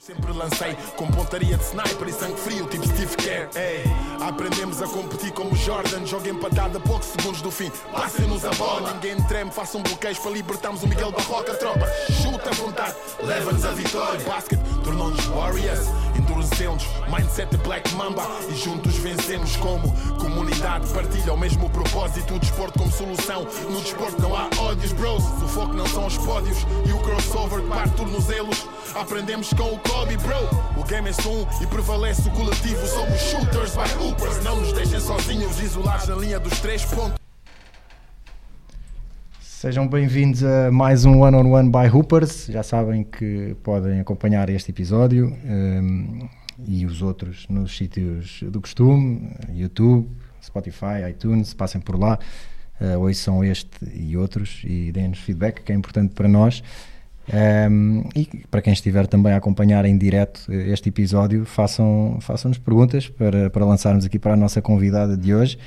Sempre 0.00 0.32
lancei 0.32 0.74
com 0.96 1.06
pontaria 1.08 1.58
de 1.58 1.62
sniper 1.62 2.08
e 2.08 2.12
sangue 2.14 2.40
frio, 2.40 2.66
tipo 2.68 2.88
Steve 2.88 3.14
Kerr. 3.16 3.50
Aprendemos 4.26 4.80
a 4.80 4.86
competir 4.86 5.30
como 5.32 5.54
Jordan. 5.54 6.06
Joga 6.06 6.30
empatada 6.30 6.78
a 6.78 6.80
poucos 6.80 7.08
segundos 7.08 7.42
do 7.42 7.50
fim. 7.50 7.70
Passem-nos 7.92 8.42
a 8.46 8.50
bola. 8.52 8.94
Ninguém 8.94 9.22
treme, 9.24 9.50
façam 9.50 9.82
bloqueios 9.82 10.18
para 10.18 10.30
libertarmos 10.30 10.82
o 10.82 10.88
Miguel 10.88 11.12
Barroca. 11.12 11.52
Tropa, 11.52 11.86
chuta 12.22 12.48
à 12.48 12.52
vontade, 12.54 12.96
leva-nos 13.22 13.62
a 13.62 13.72
vitória. 13.72 14.20
Basket 14.20 14.58
tornou-nos 14.82 15.26
Warriors, 15.26 15.88
endurecemos. 16.20 16.86
Mindset 17.08 17.56
Black 17.58 17.92
Mamba 17.94 18.26
e 18.48 18.54
juntos 18.54 18.96
vencemos 18.96 19.56
como 19.56 19.92
comunidade. 20.18 20.86
Partilha 20.92 21.32
o 21.32 21.38
mesmo 21.38 21.68
propósito. 21.70 22.34
O 22.34 22.38
desporto 22.38 22.78
como 22.78 22.92
solução. 22.92 23.46
No 23.68 23.80
desporto 23.80 24.20
não 24.20 24.36
há 24.36 24.48
ódios, 24.58 24.92
bros. 24.92 25.24
O 25.42 25.48
foco 25.48 25.74
não 25.74 25.86
são 25.86 26.06
os 26.06 26.18
pódios 26.18 26.58
e 26.86 26.92
o 26.92 26.98
crossover 26.98 27.62
que 27.62 27.68
parte 27.68 27.94
tornozelos. 27.96 28.66
Aprendemos 28.94 29.50
com 29.50 29.74
o 29.74 29.78
Kobe, 29.78 30.16
bro. 30.18 30.80
O 30.80 30.84
game 30.84 31.08
é 31.10 31.28
um 31.28 31.62
e 31.62 31.66
prevalece 31.66 32.28
o 32.28 32.30
coletivo. 32.32 32.86
Somos 32.86 33.20
shooters 33.20 33.74
by 33.74 34.04
hoopers. 34.04 34.42
Não 34.44 34.56
nos 34.56 34.72
deixem 34.72 35.00
sozinhos, 35.00 35.60
isolados 35.60 36.08
na 36.08 36.16
linha 36.16 36.38
dos 36.38 36.58
três 36.60 36.84
pontos. 36.84 37.19
Sejam 39.60 39.86
bem-vindos 39.86 40.42
a 40.42 40.70
mais 40.72 41.04
um 41.04 41.20
One 41.20 41.36
on 41.36 41.52
One 41.52 41.70
by 41.70 41.86
Hoopers. 41.94 42.46
Já 42.46 42.62
sabem 42.62 43.04
que 43.04 43.54
podem 43.62 44.00
acompanhar 44.00 44.48
este 44.48 44.70
episódio 44.70 45.36
um, 45.44 46.26
e 46.66 46.86
os 46.86 47.02
outros 47.02 47.46
nos 47.46 47.76
sítios 47.76 48.42
do 48.44 48.58
costume: 48.58 49.28
YouTube, 49.52 50.08
Spotify, 50.42 51.10
iTunes. 51.10 51.52
Passem 51.52 51.78
por 51.78 52.00
lá, 52.00 52.18
uh, 52.80 53.00
ouçam 53.00 53.44
este 53.44 53.68
e 53.94 54.16
outros 54.16 54.62
e 54.64 54.90
deem-nos 54.92 55.18
feedback, 55.18 55.62
que 55.62 55.72
é 55.72 55.74
importante 55.74 56.14
para 56.14 56.26
nós. 56.26 56.62
Um, 57.70 58.04
e 58.16 58.24
para 58.50 58.62
quem 58.62 58.72
estiver 58.72 59.06
também 59.06 59.34
a 59.34 59.36
acompanhar 59.36 59.84
em 59.84 59.98
direto 59.98 60.50
este 60.50 60.88
episódio, 60.88 61.44
façam, 61.44 62.16
façam-nos 62.22 62.56
perguntas 62.56 63.10
para, 63.10 63.50
para 63.50 63.66
lançarmos 63.66 64.06
aqui 64.06 64.18
para 64.18 64.32
a 64.32 64.36
nossa 64.38 64.62
convidada 64.62 65.18
de 65.18 65.34
hoje. 65.34 65.58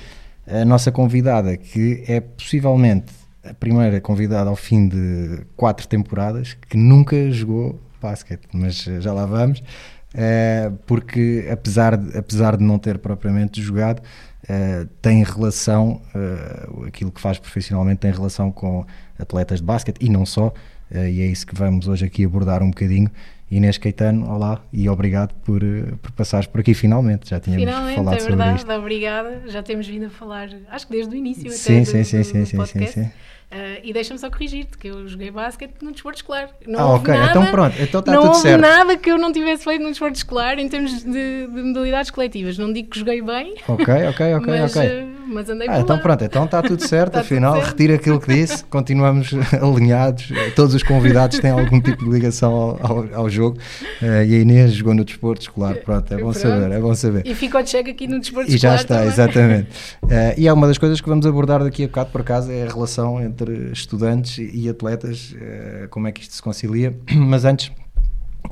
A 0.47 0.65
nossa 0.65 0.91
convidada, 0.91 1.55
que 1.55 2.03
é 2.07 2.19
possivelmente 2.19 3.22
a 3.43 3.53
primeira 3.53 3.99
convidada 3.99 4.49
ao 4.49 4.55
fim 4.55 4.87
de 4.87 5.41
quatro 5.55 5.87
temporadas, 5.87 6.53
que 6.53 6.77
nunca 6.77 7.29
jogou 7.31 7.79
basquete, 8.01 8.47
mas 8.53 8.83
já 8.99 9.13
lá 9.13 9.25
vamos, 9.25 9.59
uh, 9.59 10.71
porque 10.85 11.47
apesar 11.51 11.97
de, 11.97 12.17
apesar 12.17 12.57
de 12.57 12.63
não 12.63 12.77
ter 12.77 12.97
propriamente 12.97 13.61
jogado, 13.61 13.99
uh, 13.99 14.85
tem 15.01 15.23
relação, 15.23 16.01
uh, 16.13 16.85
aquilo 16.85 17.11
que 17.11 17.21
faz 17.21 17.37
profissionalmente 17.39 17.99
tem 17.99 18.11
relação 18.11 18.51
com 18.51 18.85
atletas 19.17 19.59
de 19.59 19.65
basquete 19.65 19.97
e 20.01 20.09
não 20.09 20.25
só. 20.25 20.53
E 20.91 21.21
é 21.21 21.25
isso 21.25 21.47
que 21.47 21.55
vamos 21.55 21.87
hoje 21.87 22.05
aqui 22.05 22.23
abordar 22.23 22.61
um 22.61 22.69
bocadinho. 22.69 23.09
Inês 23.51 23.77
Caetano, 23.77 24.31
olá 24.33 24.61
e 24.73 24.89
obrigado 24.89 25.33
por, 25.43 25.61
por 26.01 26.11
passares 26.13 26.47
por 26.47 26.61
aqui 26.61 26.73
finalmente. 26.73 27.29
Já 27.29 27.39
tínhamos 27.39 27.65
finalmente, 27.65 27.95
falado 27.97 28.15
é 28.15 28.19
sobre 28.19 28.35
verdade, 28.35 28.57
isto. 28.59 28.71
obrigada. 28.71 29.41
Já 29.47 29.61
temos 29.61 29.87
vindo 29.87 30.05
a 30.07 30.09
falar, 30.09 30.49
acho 30.69 30.87
que 30.87 30.93
desde 30.93 31.13
o 31.13 31.17
início 31.17 31.47
até 31.47 31.55
Sim, 31.57 31.81
do, 31.81 31.85
sim, 31.85 32.03
sim, 32.03 32.17
do- 32.19 32.23
sim, 32.23 32.31
do 32.39 32.45
sim, 32.45 32.45
sim, 32.45 32.57
podcast. 32.57 32.99
sim. 32.99 33.11
Uh, 33.53 33.79
e 33.83 33.93
deixa-me 33.93 34.19
só 34.19 34.31
corrigir-te 34.31 34.75
que 34.79 34.87
eu 34.87 35.07
joguei 35.07 35.29
basquete 35.29 35.75
no 35.83 35.91
desporto 35.91 36.17
escolar. 36.17 36.49
Não 36.65 36.79
Ah, 36.79 36.85
houve 36.93 37.01
ok, 37.01 37.13
nada, 37.13 37.29
então 37.29 37.45
pronto, 37.51 37.75
então 37.79 37.99
está 37.99 38.11
não 38.11 38.21
tudo 38.21 38.29
houve 38.31 38.41
certo. 38.41 38.61
nada 38.61 38.97
que 38.97 39.11
eu 39.11 39.17
não 39.19 39.31
tivesse 39.31 39.63
feito 39.63 39.83
no 39.83 39.89
desporto 39.89 40.15
escolar 40.17 40.57
em 40.57 40.67
termos 40.67 41.03
de, 41.03 41.11
de 41.11 41.47
modalidades 41.61 42.09
coletivas. 42.09 42.57
Não 42.57 42.73
digo 42.73 42.89
que 42.89 42.97
joguei 42.97 43.21
bem, 43.21 43.53
Ok, 43.67 43.85
ok, 44.07 44.33
ok, 44.33 44.47
mas, 44.59 44.75
ok. 44.75 44.89
uh, 45.03 45.07
mas 45.27 45.49
andei 45.49 45.67
Ah, 45.69 45.79
então 45.81 45.97
lá. 45.97 46.01
pronto, 46.01 46.23
então 46.23 46.45
está 46.45 46.63
tudo 46.63 46.81
certo, 46.87 47.09
Está 47.09 47.19
tudo 47.21 47.25
afinal, 47.33 47.53
certo. 47.57 47.67
retiro 47.69 47.93
aquilo 47.93 48.19
que 48.19 48.33
disse, 48.33 48.65
continuamos 48.65 49.29
alinhados, 49.61 50.29
todos 50.55 50.73
os 50.73 50.81
convidados 50.81 51.37
têm 51.37 51.51
algum 51.51 51.79
tipo 51.79 52.03
de 52.05 52.09
ligação 52.09 52.51
ao, 52.51 52.79
ao, 52.81 53.05
ao 53.13 53.29
jogo 53.29 53.57
Eh, 54.01 54.25
e 54.25 54.35
a 54.35 54.39
Inês 54.39 54.73
jogou 54.73 54.93
no 54.95 55.05
desporto 55.05 55.41
escolar, 55.43 55.75
pronto, 55.75 56.11
é 56.11 56.15
bom 56.17 56.31
Pronto. 56.31 56.39
saber, 56.39 56.71
é 56.71 56.79
bom 56.79 56.95
saber. 56.95 57.21
E 57.25 57.35
fico 57.35 57.57
ao 57.57 57.65
cheque 57.65 57.91
aqui 57.91 58.07
no 58.07 58.19
desporto 58.19 58.49
E 58.51 58.57
já 58.57 58.75
escolar 58.75 58.81
está, 58.81 58.95
também. 58.95 59.09
exatamente. 59.09 59.67
Eh, 60.09 60.35
e 60.39 60.47
é 60.47 60.53
uma 60.53 60.67
das 60.67 60.77
coisas 60.77 60.99
que 60.99 61.07
vamos 61.07 61.25
abordar 61.27 61.63
daqui 61.63 61.83
a 61.83 61.87
bocado, 61.87 62.09
por 62.09 62.21
acaso, 62.21 62.51
é 62.51 62.63
a 62.63 62.71
relação 62.73 63.21
entre 63.21 63.42
estudantes 63.49 64.37
e 64.53 64.69
atletas, 64.69 65.35
eh, 65.39 65.87
como 65.89 66.07
é 66.07 66.11
que 66.11 66.21
isto 66.21 66.33
se 66.33 66.41
concilia. 66.41 66.97
Mas 67.15 67.45
antes, 67.45 67.71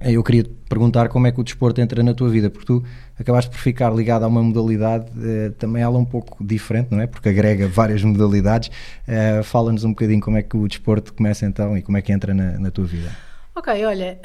eu 0.01 0.23
queria 0.23 0.43
te 0.43 0.49
perguntar 0.67 1.09
como 1.09 1.27
é 1.27 1.31
que 1.31 1.39
o 1.39 1.43
desporto 1.43 1.81
entra 1.81 2.01
na 2.01 2.13
tua 2.13 2.29
vida, 2.29 2.49
porque 2.49 2.65
tu 2.65 2.83
acabaste 3.19 3.51
por 3.51 3.59
ficar 3.59 3.93
ligado 3.93 4.23
a 4.23 4.27
uma 4.27 4.41
modalidade, 4.41 5.05
eh, 5.23 5.51
também 5.57 5.83
ela 5.83 5.97
um 5.97 6.05
pouco 6.05 6.43
diferente, 6.43 6.89
não 6.91 7.01
é? 7.01 7.07
Porque 7.07 7.29
agrega 7.29 7.67
várias 7.67 8.03
modalidades. 8.03 8.71
Eh, 9.07 9.41
Fala-nos 9.43 9.83
um 9.83 9.89
bocadinho 9.89 10.21
como 10.21 10.37
é 10.37 10.41
que 10.41 10.57
o 10.57 10.67
desporto 10.67 11.13
começa 11.13 11.45
então 11.45 11.77
e 11.77 11.81
como 11.81 11.97
é 11.97 12.01
que 12.01 12.11
entra 12.11 12.33
na, 12.33 12.59
na 12.59 12.71
tua 12.71 12.85
vida. 12.85 13.11
Ok, 13.53 13.85
olha, 13.85 14.17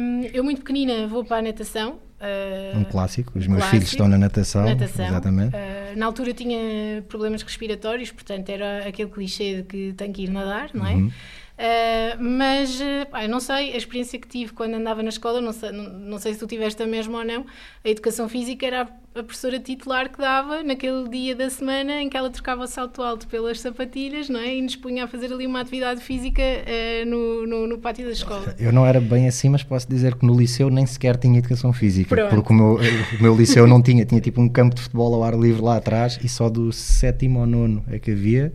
hum, 0.00 0.22
eu 0.32 0.44
muito 0.44 0.60
pequenina 0.60 1.06
vou 1.08 1.24
para 1.24 1.38
a 1.38 1.42
natação. 1.42 1.98
uh, 2.20 2.78
Um 2.78 2.84
clássico, 2.84 3.36
os 3.36 3.46
meus 3.46 3.58
clássico. 3.58 3.70
filhos 3.76 3.90
estão 3.90 4.06
na 4.08 4.16
natação. 4.18 4.64
Natação. 4.64 5.06
Exatamente. 5.06 5.54
Uh, 5.56 5.98
na 5.98 6.06
altura 6.06 6.32
tinha 6.32 7.02
problemas 7.08 7.42
respiratórios, 7.42 8.12
portanto 8.12 8.48
era 8.48 8.86
aquele 8.86 9.10
clichê 9.10 9.56
de 9.56 9.62
que 9.64 9.92
tenho 9.96 10.12
que 10.12 10.22
ir 10.22 10.30
nadar, 10.30 10.70
não 10.72 10.86
é? 10.86 10.94
Uhum. 10.94 11.10
Uh, 11.58 12.22
mas, 12.22 12.80
uh, 12.80 13.10
pá, 13.10 13.26
não 13.26 13.40
sei, 13.40 13.72
a 13.72 13.76
experiência 13.76 14.16
que 14.16 14.28
tive 14.28 14.52
quando 14.52 14.74
andava 14.74 15.02
na 15.02 15.08
escola, 15.08 15.40
não 15.40 15.52
sei, 15.52 15.72
não, 15.72 15.90
não 15.90 16.18
sei 16.18 16.32
se 16.32 16.38
tu 16.38 16.46
tiveste 16.46 16.80
a 16.80 16.86
mesma 16.86 17.18
ou 17.18 17.24
não, 17.24 17.44
a 17.84 17.88
educação 17.88 18.28
física 18.28 18.64
era 18.64 18.82
a, 18.82 19.18
a 19.18 19.22
professora 19.24 19.58
titular 19.58 20.08
que 20.08 20.18
dava 20.18 20.62
naquele 20.62 21.08
dia 21.08 21.34
da 21.34 21.50
semana 21.50 22.00
em 22.00 22.08
que 22.08 22.16
ela 22.16 22.30
trocava 22.30 22.62
o 22.62 22.66
salto 22.68 23.02
alto 23.02 23.26
pelas 23.26 23.60
sapatilhas, 23.60 24.28
não 24.28 24.38
é? 24.38 24.54
E 24.54 24.62
nos 24.62 24.76
punha 24.76 25.02
a 25.02 25.08
fazer 25.08 25.32
ali 25.32 25.48
uma 25.48 25.60
atividade 25.60 26.00
física 26.00 26.40
uh, 26.40 27.10
no, 27.10 27.44
no, 27.44 27.66
no 27.66 27.78
pátio 27.78 28.06
da 28.06 28.12
escola. 28.12 28.54
Eu 28.56 28.72
não 28.72 28.86
era 28.86 29.00
bem 29.00 29.26
assim, 29.26 29.48
mas 29.48 29.64
posso 29.64 29.88
dizer 29.88 30.14
que 30.14 30.24
no 30.24 30.38
liceu 30.38 30.70
nem 30.70 30.86
sequer 30.86 31.16
tinha 31.16 31.40
educação 31.40 31.72
física, 31.72 32.14
Pronto. 32.14 32.36
porque 32.36 32.52
o 32.52 32.56
meu, 32.56 32.78
o 33.18 33.22
meu 33.22 33.36
liceu 33.36 33.66
não 33.66 33.82
tinha, 33.82 34.04
tinha 34.04 34.20
tipo 34.20 34.40
um 34.40 34.48
campo 34.48 34.76
de 34.76 34.82
futebol 34.82 35.12
ao 35.12 35.24
ar 35.24 35.34
livre 35.36 35.60
lá 35.60 35.78
atrás 35.78 36.20
e 36.22 36.28
só 36.28 36.48
do 36.48 36.72
sétimo 36.72 37.40
ao 37.40 37.46
nono 37.46 37.84
é 37.88 37.98
que 37.98 38.12
havia. 38.12 38.52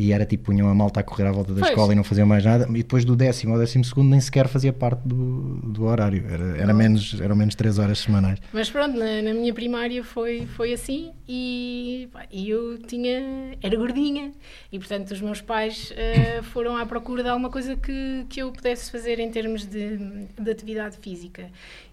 E 0.00 0.12
era 0.12 0.24
tipo, 0.24 0.44
punham 0.44 0.68
a 0.68 0.74
malta 0.76 1.00
a 1.00 1.02
correr 1.02 1.26
à 1.26 1.32
volta 1.32 1.52
da 1.52 1.58
Pois. 1.58 1.70
escola 1.70 1.92
e 1.92 1.96
não 1.96 2.04
faziam 2.04 2.24
mais 2.24 2.44
nada. 2.44 2.68
E 2.70 2.74
depois 2.74 3.04
do 3.04 3.16
décimo 3.16 3.54
ao 3.54 3.58
décimo 3.58 3.84
segundo 3.84 4.08
nem 4.08 4.20
sequer 4.20 4.46
fazia 4.46 4.72
parte 4.72 5.00
do, 5.04 5.56
do 5.56 5.86
horário. 5.86 6.24
Era, 6.30 6.56
era 6.56 6.72
menos, 6.72 7.20
eram 7.20 7.34
menos 7.34 7.56
3 7.56 7.80
horas 7.80 7.98
semanais. 7.98 8.38
Mas 8.52 8.70
pronto, 8.70 8.96
na, 8.96 9.22
na 9.22 9.34
minha 9.34 9.52
primária 9.52 10.04
foi, 10.04 10.46
foi 10.54 10.72
assim 10.72 11.10
e, 11.28 12.08
pá, 12.12 12.26
eu 12.32 12.78
tinha, 12.78 13.56
era 13.60 13.76
gordinha 13.76 14.30
e 14.70 14.78
portanto 14.78 15.10
os 15.10 15.20
meus 15.20 15.40
pais 15.40 15.92
eh, 15.96 16.42
foram 16.54 16.76
à 16.76 16.86
procura 16.86 17.24
de 17.24 17.28
alguma 17.28 17.50
coisa 17.50 17.74
que, 17.74 18.24
que 18.28 18.40
eu 18.40 18.52
pudesse 18.52 18.92
fazer 18.92 19.18
em 19.18 19.32
termos 19.32 19.66
de, 19.66 19.96
de 20.38 20.48
atividade 20.48 20.96
física. 20.98 21.50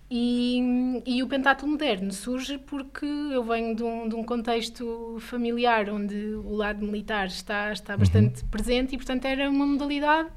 E, 0.10 1.02
e 1.04 1.24
o 1.24 1.28
pentatlo 1.28 1.68
moderno 1.68 2.12
surge 2.14 2.60
porque 2.60 3.06
eu 3.06 3.44
venho 3.44 3.76
de 3.76 3.84
um, 3.84 4.08
de 4.08 4.14
um 4.14 4.24
contexto 4.24 5.18
familiar 5.20 5.90
onde 5.90 6.16
o 6.16 6.54
lado 6.56 6.86
militar 6.86 7.26
está, 7.26 7.72
está 7.72 7.98
bastante 7.98 8.44
presente 8.46 8.94
e 8.94 8.98
portanto 8.98 9.26
era 9.26 9.50
uma 9.50 9.66
modalidade 9.66 10.30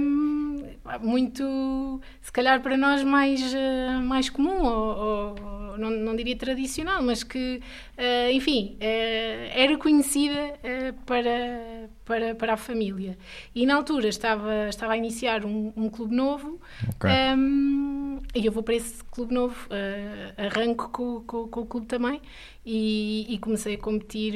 hum, 0.00 0.62
muito, 1.00 2.00
se 2.20 2.30
calhar 2.30 2.60
para 2.60 2.76
nós 2.76 3.02
mais, 3.02 3.54
eh, 3.54 3.98
mais 4.02 4.28
comum, 4.28 4.62
ou, 4.64 5.38
ou 5.38 5.78
não, 5.78 5.90
não 5.90 6.16
diria 6.16 6.36
tradicional, 6.36 7.02
mas 7.02 7.22
que, 7.22 7.60
eh, 7.96 8.32
enfim, 8.32 8.76
eh, 8.80 9.50
era 9.54 9.76
conhecida 9.78 10.54
para, 11.06 11.88
para, 12.04 12.34
para 12.34 12.54
a 12.54 12.56
família. 12.56 13.16
E 13.54 13.66
na 13.66 13.76
altura 13.76 14.08
estava, 14.08 14.68
estava 14.68 14.92
a 14.92 14.96
iniciar 14.96 15.44
um, 15.44 15.72
um 15.76 15.88
clube 15.88 16.14
novo 16.14 16.60
Ok. 16.88 17.10
hum, 17.36 18.20
e 18.34 18.46
eu 18.46 18.52
vou 18.52 18.62
para 18.62 18.74
esse 18.74 19.02
clube 19.04 19.34
novo, 19.34 19.68
arranco 20.36 20.88
com, 20.90 21.20
com, 21.22 21.48
com 21.48 21.60
o 21.60 21.66
clube 21.66 21.86
também 21.86 22.20
e, 22.64 23.26
e 23.28 23.38
comecei 23.38 23.74
a 23.74 23.78
competir, 23.78 24.34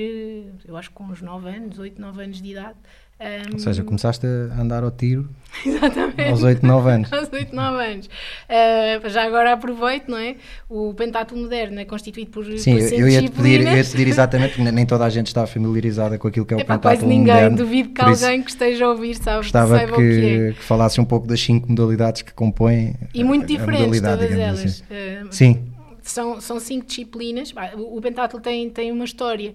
eu 0.66 0.76
acho 0.76 0.90
que 0.90 0.94
com 0.94 1.04
uns 1.04 1.22
9 1.22 1.48
anos, 1.48 1.78
8, 1.78 2.00
9 2.00 2.22
anos 2.22 2.42
de 2.42 2.50
idade. 2.50 2.76
Hum, 3.20 3.54
Ou 3.54 3.58
seja, 3.58 3.82
começaste 3.82 4.24
a 4.26 4.60
andar 4.60 4.84
ao 4.84 4.92
tiro 4.92 5.28
Exatamente. 5.66 6.22
aos 6.22 6.42
8, 6.44 6.64
9 6.64 6.90
anos. 6.90 7.12
Aos 7.12 7.32
8, 7.32 7.54
9 7.56 7.84
anos. 7.84 8.06
Uh, 8.06 9.08
já 9.08 9.24
agora 9.24 9.54
aproveito, 9.54 10.08
não 10.08 10.18
é? 10.18 10.36
O 10.68 10.94
pentatlo 10.94 11.36
moderno 11.36 11.80
é 11.80 11.84
constituído 11.84 12.30
por, 12.30 12.44
Sim, 12.44 12.74
por 12.74 12.80
eu, 12.80 12.88
cinco 12.88 13.00
eu 13.00 13.08
ia 13.08 13.22
te 13.22 13.30
pedir, 13.30 13.66
eu 13.66 13.76
ia 13.76 13.84
pedir 13.84 14.06
exatamente, 14.06 14.54
porque 14.54 14.70
nem 14.70 14.86
toda 14.86 15.04
a 15.04 15.10
gente 15.10 15.26
está 15.26 15.46
familiarizada 15.48 16.16
com 16.16 16.28
aquilo 16.28 16.46
que 16.46 16.54
é 16.54 16.58
o 16.58 16.60
Epá, 16.60 16.74
pentatlo 16.74 16.98
quase 17.00 17.06
ninguém. 17.06 17.34
moderno. 17.34 17.56
Duvido 17.56 17.88
que 17.88 18.00
alguém 18.00 18.42
que 18.42 18.50
esteja 18.50 18.84
a 18.84 18.90
ouvir 18.90 19.14
sabe, 19.16 19.38
Gostava 19.38 19.78
que, 19.80 19.92
o 19.92 19.96
que 19.96 20.26
é. 20.50 20.52
que 20.52 20.62
falasses 20.62 20.98
um 20.98 21.04
pouco 21.04 21.26
das 21.26 21.40
cinco 21.40 21.68
modalidades 21.68 22.22
que 22.22 22.32
compõem 22.32 22.94
E 23.12 23.24
muito 23.24 23.42
a- 23.42 23.44
a 23.44 23.48
diferentes, 23.48 23.80
modalidade, 24.00 24.22
todas 24.22 24.38
elas. 24.38 24.60
assim. 24.64 24.82
Uh, 25.24 25.28
Sim, 25.32 25.62
são, 26.10 26.40
são 26.40 26.58
cinco 26.60 26.86
disciplinas. 26.86 27.52
O, 27.76 28.00
pentatlo 28.00 28.40
tem, 28.40 28.68
tem 28.70 28.90
uma 28.92 29.04
história, 29.04 29.54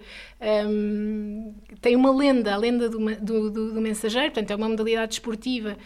um, 0.67 1.53
tem 1.81 1.95
uma 1.95 2.11
lenda, 2.15 2.53
a 2.53 2.57
lenda 2.57 2.89
do, 2.89 2.97
do, 2.97 3.49
do, 3.49 3.73
do, 3.73 3.81
mensageiro, 3.81 4.31
portanto, 4.31 4.51
é 4.51 4.55
uma 4.55 4.69
modalidade 4.69 5.09
desportiva 5.09 5.77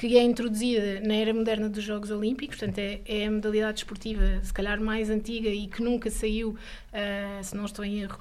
que 0.00 0.16
é 0.16 0.22
introduzida 0.22 1.00
na 1.00 1.14
era 1.14 1.32
moderna 1.32 1.68
dos 1.68 1.82
Jogos 1.82 2.10
Olímpicos, 2.10 2.58
portanto, 2.58 2.78
é, 2.78 3.00
é 3.06 3.26
a 3.26 3.30
modalidade 3.30 3.74
desportiva, 3.74 4.40
se 4.42 4.52
calhar, 4.52 4.80
mais 4.80 5.10
antiga 5.10 5.48
e 5.48 5.66
que 5.66 5.82
nunca 5.82 6.10
saiu, 6.10 6.50
uh, 6.50 7.44
se 7.44 7.56
não 7.56 7.64
estou 7.64 7.84
em 7.84 8.00
erro, 8.00 8.18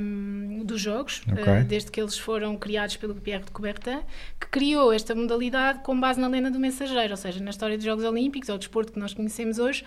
um, 0.00 0.62
dos 0.64 0.80
Jogos, 0.80 1.22
okay. 1.30 1.60
uh, 1.60 1.64
desde 1.64 1.90
que 1.90 2.00
eles 2.00 2.18
foram 2.18 2.56
criados 2.56 2.96
pelo 2.96 3.14
Pierre 3.14 3.44
de 3.44 3.50
Coubertin, 3.50 4.00
que 4.40 4.46
criou 4.48 4.92
esta 4.92 5.14
modalidade 5.14 5.80
com 5.80 5.98
base 5.98 6.20
na 6.20 6.28
lenda 6.28 6.50
do 6.50 6.58
mensageiro, 6.58 7.10
ou 7.10 7.16
seja, 7.16 7.42
na 7.42 7.50
história 7.50 7.76
dos 7.76 7.84
Jogos 7.84 8.04
Olímpicos, 8.04 8.48
ou 8.48 8.56
do 8.56 8.60
desporto 8.60 8.92
que 8.92 8.98
nós 8.98 9.12
conhecemos 9.12 9.58
hoje, 9.58 9.84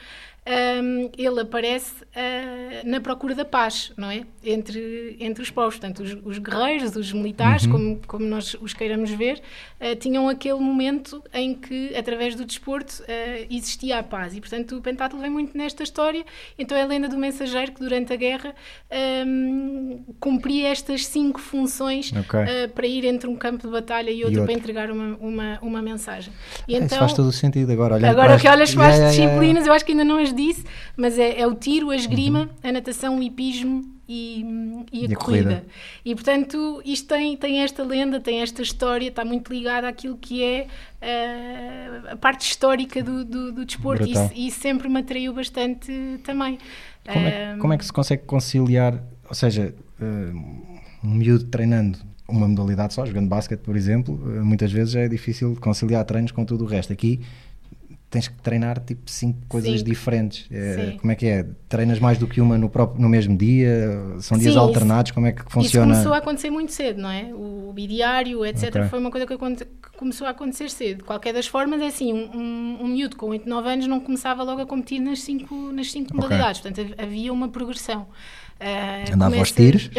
um, 0.49 1.11
ele 1.17 1.38
aparece 1.39 2.03
uh, 2.03 2.87
na 2.87 2.99
procura 2.99 3.33
da 3.33 3.45
paz, 3.45 3.91
não 3.97 4.09
é? 4.09 4.23
Entre, 4.43 5.17
entre 5.19 5.41
os 5.41 5.49
povos. 5.49 5.77
Portanto, 5.77 6.03
os, 6.03 6.17
os 6.23 6.37
guerreiros, 6.37 6.95
os 6.95 7.11
militares, 7.13 7.65
uhum. 7.65 7.71
como, 7.71 8.01
como 8.07 8.25
nós 8.25 8.55
os 8.61 8.73
queiramos 8.73 9.09
ver, 9.11 9.41
uh, 9.79 9.95
tinham 9.95 10.27
aquele 10.27 10.59
momento 10.59 11.23
em 11.33 11.53
que, 11.53 11.95
através 11.95 12.35
do 12.35 12.45
desporto, 12.45 13.03
uh, 13.03 13.47
existia 13.49 13.99
a 13.99 14.03
paz. 14.03 14.35
E, 14.35 14.41
portanto, 14.41 14.77
o 14.77 14.81
pentatlo 14.81 15.19
vem 15.19 15.29
muito 15.29 15.57
nesta 15.57 15.83
história. 15.83 16.25
Então, 16.57 16.77
é 16.77 16.83
a 16.83 16.85
lenda 16.85 17.07
do 17.07 17.17
mensageiro 17.17 17.71
que, 17.71 17.79
durante 17.79 18.13
a 18.13 18.15
guerra, 18.15 18.53
um, 19.25 20.03
cumpria 20.19 20.69
estas 20.69 21.05
cinco 21.05 21.39
funções 21.39 22.11
okay. 22.11 22.67
para 22.73 22.87
ir 22.87 23.05
entre 23.05 23.29
um 23.29 23.35
campo 23.35 23.65
de 23.65 23.71
batalha 23.71 24.09
e 24.09 24.23
outro, 24.23 24.33
e 24.33 24.39
outro. 24.39 24.45
para 24.45 24.53
entregar 24.53 24.91
uma, 24.91 25.15
uma, 25.17 25.59
uma 25.61 25.81
mensagem. 25.81 26.33
E 26.67 26.75
então, 26.75 26.87
Isso 26.87 26.95
faz 26.97 27.13
todo 27.13 27.27
o 27.27 27.31
sentido 27.31 27.71
agora. 27.71 27.95
Agora 28.09 28.37
que 28.37 28.47
olhas 28.47 28.73
para 28.73 28.87
as 28.87 28.95
yeah, 28.95 29.09
disciplinas, 29.09 29.39
yeah, 29.39 29.59
yeah. 29.59 29.69
eu 29.69 29.73
acho 29.73 29.85
que 29.85 29.91
ainda 29.91 30.03
não 30.03 30.17
as 30.17 30.33
disse, 30.33 30.65
mas 30.95 31.17
é, 31.17 31.28
é 31.29 31.47
o 31.47 31.53
tiro, 31.53 31.89
a 31.89 31.95
esgrima, 31.95 32.41
uhum. 32.41 32.69
a 32.69 32.71
natação, 32.71 33.19
o 33.19 33.23
hipismo 33.23 33.83
e, 34.07 34.41
e, 34.91 35.05
a, 35.05 35.09
e 35.09 35.13
a 35.13 35.15
corrida. 35.15 35.15
corrida. 35.15 35.65
E 36.03 36.15
portanto, 36.15 36.81
isto 36.83 37.07
tem, 37.07 37.37
tem 37.37 37.61
esta 37.61 37.83
lenda, 37.83 38.19
tem 38.19 38.41
esta 38.41 38.61
história, 38.61 39.07
está 39.07 39.23
muito 39.23 39.53
ligada 39.53 39.87
àquilo 39.87 40.17
que 40.17 40.43
é 40.43 40.67
uh, 41.01 42.13
a 42.13 42.15
parte 42.15 42.41
histórica 42.41 43.03
do, 43.03 43.23
do, 43.23 43.51
do 43.51 43.65
desporto 43.65 44.05
e, 44.05 44.47
e, 44.47 44.51
sempre 44.51 44.89
me 44.89 44.99
atraiu 44.99 45.33
bastante 45.33 46.19
também. 46.23 46.57
Como 47.05 47.25
é, 47.25 47.57
como 47.57 47.73
é, 47.73 47.77
que 47.77 47.85
se 47.85 47.93
consegue 47.93 48.23
conciliar, 48.23 49.01
ou 49.27 49.35
seja, 49.35 49.73
uh, 50.01 50.75
um 51.03 51.13
miúdo 51.13 51.45
treinando 51.45 51.99
uma 52.27 52.47
modalidade 52.47 52.93
só, 52.93 53.05
jogando 53.05 53.27
basquete, 53.27 53.61
por 53.61 53.75
exemplo, 53.75 54.15
muitas 54.43 54.71
vezes 54.71 54.95
é 54.95 55.07
difícil 55.07 55.57
conciliar 55.59 56.05
treinos 56.05 56.31
com 56.31 56.45
tudo 56.45 56.63
o 56.63 56.67
resto. 56.67 56.93
Aqui 56.93 57.21
tens 58.09 58.27
que 58.27 58.35
treinar 58.41 58.79
tipo 58.79 59.09
cinco 59.09 59.39
coisas 59.47 59.83
diferentes. 59.83 60.47
É, 60.51 60.97
como 60.99 61.11
é 61.11 61.15
que 61.15 61.27
é? 61.27 61.45
Treinas 61.67 61.99
mais 61.99 62.17
do 62.17 62.27
que 62.27 62.41
uma 62.41 62.57
no, 62.57 62.69
próprio, 62.69 63.01
no 63.01 63.07
mesmo 63.07 63.37
dia? 63.37 64.17
São 64.19 64.37
dias 64.37 64.53
Sim, 64.53 64.59
alternados? 64.59 65.09
Isso, 65.09 65.13
como 65.13 65.27
é 65.27 65.31
que 65.31 65.43
funciona? 65.43 65.91
Isso 65.91 66.01
começou 66.01 66.13
a 66.13 66.17
acontecer 66.17 66.49
muito 66.49 66.71
cedo, 66.71 67.01
não 67.01 67.09
é? 67.09 67.31
O 67.33 67.71
bidiário, 67.73 68.43
etc. 68.45 68.69
Okay. 68.69 68.83
Foi 68.85 68.99
uma 68.99 69.11
coisa 69.11 69.27
que, 69.27 69.37
que, 69.37 69.97
começou 69.97 70.25
a 70.25 70.31
acontecer 70.31 70.69
cedo. 70.71 70.97
De 70.97 71.03
qualquer 71.03 71.33
das 71.33 71.45
formas, 71.45 71.81
é 71.81 71.87
assim, 71.87 72.11
um, 72.11 72.35
um, 72.35 72.77
um 72.81 72.87
miúdo 72.87 73.15
com 73.15 73.27
8, 73.27 73.47
9 73.47 73.69
anos 73.69 73.87
não 73.87 73.99
começava 73.99 74.41
logo 74.43 74.61
a 74.61 74.65
competir 74.65 74.99
nas 74.99 75.21
cinco, 75.21 75.71
nas 75.71 75.91
cinco 75.91 76.09
okay. 76.09 76.21
modalidades. 76.21 76.61
Portanto, 76.61 76.95
havia 76.97 77.31
uma 77.31 77.47
progressão. 77.49 78.07
Uh, 78.59 79.13
Andava 79.13 79.31
começa... 79.31 79.39
aos 79.39 79.51
tiros. 79.51 79.89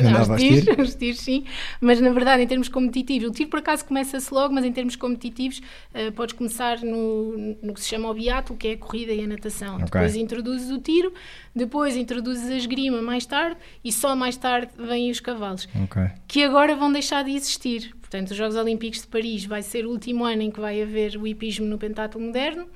Andava 0.00 0.32
aos 0.32 0.42
tiros, 0.42 0.78
aos 0.78 0.94
tiros, 0.94 1.20
sim. 1.20 1.44
Mas 1.80 2.00
na 2.00 2.10
verdade, 2.10 2.42
em 2.42 2.46
termos 2.46 2.68
competitivos, 2.68 3.28
o 3.28 3.32
tiro 3.32 3.48
por 3.48 3.60
acaso 3.60 3.84
começa-se 3.84 4.32
logo, 4.34 4.52
mas 4.52 4.64
em 4.64 4.72
termos 4.72 4.96
competitivos, 4.96 5.62
uh, 5.94 6.10
podes 6.12 6.34
começar 6.34 6.80
no, 6.80 7.56
no 7.62 7.74
que 7.74 7.80
se 7.80 7.88
chama 7.88 8.10
o 8.10 8.14
biato, 8.14 8.54
que 8.54 8.68
é 8.68 8.72
a 8.72 8.76
corrida 8.76 9.12
e 9.12 9.22
a 9.22 9.26
natação. 9.26 9.76
Okay. 9.76 9.84
Depois 9.84 10.16
introduzes 10.16 10.70
o 10.70 10.78
tiro, 10.78 11.12
depois 11.54 11.96
introduzes 11.96 12.50
a 12.50 12.56
esgrima 12.56 13.00
mais 13.00 13.24
tarde 13.24 13.56
e 13.84 13.92
só 13.92 14.16
mais 14.16 14.36
tarde 14.36 14.72
vêm 14.76 15.10
os 15.10 15.20
cavalos, 15.20 15.68
okay. 15.84 16.10
que 16.26 16.42
agora 16.42 16.74
vão 16.74 16.92
deixar 16.92 17.22
de 17.22 17.30
existir. 17.30 17.94
Portanto, 18.00 18.32
os 18.32 18.36
Jogos 18.36 18.56
Olímpicos 18.56 19.00
de 19.00 19.06
Paris 19.06 19.46
vai 19.46 19.62
ser 19.62 19.86
o 19.86 19.90
último 19.90 20.24
ano 20.24 20.42
em 20.42 20.50
que 20.50 20.60
vai 20.60 20.82
haver 20.82 21.16
o 21.16 21.26
hipismo 21.26 21.64
no 21.64 21.78
pentatlo 21.78 22.20
moderno. 22.20 22.66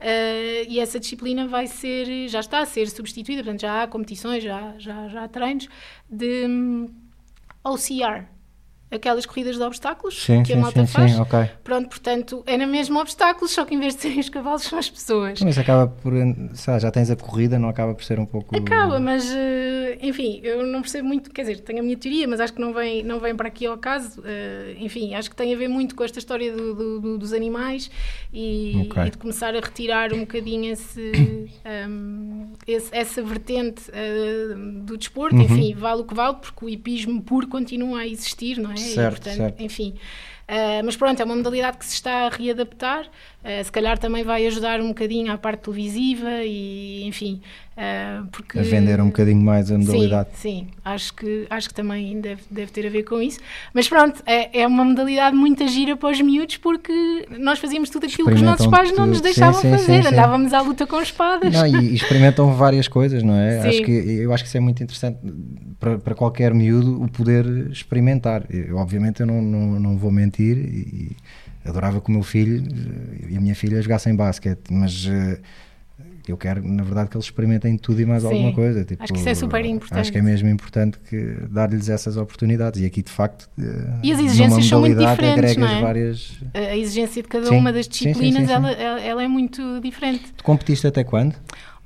Uh, 0.00 0.62
e 0.68 0.78
essa 0.78 1.00
disciplina 1.00 1.48
vai 1.48 1.66
ser, 1.66 2.28
já 2.28 2.38
está 2.38 2.60
a 2.60 2.66
ser 2.66 2.88
substituída, 2.88 3.42
portanto 3.42 3.62
já 3.62 3.82
há 3.82 3.86
competições, 3.88 4.44
já, 4.44 4.74
já, 4.78 5.08
já 5.08 5.24
há 5.24 5.28
treinos 5.28 5.68
de 6.08 6.46
um, 6.46 6.86
OCR, 7.64 8.28
aquelas 8.90 9.26
corridas 9.26 9.56
de 9.56 9.62
obstáculos 9.62 10.22
sim, 10.22 10.42
que 10.42 10.52
sim, 10.52 10.58
a 10.58 10.62
malta 10.62 10.86
sim, 10.86 10.92
faz. 10.92 11.12
Sim, 11.12 11.20
okay. 11.20 11.50
Pronto, 11.62 11.88
portanto, 11.88 12.42
é 12.46 12.56
na 12.56 12.66
mesma 12.66 13.00
obstáculos, 13.00 13.52
só 13.52 13.64
que 13.64 13.74
em 13.74 13.80
vez 13.80 13.94
de 13.94 14.02
serem 14.02 14.20
os 14.20 14.28
cavalos, 14.28 14.62
são 14.62 14.78
as 14.78 14.88
pessoas. 14.88 15.40
Mas 15.40 15.58
acaba 15.58 15.86
por. 15.86 16.12
Lá, 16.12 16.78
já 16.78 16.90
tens 16.90 17.10
a 17.10 17.16
corrida, 17.16 17.58
não 17.58 17.68
acaba 17.68 17.94
por 17.94 18.04
ser 18.04 18.18
um 18.18 18.26
pouco. 18.26 18.56
Acaba, 18.56 18.98
mas 18.98 19.30
eh, 19.30 19.98
enfim, 20.02 20.40
eu 20.42 20.66
não 20.66 20.80
percebo 20.80 21.06
muito, 21.06 21.30
quer 21.30 21.42
dizer, 21.42 21.60
tenho 21.60 21.80
a 21.80 21.82
minha 21.82 21.96
teoria, 21.96 22.26
mas 22.26 22.40
acho 22.40 22.52
que 22.52 22.60
não 22.60 22.72
vem, 22.72 23.02
não 23.02 23.20
vem 23.20 23.34
para 23.34 23.48
aqui 23.48 23.66
ao 23.66 23.76
caso. 23.76 24.20
Uh, 24.20 24.76
enfim, 24.78 25.14
acho 25.14 25.30
que 25.30 25.36
tem 25.36 25.54
a 25.54 25.56
ver 25.56 25.68
muito 25.68 25.94
com 25.94 26.04
esta 26.04 26.18
história 26.18 26.54
do, 26.54 26.74
do, 26.74 27.00
do, 27.00 27.18
dos 27.18 27.32
animais 27.32 27.90
e, 28.32 28.86
okay. 28.86 29.04
e, 29.04 29.10
de 29.10 29.18
começar 29.18 29.54
a 29.54 29.60
retirar 29.60 30.12
um 30.12 30.20
bocadinho 30.20 30.72
esse, 30.72 31.12
um, 31.88 32.52
esse 32.66 32.88
essa 32.92 33.22
vertente 33.22 33.90
uh, 33.90 34.84
do 34.84 34.96
desporto. 34.96 35.36
Uhum. 35.36 35.42
Enfim, 35.42 35.74
vale 35.74 36.02
o 36.02 36.04
que 36.04 36.14
vale, 36.14 36.36
porque 36.40 36.64
o 36.64 36.68
hipismo 36.68 37.22
puro 37.22 37.46
continua 37.48 38.00
a 38.00 38.06
existir, 38.06 38.58
não 38.58 38.72
é? 38.72 38.77
Certo 38.78 39.22
portanto, 39.22 39.36
certo. 39.36 39.62
enfim. 39.62 39.94
Uh, 40.48 40.82
mas 40.82 40.96
pronto, 40.96 41.20
é 41.20 41.24
uma 41.24 41.36
modalidade 41.36 41.76
que 41.76 41.84
se 41.84 41.94
está 41.94 42.26
a 42.26 42.28
readaptar, 42.30 43.06
uh, 43.48 43.64
se 43.64 43.72
calhar 43.72 43.98
também 43.98 44.22
vai 44.22 44.46
ajudar 44.46 44.80
um 44.80 44.88
bocadinho 44.88 45.32
à 45.32 45.38
parte 45.38 45.62
televisiva 45.62 46.44
e 46.44 47.04
enfim, 47.06 47.40
uh, 47.76 48.26
porque... 48.28 48.58
A 48.58 48.62
vender 48.62 49.00
um 49.00 49.06
bocadinho 49.06 49.40
mais 49.40 49.70
a 49.70 49.78
modalidade. 49.78 50.28
Sim, 50.34 50.66
sim, 50.66 50.68
acho 50.84 51.14
que, 51.14 51.46
acho 51.48 51.68
que 51.68 51.74
também 51.74 52.20
deve, 52.20 52.42
deve 52.50 52.70
ter 52.70 52.86
a 52.86 52.90
ver 52.90 53.04
com 53.04 53.20
isso, 53.20 53.40
mas 53.72 53.88
pronto, 53.88 54.22
é, 54.26 54.60
é 54.60 54.66
uma 54.66 54.84
modalidade 54.84 55.34
muito 55.34 55.66
gira 55.68 55.96
para 55.96 56.10
os 56.10 56.20
miúdos 56.20 56.58
porque 56.58 57.26
nós 57.38 57.58
fazíamos 57.58 57.88
tudo 57.90 58.06
aquilo 58.06 58.28
que 58.28 58.34
os 58.34 58.42
nossos 58.42 58.66
pais 58.66 58.94
não 58.94 59.06
nos 59.06 59.20
deixavam 59.20 59.60
sim, 59.60 59.70
sim, 59.70 59.76
fazer, 59.76 60.06
andávamos 60.06 60.52
à 60.52 60.60
luta 60.60 60.86
com 60.86 61.00
espadas. 61.00 61.52
Não, 61.52 61.66
e, 61.66 61.92
e 61.92 61.94
experimentam 61.98 62.52
várias 62.54 62.86
coisas, 62.88 63.22
não 63.22 63.34
é? 63.34 63.68
Acho 63.68 63.82
que, 63.82 63.90
eu 63.90 64.32
acho 64.32 64.44
que 64.44 64.48
isso 64.48 64.56
é 64.56 64.60
muito 64.60 64.82
interessante 64.82 65.18
para, 65.78 65.98
para 65.98 66.14
qualquer 66.14 66.52
miúdo 66.52 67.02
o 67.02 67.08
poder 67.08 67.46
experimentar. 67.70 68.44
Eu, 68.50 68.76
obviamente 68.76 69.20
eu 69.20 69.26
não, 69.26 69.40
não, 69.40 69.80
não 69.80 69.96
vou 69.96 70.10
mentir 70.10 70.56
e 70.56 71.16
adorava 71.64 72.00
que 72.00 72.08
o 72.08 72.12
meu 72.12 72.22
filho 72.22 72.64
e 73.28 73.36
a 73.36 73.40
minha 73.40 73.54
filha 73.54 73.80
jogassem 73.80 74.14
basquete, 74.14 74.70
mas 74.70 75.06
uh, 75.06 75.38
eu 76.26 76.36
quero, 76.36 76.66
na 76.66 76.82
verdade, 76.82 77.08
que 77.08 77.16
eles 77.16 77.24
experimentem 77.24 77.76
tudo 77.76 78.00
e 78.00 78.06
mais 78.06 78.22
Sim, 78.22 78.28
alguma 78.28 78.52
coisa. 78.52 78.84
Tipo, 78.84 79.02
acho 79.02 79.12
que 79.12 79.18
isso 79.18 79.28
é 79.28 79.34
super 79.34 79.64
importante. 79.64 80.00
Acho 80.00 80.12
que 80.12 80.18
é 80.18 80.22
mesmo 80.22 80.48
importante 80.48 80.98
que 81.08 81.36
dar-lhes 81.50 81.88
essas 81.88 82.16
oportunidades. 82.16 82.80
E 82.80 82.86
aqui, 82.86 83.02
de 83.02 83.10
facto, 83.10 83.48
uh, 83.58 83.98
e 84.02 84.12
as 84.12 84.18
exigências 84.20 84.66
são 84.66 84.80
muito 84.80 84.98
diferentes, 84.98 85.56
não 85.56 85.68
é? 85.68 85.80
várias... 85.80 86.38
A 86.52 86.76
exigência 86.76 87.22
de 87.22 87.28
cada 87.28 87.46
sim, 87.46 87.56
uma 87.56 87.72
das 87.72 87.88
disciplinas, 87.88 88.42
sim, 88.42 88.46
sim, 88.46 88.52
ela, 88.52 88.70
ela 88.72 89.22
é 89.22 89.28
muito 89.28 89.80
diferente. 89.80 90.32
Tu 90.36 90.44
competiste 90.44 90.86
até 90.86 91.02
quando? 91.02 91.34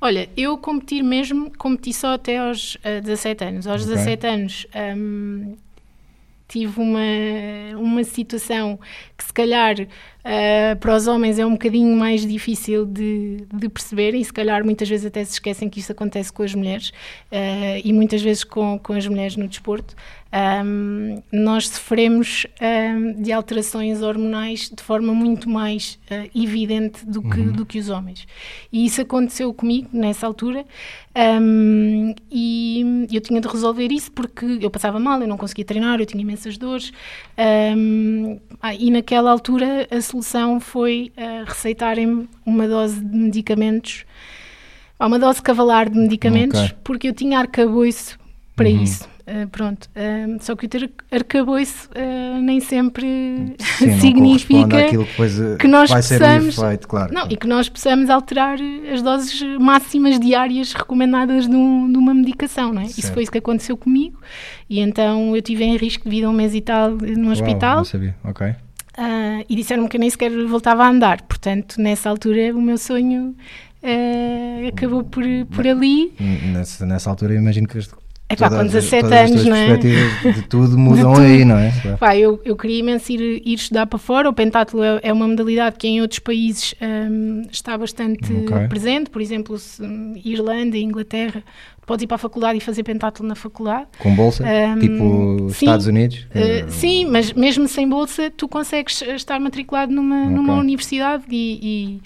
Olha, 0.01 0.27
eu 0.35 0.57
competi 0.57 1.01
mesmo, 1.01 1.49
competi 1.57 1.93
só 1.93 2.15
até 2.15 2.37
aos 2.37 2.75
uh, 2.75 2.79
eh, 2.83 3.01
17 3.01 3.43
anos. 3.45 3.67
Aos 3.67 3.83
okay. 3.83 3.95
17 3.95 4.27
anos 4.27 4.67
um, 4.97 5.55
tive 6.53 6.79
uma, 6.79 6.99
uma 7.79 8.03
situação 8.03 8.79
que 9.17 9.23
se 9.23 9.33
calhar 9.33 9.75
uh, 10.25 10.75
para 10.79 10.95
os 10.95 11.07
homens 11.07 11.39
é 11.39 11.45
um 11.45 11.51
bocadinho 11.51 11.95
mais 11.95 12.25
difícil 12.25 12.85
de, 12.85 13.45
de 13.53 13.69
perceber 13.69 14.15
e 14.15 14.23
se 14.23 14.33
calhar 14.33 14.63
muitas 14.63 14.89
vezes 14.89 15.05
até 15.05 15.23
se 15.23 15.33
esquecem 15.33 15.69
que 15.69 15.79
isso 15.79 15.91
acontece 15.91 16.31
com 16.31 16.43
as 16.43 16.53
mulheres 16.53 16.89
uh, 17.31 17.81
e 17.83 17.93
muitas 17.93 18.21
vezes 18.21 18.43
com, 18.43 18.79
com 18.79 18.93
as 18.93 19.07
mulheres 19.07 19.35
no 19.35 19.47
desporto 19.47 19.95
um, 20.33 21.21
nós 21.31 21.67
sofremos 21.69 22.47
um, 22.59 23.21
de 23.21 23.31
alterações 23.31 24.01
hormonais 24.01 24.71
de 24.75 24.81
forma 24.81 25.13
muito 25.13 25.47
mais 25.47 25.99
uh, 26.09 26.27
evidente 26.33 27.05
do 27.05 27.21
que, 27.21 27.39
uhum. 27.39 27.51
do 27.51 27.65
que 27.65 27.77
os 27.77 27.87
homens. 27.89 28.27
E 28.71 28.83
isso 28.83 28.99
aconteceu 28.99 29.53
comigo 29.53 29.89
nessa 29.93 30.25
altura 30.25 30.65
um, 31.39 32.15
e 32.31 33.05
eu 33.11 33.21
tinha 33.21 33.39
de 33.39 33.47
resolver 33.47 33.91
isso 33.91 34.11
porque 34.11 34.57
eu 34.59 34.71
passava 34.71 34.99
mal, 34.99 35.21
eu 35.21 35.27
não 35.27 35.37
conseguia 35.37 35.65
treinar, 35.65 35.99
eu 35.99 36.05
tinha 36.07 36.21
imensas 36.21 36.57
dores 36.57 36.91
ah, 37.37 38.73
e 38.73 38.89
naquela 38.89 39.29
altura 39.29 39.87
a 39.91 40.01
solução 40.13 40.59
foi 40.59 41.11
uh, 41.17 41.45
receitarem 41.45 42.27
uma 42.45 42.67
dose 42.67 43.03
de 43.03 43.17
medicamentos 43.17 44.05
uma 44.99 45.19
dose 45.19 45.41
cavalar 45.41 45.89
de 45.89 45.97
medicamentos 45.97 46.59
okay. 46.59 46.75
porque 46.83 47.09
eu 47.09 47.13
tinha 47.13 47.39
arcabouço 47.39 48.17
para 48.55 48.69
uhum. 48.69 48.83
isso. 48.83 49.11
Uh, 49.23 49.47
pronto, 49.47 49.89
uh, 49.95 50.37
só 50.41 50.53
que 50.53 50.65
o 50.65 50.69
ter 50.69 50.91
arcabouço 51.09 51.89
uh, 51.91 52.41
nem 52.41 52.59
sempre 52.59 53.55
Sim, 53.57 53.99
significa 54.01 54.89
que, 54.89 55.57
que, 55.59 55.67
nós 55.67 55.89
possamos 55.89 56.57
efeito, 56.57 56.87
claro. 56.89 57.13
não, 57.13 57.27
e 57.29 57.37
que 57.37 57.47
nós 57.47 57.69
possamos 57.69 58.09
alterar 58.09 58.57
as 58.93 59.01
doses 59.01 59.41
máximas 59.61 60.19
diárias 60.19 60.73
recomendadas 60.73 61.47
de, 61.47 61.55
um, 61.55 61.89
de 61.89 61.97
uma 61.97 62.13
medicação, 62.13 62.73
não 62.73 62.81
é? 62.81 62.85
Isso 62.85 63.13
foi 63.13 63.23
isso 63.23 63.31
que 63.31 63.37
aconteceu 63.37 63.77
comigo 63.77 64.19
e 64.69 64.81
então 64.81 65.33
eu 65.33 65.41
tive 65.41 65.63
em 65.63 65.77
risco 65.77 66.03
de 66.03 66.09
vida 66.09 66.29
um 66.29 66.33
mês 66.33 66.53
e 66.53 66.59
tal 66.59 66.91
no 66.91 67.31
hospital. 67.31 67.69
Uau, 67.69 67.77
não 67.77 67.85
sabia, 67.85 68.15
ok. 68.25 68.53
Uh, 68.97 69.45
e 69.49 69.55
disseram-me 69.55 69.89
que 69.89 69.97
eu 69.97 69.99
nem 69.99 70.09
sequer 70.09 70.31
voltava 70.45 70.83
a 70.83 70.89
andar. 70.89 71.21
Portanto, 71.23 71.79
nessa 71.79 72.09
altura, 72.09 72.55
o 72.55 72.61
meu 72.61 72.77
sonho 72.77 73.35
uh, 73.83 74.67
acabou 74.67 75.03
por, 75.03 75.23
por 75.51 75.67
ali. 75.67 76.13
Nessa, 76.51 76.85
nessa 76.85 77.09
altura, 77.09 77.35
imagino 77.35 77.67
que 77.67 77.79
é 78.33 78.49
pá, 78.49 78.49
com 78.49 78.63
17 78.65 79.13
anos, 79.13 79.45
não 79.45 79.55
é? 79.55 79.77
de 79.77 80.41
tudo 80.49 80.77
mudam 80.77 81.13
de 81.13 81.19
tudo. 81.19 81.25
aí, 81.25 81.45
não 81.45 81.57
é? 81.57 81.71
Pá, 81.99 82.17
eu, 82.17 82.39
eu 82.43 82.55
queria 82.55 82.79
imenso 82.79 83.11
ir, 83.11 83.41
ir 83.45 83.53
estudar 83.53 83.85
para 83.85 83.99
fora. 83.99 84.29
O 84.29 84.33
pentátulo 84.33 84.83
é, 84.83 84.99
é 85.03 85.13
uma 85.13 85.27
modalidade 85.27 85.77
que 85.77 85.87
em 85.87 86.01
outros 86.01 86.19
países 86.19 86.75
um, 86.81 87.43
está 87.51 87.77
bastante 87.77 88.31
okay. 88.31 88.67
presente. 88.67 89.09
Por 89.09 89.21
exemplo, 89.21 89.57
se, 89.57 89.83
Irlanda, 90.23 90.77
Inglaterra, 90.77 91.43
podes 91.85 92.03
ir 92.03 92.07
para 92.07 92.15
a 92.15 92.19
faculdade 92.19 92.57
e 92.57 92.61
fazer 92.61 92.83
pentátulo 92.83 93.27
na 93.27 93.35
faculdade. 93.35 93.87
Com 93.99 94.15
bolsa? 94.15 94.43
Um, 94.43 94.79
tipo 94.79 95.49
sim, 95.49 95.65
Estados 95.65 95.87
Unidos? 95.87 96.27
Uh, 96.29 96.69
sim, 96.69 97.05
mas 97.05 97.33
mesmo 97.33 97.67
sem 97.67 97.87
bolsa, 97.87 98.31
tu 98.35 98.47
consegues 98.47 99.01
estar 99.01 99.39
matriculado 99.39 99.91
numa, 99.91 100.23
okay. 100.23 100.35
numa 100.35 100.55
universidade 100.55 101.23
e, 101.29 101.59
e 101.61 102.01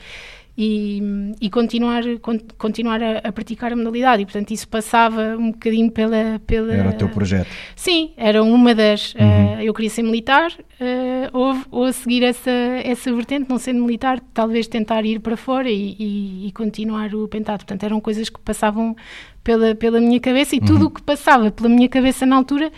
e, 0.57 1.33
e 1.39 1.49
continuar, 1.51 2.03
con, 2.19 2.39
continuar 2.57 3.01
a, 3.03 3.19
a, 3.19 3.31
praticar 3.31 3.71
a 3.71 3.75
modalidade. 3.75 4.23
E, 4.23 4.25
portanto, 4.25 4.51
isso 4.51 4.67
passava 4.67 5.37
um 5.37 5.51
bocadinho 5.51 5.91
pela. 5.91 6.41
pela 6.47 6.73
era 6.73 6.89
o 6.89 6.93
teu 6.93 7.09
projeto? 7.09 7.47
Sim, 7.75 8.11
era 8.17 8.41
uma 8.41 8.73
das. 8.73 9.13
Uhum. 9.13 9.55
Uh, 9.57 9.61
eu 9.61 9.73
queria 9.73 9.89
ser 9.89 10.01
militar, 10.01 10.51
uh, 10.51 11.29
ou, 11.31 11.55
ou 11.69 11.83
a 11.83 11.93
seguir 11.93 12.23
essa, 12.23 12.49
essa 12.83 13.13
vertente, 13.13 13.47
não 13.49 13.59
sendo 13.59 13.83
militar, 13.83 14.19
talvez 14.33 14.67
tentar 14.67 15.05
ir 15.05 15.19
para 15.19 15.37
fora 15.37 15.69
e, 15.69 15.95
e, 15.99 16.47
e 16.47 16.51
continuar 16.53 17.13
o 17.13 17.27
pentado. 17.27 17.59
Portanto, 17.59 17.83
eram 17.83 18.01
coisas 18.01 18.27
que 18.27 18.39
passavam 18.39 18.95
pela, 19.43 19.75
pela 19.75 19.99
minha 19.99 20.19
cabeça 20.19 20.55
e 20.55 20.59
uhum. 20.59 20.65
tudo 20.65 20.85
o 20.87 20.89
que 20.89 21.03
passava 21.03 21.51
pela 21.51 21.69
minha 21.69 21.87
cabeça 21.87 22.25
na 22.25 22.35
altura 22.35 22.71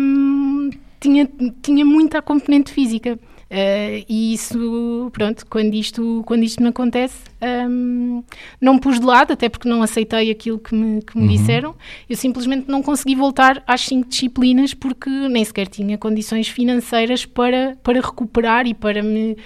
um, 0.00 0.70
tinha, 1.00 1.28
tinha 1.60 1.84
muita 1.84 2.22
componente 2.22 2.72
física. 2.72 3.18
Uh, 3.50 4.04
e 4.06 4.34
isso, 4.34 5.10
pronto, 5.12 5.46
quando 5.46 5.72
isto, 5.72 6.22
quando 6.26 6.42
isto 6.42 6.62
me 6.62 6.68
acontece, 6.68 7.16
um, 7.40 8.22
não 8.60 8.74
me 8.74 8.80
pus 8.80 9.00
de 9.00 9.06
lado, 9.06 9.32
até 9.32 9.48
porque 9.48 9.66
não 9.66 9.82
aceitei 9.82 10.30
aquilo 10.30 10.58
que 10.58 10.74
me, 10.74 11.00
que 11.00 11.16
me 11.16 11.24
uhum. 11.24 11.28
disseram. 11.30 11.74
Eu 12.10 12.16
simplesmente 12.16 12.68
não 12.68 12.82
consegui 12.82 13.14
voltar 13.14 13.62
às 13.66 13.80
cinco 13.80 14.06
disciplinas 14.06 14.74
porque 14.74 15.08
nem 15.08 15.42
sequer 15.44 15.66
tinha 15.66 15.96
condições 15.96 16.48
financeiras 16.48 17.24
para, 17.24 17.78
para 17.82 18.00
recuperar 18.02 18.66
e 18.66 18.74
para, 18.74 19.02
me, 19.02 19.32
uh, 19.32 19.36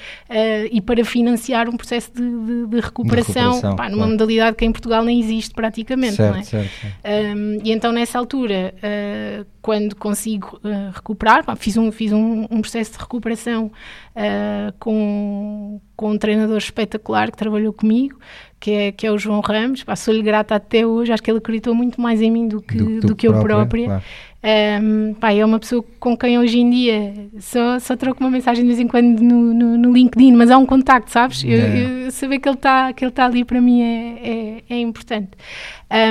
e 0.72 0.80
para 0.80 1.04
financiar 1.04 1.68
um 1.68 1.76
processo 1.76 2.10
de, 2.12 2.22
de, 2.22 2.66
de 2.66 2.80
recuperação, 2.80 3.50
de 3.50 3.56
recuperação 3.56 3.76
pá, 3.76 3.84
numa 3.84 3.98
claro. 3.98 4.10
modalidade 4.10 4.56
que 4.56 4.64
em 4.64 4.72
Portugal 4.72 5.04
nem 5.04 5.20
existe 5.20 5.54
praticamente. 5.54 6.16
Certo, 6.16 6.38
é? 6.38 6.42
certo, 6.42 6.70
certo. 6.80 6.96
Um, 7.36 7.60
e 7.62 7.70
então, 7.70 7.92
nessa 7.92 8.18
altura, 8.18 8.74
uh, 8.78 9.46
quando 9.60 9.94
consigo 9.94 10.60
recuperar, 10.92 11.44
pá, 11.44 11.54
fiz, 11.54 11.76
um, 11.76 11.92
fiz 11.92 12.12
um, 12.12 12.48
um 12.50 12.60
processo 12.60 12.92
de 12.92 12.98
recuperação 12.98 13.70
uh, 14.16 14.72
com, 14.78 15.80
com 15.96 16.10
um 16.10 16.18
treinador 16.18 16.58
espetacular 16.58 17.30
que 17.30 17.36
trabalhou 17.36 17.72
comigo, 17.72 18.18
que 18.58 18.70
é, 18.70 18.92
que 18.92 19.06
é 19.06 19.10
o 19.10 19.18
João 19.18 19.40
Ramos. 19.40 19.84
Sou-lhe 19.96 20.22
grata 20.22 20.54
até 20.54 20.86
hoje, 20.86 21.12
acho 21.12 21.22
que 21.22 21.30
ele 21.30 21.38
acreditou 21.38 21.74
muito 21.74 22.00
mais 22.00 22.20
em 22.20 22.30
mim 22.30 22.48
do 22.48 22.60
que, 22.62 22.76
do, 22.76 23.00
do, 23.00 23.06
do 23.08 23.16
que 23.16 23.26
eu 23.26 23.40
própria. 23.40 23.86
Claro. 23.86 24.02
Um, 24.44 25.14
pá, 25.14 25.32
é 25.32 25.44
uma 25.44 25.60
pessoa 25.60 25.84
com 26.00 26.16
quem 26.16 26.36
hoje 26.36 26.58
em 26.58 26.68
dia 26.68 27.28
só, 27.38 27.78
só 27.78 27.96
troco 27.96 28.18
uma 28.18 28.30
mensagem 28.30 28.64
de 28.64 28.68
vez 28.68 28.80
em 28.80 28.88
quando 28.88 29.20
no, 29.20 29.54
no, 29.54 29.78
no 29.78 29.92
LinkedIn, 29.92 30.32
mas 30.32 30.50
há 30.50 30.58
um 30.58 30.66
contacto, 30.66 31.12
sabes? 31.12 31.44
Eu, 31.44 31.58
eu, 31.58 32.10
saber 32.10 32.40
que 32.40 32.48
ele 32.48 32.56
está 32.56 32.92
tá 32.92 33.24
ali 33.24 33.44
para 33.44 33.60
mim 33.60 33.82
é, 33.82 34.18
é, 34.18 34.62
é 34.68 34.80
importante. 34.80 35.30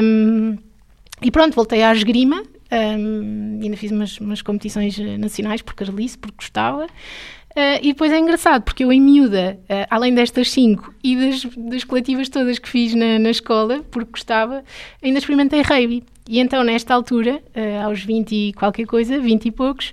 Um, 0.02 0.58
e 1.22 1.30
pronto, 1.30 1.54
voltei 1.54 1.84
à 1.84 1.92
esgrima, 1.94 2.42
um, 2.72 3.60
ainda 3.62 3.76
fiz 3.76 3.92
umas, 3.92 4.18
umas 4.20 4.42
competições 4.42 4.98
nacionais 5.20 5.62
por 5.62 5.74
Carlice, 5.74 6.18
porque 6.18 6.38
gostava. 6.38 6.88
Uh, 7.52 7.80
e 7.82 7.88
depois 7.88 8.12
é 8.12 8.18
engraçado, 8.18 8.64
porque 8.64 8.84
eu 8.84 8.94
em 8.94 9.02
miúda, 9.02 9.60
uh, 9.64 9.88
além 9.90 10.14
destas 10.14 10.50
cinco 10.52 10.94
e 11.04 11.16
das, 11.18 11.46
das 11.58 11.84
coletivas 11.84 12.30
todas 12.30 12.58
que 12.58 12.70
fiz 12.70 12.96
na, 12.96 13.20
na 13.20 13.30
escola, 13.30 13.84
porque 13.92 14.12
gostava, 14.12 14.64
ainda 15.04 15.20
experimentei 15.20 15.62
rugby. 15.62 16.04
E 16.30 16.40
então, 16.40 16.64
nesta 16.64 16.94
altura, 16.94 17.42
uh, 17.56 17.86
aos 17.86 18.04
20 18.04 18.32
e 18.34 18.54
qualquer 18.54 18.86
coisa, 18.86 19.20
20 19.20 19.46
e 19.48 19.52
poucos, 19.52 19.92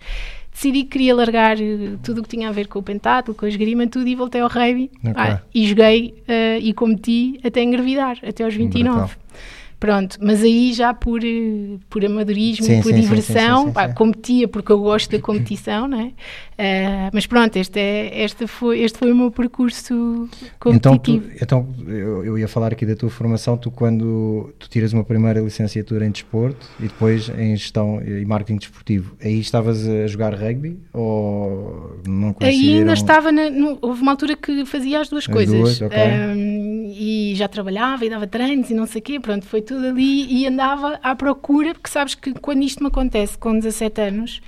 decidi 0.52 0.84
que 0.84 0.90
queria 0.90 1.14
largar 1.16 1.56
tudo 2.02 2.20
o 2.20 2.22
que 2.22 2.28
tinha 2.28 2.48
a 2.48 2.52
ver 2.52 2.68
com 2.68 2.78
o 2.78 2.82
pentátulo, 2.82 3.36
com 3.36 3.44
a 3.44 3.48
esgrima, 3.48 3.88
tudo, 3.88 4.06
e 4.06 4.14
voltei 4.14 4.40
ao 4.40 4.48
rugby. 4.48 4.90
Okay. 5.00 5.12
Ah, 5.16 5.40
e 5.52 5.66
joguei 5.66 6.14
e 6.60 6.72
competi 6.74 7.38
até 7.44 7.62
engravidar, 7.62 8.18
até 8.26 8.42
aos 8.42 8.54
29. 8.54 8.98
Brutal. 8.98 9.10
Pronto, 9.78 10.18
mas 10.20 10.42
aí 10.42 10.72
já 10.72 10.92
por, 10.92 11.22
eh, 11.24 11.78
por 11.88 12.04
amadorismo, 12.04 12.66
sim, 12.66 12.82
por 12.82 12.92
sim, 12.92 13.00
diversão, 13.00 13.66
sim, 13.66 13.72
pá, 13.72 13.88
competia 13.92 14.48
porque 14.48 14.72
eu 14.72 14.80
gosto 14.80 15.12
da 15.12 15.20
competição, 15.20 15.86
não 15.86 16.00
é? 16.00 16.12
Uh, 16.58 17.10
mas 17.12 17.24
pronto, 17.24 17.54
este, 17.56 17.78
é, 17.78 18.24
este, 18.24 18.48
foi, 18.48 18.80
este 18.80 18.98
foi 18.98 19.12
o 19.12 19.14
meu 19.14 19.30
percurso 19.30 20.28
competitivo. 20.58 21.28
Então, 21.38 21.62
tu, 21.62 21.72
então 21.84 21.86
eu, 21.86 22.24
eu, 22.24 22.38
ia 22.38 22.48
falar 22.48 22.72
aqui 22.72 22.84
da 22.84 22.96
tua 22.96 23.08
formação, 23.08 23.56
tu 23.56 23.70
quando 23.70 24.52
tu 24.58 24.68
tiras 24.68 24.92
uma 24.92 25.04
primeira 25.04 25.40
licenciatura 25.40 26.04
em 26.04 26.10
desporto 26.10 26.66
e 26.80 26.88
depois 26.88 27.28
em 27.38 27.54
gestão 27.54 28.02
e 28.02 28.24
marketing 28.24 28.58
desportivo, 28.58 29.16
aí 29.22 29.38
estavas 29.38 29.88
a 29.88 30.08
jogar 30.08 30.34
rugby 30.34 30.76
ou 30.92 32.00
não 32.04 32.34
Aí 32.40 32.78
ainda 32.78 32.94
estava, 32.94 33.30
na, 33.30 33.48
no, 33.48 33.78
houve 33.80 34.02
uma 34.02 34.10
altura 34.10 34.34
que 34.36 34.64
fazia 34.64 35.00
as 35.00 35.08
duas 35.08 35.18
as 35.18 35.32
coisas. 35.32 35.56
Duas, 35.56 35.80
okay. 35.80 35.98
um, 36.34 36.92
e 36.92 37.34
já 37.36 37.46
trabalhava 37.46 38.04
e 38.04 38.10
dava 38.10 38.26
treinos 38.26 38.68
e 38.70 38.74
não 38.74 38.86
sei 38.86 39.00
o 39.00 39.04
quê, 39.04 39.20
pronto, 39.20 39.46
foi 39.46 39.62
tudo 39.68 39.86
ali 39.86 40.26
e 40.32 40.46
andava 40.46 40.98
à 41.02 41.14
procura, 41.14 41.74
porque 41.74 41.90
sabes 41.90 42.14
que 42.14 42.32
quando 42.32 42.62
isto 42.62 42.82
me 42.82 42.88
acontece 42.88 43.36
com 43.36 43.52
17 43.52 44.00
anos, 44.00 44.40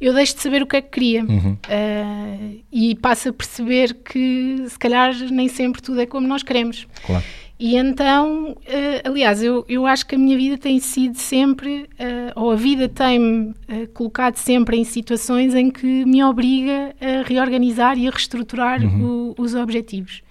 eu 0.00 0.14
deixo 0.14 0.34
de 0.34 0.42
saber 0.42 0.62
o 0.62 0.66
que 0.66 0.76
é 0.76 0.82
que 0.82 0.90
queria 0.90 1.24
uhum. 1.24 1.52
uh, 1.52 2.62
e 2.72 2.94
passo 2.96 3.28
a 3.28 3.32
perceber 3.32 3.94
que 3.94 4.64
se 4.68 4.78
calhar 4.78 5.14
nem 5.30 5.48
sempre 5.48 5.82
tudo 5.82 6.00
é 6.00 6.06
como 6.06 6.26
nós 6.26 6.42
queremos. 6.42 6.86
Claro. 7.06 7.24
E 7.58 7.76
então, 7.76 8.50
uh, 8.50 9.08
aliás, 9.08 9.42
eu, 9.42 9.64
eu 9.68 9.86
acho 9.86 10.06
que 10.06 10.14
a 10.16 10.18
minha 10.18 10.36
vida 10.36 10.58
tem 10.58 10.80
sido 10.80 11.16
sempre, 11.16 11.82
uh, 11.82 12.32
ou 12.34 12.50
a 12.50 12.56
vida 12.56 12.88
tem-me 12.88 13.54
colocado 13.92 14.36
sempre 14.36 14.76
em 14.76 14.84
situações 14.84 15.54
em 15.54 15.70
que 15.70 16.04
me 16.04 16.24
obriga 16.24 16.94
a 17.00 17.26
reorganizar 17.26 17.96
e 17.96 18.08
a 18.08 18.10
reestruturar 18.10 18.82
uhum. 18.82 19.34
o, 19.38 19.42
os 19.42 19.54
objetivos. 19.54 20.23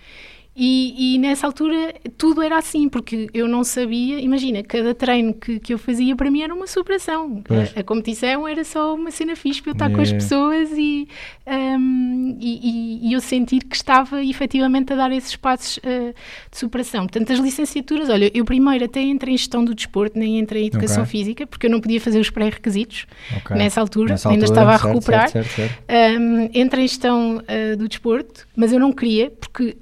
E, 0.55 1.15
e, 1.15 1.17
nessa 1.17 1.47
altura 1.47 1.95
tudo 2.15 2.39
era 2.39 2.59
assim, 2.59 2.87
porque 2.87 3.27
eu 3.33 3.47
não 3.47 3.63
sabia, 3.63 4.19
imagina, 4.19 4.61
cada 4.61 4.93
treino 4.93 5.33
que, 5.33 5.59
que 5.59 5.73
eu 5.73 5.79
fazia 5.79 6.15
para 6.15 6.29
mim 6.29 6.43
era 6.43 6.53
uma 6.53 6.67
superação. 6.67 7.43
A, 7.49 7.79
a, 7.79 7.83
competição 7.83 8.47
era 8.47 8.63
só 8.63 8.93
uma 8.93 9.09
cena 9.09 9.35
fixe 9.35 9.63
para 9.63 9.71
eu 9.71 9.73
estar 9.73 9.89
com 9.89 9.99
as 9.99 10.13
pessoas 10.13 10.69
e, 10.77 11.07
um, 11.47 12.37
e, 12.39 13.07
e, 13.07 13.13
eu 13.13 13.19
sentir 13.19 13.63
que 13.63 13.75
estava 13.75 14.23
efetivamente 14.23 14.93
a 14.93 14.95
dar 14.95 15.11
esses 15.11 15.35
passos 15.35 15.77
uh, 15.77 16.13
de 16.51 16.57
superação. 16.57 17.07
Portanto, 17.07 17.33
as 17.33 17.39
licenciaturas, 17.39 18.09
olha, 18.09 18.29
eu 18.31 18.45
primeiro 18.45 18.85
até 18.85 19.01
entrei 19.01 19.33
em 19.33 19.37
gestão 19.37 19.65
do 19.65 19.73
desporto, 19.73 20.19
nem 20.19 20.37
entrei 20.37 20.65
em 20.65 20.67
educação 20.67 21.01
okay. 21.01 21.19
física, 21.19 21.47
porque 21.47 21.65
eu 21.65 21.71
não 21.71 21.81
podia 21.81 21.99
fazer 21.99 22.19
os 22.19 22.29
pré-requisitos 22.29 23.07
okay. 23.37 23.57
nessa 23.57 23.81
altura, 23.81 24.11
nessa 24.11 24.29
ainda 24.29 24.45
altura, 24.45 24.61
estava 24.61 24.75
a 24.75 24.87
recuperar. 24.87 25.29
Certo, 25.29 25.49
certo, 25.49 25.73
certo. 25.87 26.19
Um, 26.21 26.49
entrei 26.53 26.85
em 26.85 26.87
gestão 26.87 27.37
uh, 27.37 27.75
do 27.75 27.87
desporto, 27.87 28.47
mas 28.55 28.71
eu 28.71 28.79
não 28.79 28.91
queria, 28.93 29.31
porque 29.31 29.77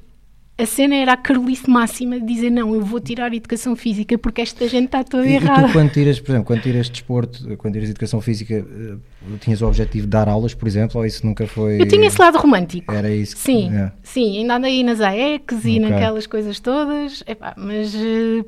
a 0.58 0.66
cena 0.66 0.96
era 0.96 1.14
a 1.14 1.18
carolice 1.18 1.68
máxima 1.70 2.20
de 2.20 2.26
dizer 2.26 2.50
não, 2.50 2.76
eu 2.76 2.82
vou 2.82 3.00
tirar 3.00 3.34
educação 3.34 3.76
física 3.76 4.18
porque 4.18 4.42
esta 4.42 4.68
gente 4.68 4.86
está 4.86 5.04
toda 5.04 5.26
e, 5.26 5.34
errada. 5.34 5.64
E 5.64 5.68
tu 5.68 5.74
quando 5.74 5.92
tiras, 5.92 6.20
por 6.20 6.32
exemplo, 6.32 6.46
quando 6.46 6.62
tiras 6.62 6.90
desporto, 6.90 7.58
quando 7.58 7.74
tiras 7.74 7.90
educação 7.90 8.22
física, 8.22 8.54
eh, 8.54 8.96
tinhas 9.40 9.62
o 9.62 9.68
objetivo 9.68 10.06
de 10.06 10.12
dar 10.12 10.30
aulas, 10.30 10.54
por 10.54 10.68
exemplo, 10.68 11.00
ou 11.00 11.06
isso 11.06 11.26
nunca 11.26 11.48
foi... 11.48 11.82
Eu 11.82 11.88
tinha 11.88 12.08
esse 12.08 12.22
lado 12.22 12.38
romântico. 12.38 12.94
Era 12.94 13.10
isso? 13.10 13.36
Que, 13.36 13.42
sim, 13.42 13.76
é. 13.76 13.92
sim, 14.04 14.38
ainda 14.40 14.58
andei 14.58 14.84
nas 14.84 15.02
AECs 15.02 15.60
okay. 15.60 15.76
e 15.76 15.80
naquelas 15.80 16.28
coisas 16.28 16.60
todas, 16.60 17.24
epá, 17.26 17.56
mas 17.58 17.96
uh, 17.96 18.46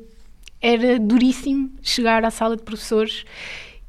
era 0.60 0.98
duríssimo 0.98 1.70
chegar 1.82 2.24
à 2.24 2.30
sala 2.30 2.56
de 2.56 2.62
professores 2.62 3.24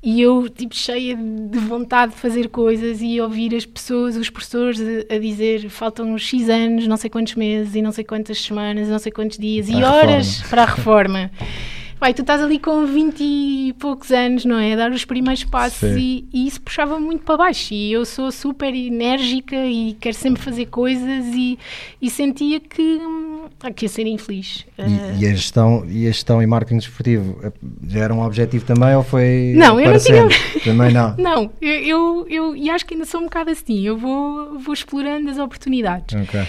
e 0.05 0.21
eu, 0.21 0.47
tipo, 0.47 0.75
cheia 0.75 1.15
de 1.15 1.57
vontade 1.57 2.13
de 2.13 2.19
fazer 2.19 2.49
coisas 2.49 3.01
e 3.01 3.19
ouvir 3.19 3.55
as 3.55 3.65
pessoas, 3.65 4.15
os 4.15 4.29
professores 4.29 4.79
a, 4.79 5.15
a 5.15 5.17
dizer 5.17 5.67
faltam 5.67 6.15
X 6.15 6.47
anos, 6.47 6.87
não 6.87 6.95
sei 6.95 7.09
quantos 7.09 7.33
meses 7.33 7.73
e 7.73 7.81
não 7.81 7.91
sei 7.91 8.03
quantas 8.03 8.39
semanas, 8.39 8.87
não 8.87 8.99
sei 8.99 9.11
quantos 9.11 9.39
dias 9.39 9.67
para 9.67 9.79
e 9.79 9.83
horas 9.83 10.43
para 10.43 10.61
a 10.61 10.65
reforma. 10.65 11.31
Vai, 11.99 12.13
tu 12.13 12.21
estás 12.21 12.41
ali 12.41 12.59
com 12.59 12.85
20 12.85 13.21
e 13.21 13.73
poucos 13.79 14.11
anos, 14.11 14.43
não 14.43 14.59
é? 14.59 14.73
A 14.73 14.75
dar 14.75 14.91
os 14.91 15.05
primeiros 15.05 15.43
passos 15.45 15.95
e, 15.97 16.27
e, 16.33 16.45
isso 16.45 16.61
puxava 16.61 16.99
muito 16.99 17.23
para 17.23 17.37
baixo. 17.37 17.73
E 17.73 17.91
eu 17.91 18.05
sou 18.05 18.31
super 18.31 18.73
enérgica 18.73 19.55
e 19.55 19.93
quero 19.93 20.15
sempre 20.15 20.41
fazer 20.41 20.65
coisas 20.65 21.25
e, 21.33 21.57
e 22.01 22.09
sentia 22.09 22.59
que, 22.59 22.81
hum, 22.81 23.45
que 23.73 23.85
ia 23.85 23.89
ser 23.89 24.05
infeliz. 24.07 24.65
E, 24.77 24.81
uh... 24.81 25.19
e, 25.19 25.25
a 25.25 25.29
gestão, 25.31 25.85
e 25.87 26.05
a 26.05 26.11
gestão 26.11 26.41
e 26.41 26.45
marketing 26.45 26.79
desportivo 26.79 27.39
eh, 27.41 27.51
já 27.87 28.01
era 28.01 28.13
um 28.13 28.21
objetivo 28.21 28.65
também 28.65 28.93
ou 28.93 29.03
foi. 29.03 29.53
Não, 29.55 29.79
eu 29.79 29.91
não 29.93 29.99
tinha. 29.99 30.27
Também 30.63 30.91
não. 30.91 31.15
não, 31.17 31.51
eu, 31.61 31.73
eu, 31.73 32.27
eu, 32.29 32.55
e 32.55 32.69
acho 32.69 32.85
que 32.85 32.93
ainda 32.93 33.05
sou 33.05 33.21
um 33.21 33.25
bocado 33.25 33.51
assim. 33.51 33.81
Eu 33.81 33.97
vou, 33.97 34.59
vou 34.59 34.73
explorando 34.73 35.29
as 35.29 35.37
oportunidades. 35.37 36.15
Ok. 36.21 36.41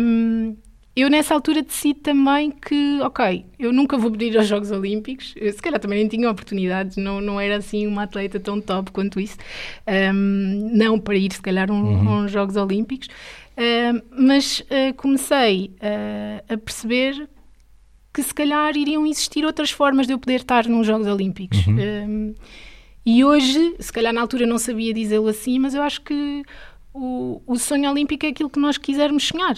Um, 0.00 0.56
eu 0.96 1.10
nessa 1.10 1.34
altura 1.34 1.60
decido 1.60 2.00
também 2.00 2.50
que, 2.50 3.00
ok, 3.02 3.44
eu 3.58 3.70
nunca 3.70 3.98
vou 3.98 4.10
pedir 4.10 4.36
aos 4.38 4.46
Jogos 4.46 4.70
Olímpicos, 4.70 5.34
eu, 5.36 5.52
se 5.52 5.60
calhar 5.60 5.78
também 5.78 5.98
nem 5.98 6.08
tinha 6.08 6.30
oportunidades, 6.30 6.96
não, 6.96 7.20
não 7.20 7.38
era 7.38 7.58
assim 7.58 7.86
uma 7.86 8.04
atleta 8.04 8.40
tão 8.40 8.58
top 8.62 8.90
quanto 8.90 9.20
isso, 9.20 9.36
um, 9.86 10.70
não 10.72 10.98
para 10.98 11.14
ir 11.16 11.30
se 11.32 11.42
calhar 11.42 11.70
um, 11.70 11.82
uhum. 11.82 12.08
a 12.08 12.16
uns 12.20 12.32
Jogos 12.32 12.56
Olímpicos, 12.56 13.08
uh, 13.08 14.02
mas 14.10 14.60
uh, 14.60 14.94
comecei 14.96 15.70
uh, 15.76 16.54
a 16.54 16.56
perceber 16.56 17.28
que 18.14 18.22
se 18.22 18.32
calhar 18.32 18.74
iriam 18.74 19.04
existir 19.06 19.44
outras 19.44 19.70
formas 19.70 20.06
de 20.06 20.14
eu 20.14 20.18
poder 20.18 20.36
estar 20.36 20.66
nos 20.66 20.86
Jogos 20.86 21.06
Olímpicos. 21.06 21.66
Uhum. 21.66 21.76
Um, 21.76 22.34
e 23.04 23.22
hoje, 23.22 23.76
se 23.78 23.92
calhar 23.92 24.14
na 24.14 24.22
altura 24.22 24.46
não 24.46 24.56
sabia 24.56 24.94
dizê-lo 24.94 25.28
assim, 25.28 25.58
mas 25.58 25.74
eu 25.74 25.82
acho 25.82 26.00
que 26.00 26.42
o, 26.94 27.42
o 27.46 27.56
sonho 27.56 27.90
olímpico 27.90 28.24
é 28.24 28.30
aquilo 28.30 28.48
que 28.48 28.58
nós 28.58 28.78
quisermos 28.78 29.28
sonhar. 29.28 29.56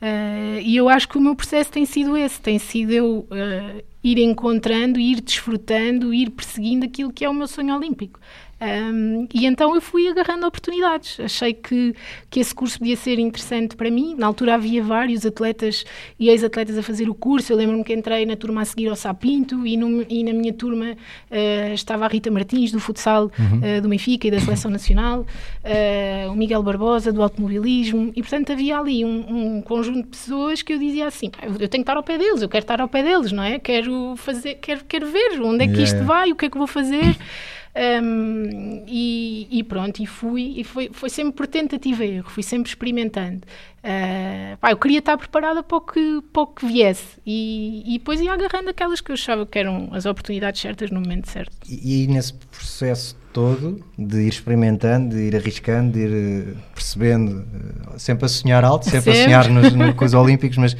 Uh, 0.00 0.60
e 0.62 0.76
eu 0.76 0.88
acho 0.88 1.08
que 1.08 1.18
o 1.18 1.20
meu 1.20 1.34
processo 1.34 1.72
tem 1.72 1.84
sido 1.84 2.16
esse, 2.16 2.40
tem 2.40 2.58
sido 2.58 2.92
eu 2.92 3.26
uh, 3.30 3.82
ir 4.02 4.18
encontrando, 4.18 5.00
ir 5.00 5.20
desfrutando, 5.20 6.14
ir 6.14 6.30
perseguindo 6.30 6.86
aquilo 6.86 7.12
que 7.12 7.24
é 7.24 7.28
o 7.28 7.34
meu 7.34 7.48
sonho 7.48 7.74
olímpico. 7.74 8.20
Um, 8.60 9.28
e 9.32 9.46
então 9.46 9.74
eu 9.74 9.80
fui 9.80 10.08
agarrando 10.08 10.46
oportunidades. 10.46 11.20
Achei 11.20 11.54
que, 11.54 11.94
que 12.28 12.40
esse 12.40 12.54
curso 12.54 12.78
podia 12.78 12.96
ser 12.96 13.18
interessante 13.18 13.76
para 13.76 13.90
mim. 13.90 14.14
Na 14.18 14.26
altura 14.26 14.54
havia 14.54 14.82
vários 14.82 15.24
atletas 15.24 15.84
e 16.18 16.28
ex-atletas 16.28 16.76
a 16.76 16.82
fazer 16.82 17.08
o 17.08 17.14
curso. 17.14 17.52
Eu 17.52 17.56
lembro-me 17.56 17.84
que 17.84 17.92
entrei 17.92 18.26
na 18.26 18.36
turma 18.36 18.62
a 18.62 18.64
seguir 18.64 18.88
ao 18.88 18.96
Sapinto 18.96 19.66
e, 19.66 19.76
no, 19.76 20.04
e 20.08 20.24
na 20.24 20.32
minha 20.32 20.52
turma 20.52 20.92
uh, 20.92 21.72
estava 21.72 22.04
a 22.04 22.08
Rita 22.08 22.30
Martins, 22.30 22.72
do 22.72 22.80
futsal 22.80 23.30
uhum. 23.38 23.78
uh, 23.78 23.80
do 23.80 23.88
Benfica 23.88 24.26
e 24.26 24.30
da 24.30 24.40
Seleção 24.40 24.70
Nacional, 24.70 25.20
uh, 25.20 26.32
o 26.32 26.36
Miguel 26.36 26.62
Barbosa, 26.62 27.12
do 27.12 27.22
automobilismo. 27.22 28.12
E 28.16 28.22
portanto 28.22 28.52
havia 28.52 28.78
ali 28.78 29.04
um, 29.04 29.56
um, 29.56 29.62
conjunto 29.62 30.02
de 30.02 30.08
pessoas 30.08 30.62
que 30.62 30.72
eu 30.72 30.78
dizia 30.78 31.06
assim: 31.06 31.30
eu 31.42 31.68
tenho 31.68 31.68
que 31.68 31.78
estar 31.78 31.96
ao 31.96 32.02
pé 32.02 32.18
deles, 32.18 32.42
eu 32.42 32.48
quero 32.48 32.64
estar 32.64 32.80
ao 32.80 32.88
pé 32.88 33.02
deles, 33.02 33.30
não 33.30 33.42
é? 33.42 33.58
Quero, 33.58 34.14
fazer, 34.16 34.54
quero, 34.56 34.84
quero 34.84 35.06
ver 35.06 35.40
onde 35.40 35.64
é 35.64 35.68
que 35.68 35.82
isto 35.82 36.02
vai, 36.04 36.32
o 36.32 36.36
que 36.36 36.46
é 36.46 36.50
que 36.50 36.58
vou 36.58 36.66
fazer. 36.66 37.16
Um, 37.76 38.84
e, 38.86 39.46
e, 39.50 39.62
pronto, 39.62 40.02
e 40.02 40.06
fui, 40.06 40.54
e 40.56 40.64
foi, 40.64 40.90
foi 40.92 41.08
sempre 41.08 41.32
por 41.32 41.46
tentativa 41.46 42.04
e 42.04 42.16
erro, 42.16 42.30
fui 42.30 42.42
sempre 42.42 42.68
experimentando. 42.68 43.42
Uh, 43.78 44.56
pá, 44.58 44.72
eu 44.72 44.76
queria 44.76 44.98
estar 44.98 45.16
preparada 45.16 45.62
para 45.62 45.76
o 45.76 45.80
que, 45.80 46.20
para 46.32 46.42
o 46.42 46.46
que 46.48 46.66
viesse 46.66 47.18
e, 47.24 47.82
e 47.86 47.98
depois 47.98 48.20
ia 48.20 48.32
agarrando 48.32 48.70
aquelas 48.70 49.00
que 49.00 49.10
eu 49.10 49.14
achava 49.14 49.46
que 49.46 49.58
eram 49.58 49.88
as 49.92 50.04
oportunidades 50.06 50.60
certas 50.60 50.90
no 50.90 51.00
momento 51.00 51.30
certo. 51.30 51.56
E, 51.68 52.04
e 52.04 52.06
nesse 52.08 52.34
processo 52.34 53.16
todo, 53.38 53.80
de 53.96 54.22
ir 54.22 54.28
experimentando, 54.28 55.14
de 55.14 55.22
ir 55.22 55.36
arriscando, 55.36 55.92
de 55.92 56.00
ir 56.00 56.10
uh, 56.10 56.56
percebendo, 56.74 57.46
uh, 57.94 57.96
sempre 57.96 58.24
a 58.26 58.28
sonhar 58.28 58.64
alto, 58.64 58.86
sempre, 58.86 59.12
sempre. 59.12 59.20
a 59.20 59.24
sonhar 59.44 59.48
nos, 59.48 59.72
no, 59.72 59.94
com 59.94 60.04
os 60.04 60.12
Olímpicos, 60.14 60.58
mas 60.58 60.72
uh, 60.72 60.76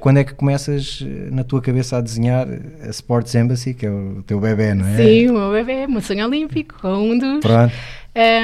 quando 0.00 0.16
é 0.16 0.24
que 0.24 0.32
começas 0.32 1.04
na 1.30 1.44
tua 1.44 1.60
cabeça 1.60 1.98
a 1.98 2.00
desenhar 2.00 2.48
a 2.82 2.88
Sports 2.88 3.34
Embassy, 3.34 3.74
que 3.74 3.84
é 3.84 3.90
o 3.90 4.24
teu 4.26 4.40
bebê, 4.40 4.72
não 4.72 4.86
é? 4.86 4.96
Sim, 4.96 5.28
o 5.28 5.34
meu 5.34 5.52
bebê, 5.52 5.84
o 5.84 5.90
meu 5.90 6.00
sonho 6.00 6.24
olímpico, 6.24 6.88
um 6.88 7.18
dos. 7.18 7.40
Pronto. 7.40 7.74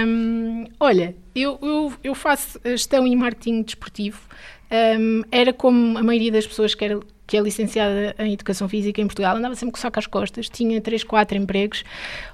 Um, 0.07 0.67
olha, 0.79 1.15
eu, 1.35 1.59
eu, 1.62 1.93
eu, 2.05 2.15
faço 2.15 2.61
gestão 2.62 3.07
e 3.07 3.17
marketing 3.17 3.62
desportivo. 3.62 4.21
Um, 4.71 5.23
era 5.33 5.55
como 5.55 5.97
a 5.97 6.03
maioria 6.03 6.31
das 6.31 6.47
pessoas 6.47 6.75
que 6.75 6.85
era 6.85 7.01
que 7.33 7.39
é 7.39 7.41
licenciada 7.41 8.15
em 8.19 8.35
Educação 8.35 8.69
Física 8.69 9.01
em 9.01 9.07
Portugal, 9.07 9.35
andava 9.35 9.55
sempre 9.55 9.73
com 9.73 9.79
saco 9.79 9.99
às 9.99 10.07
costas, 10.07 10.51
tinha 10.51 10.79
3, 10.83 11.03
4 11.03 11.39
empregos 11.39 11.83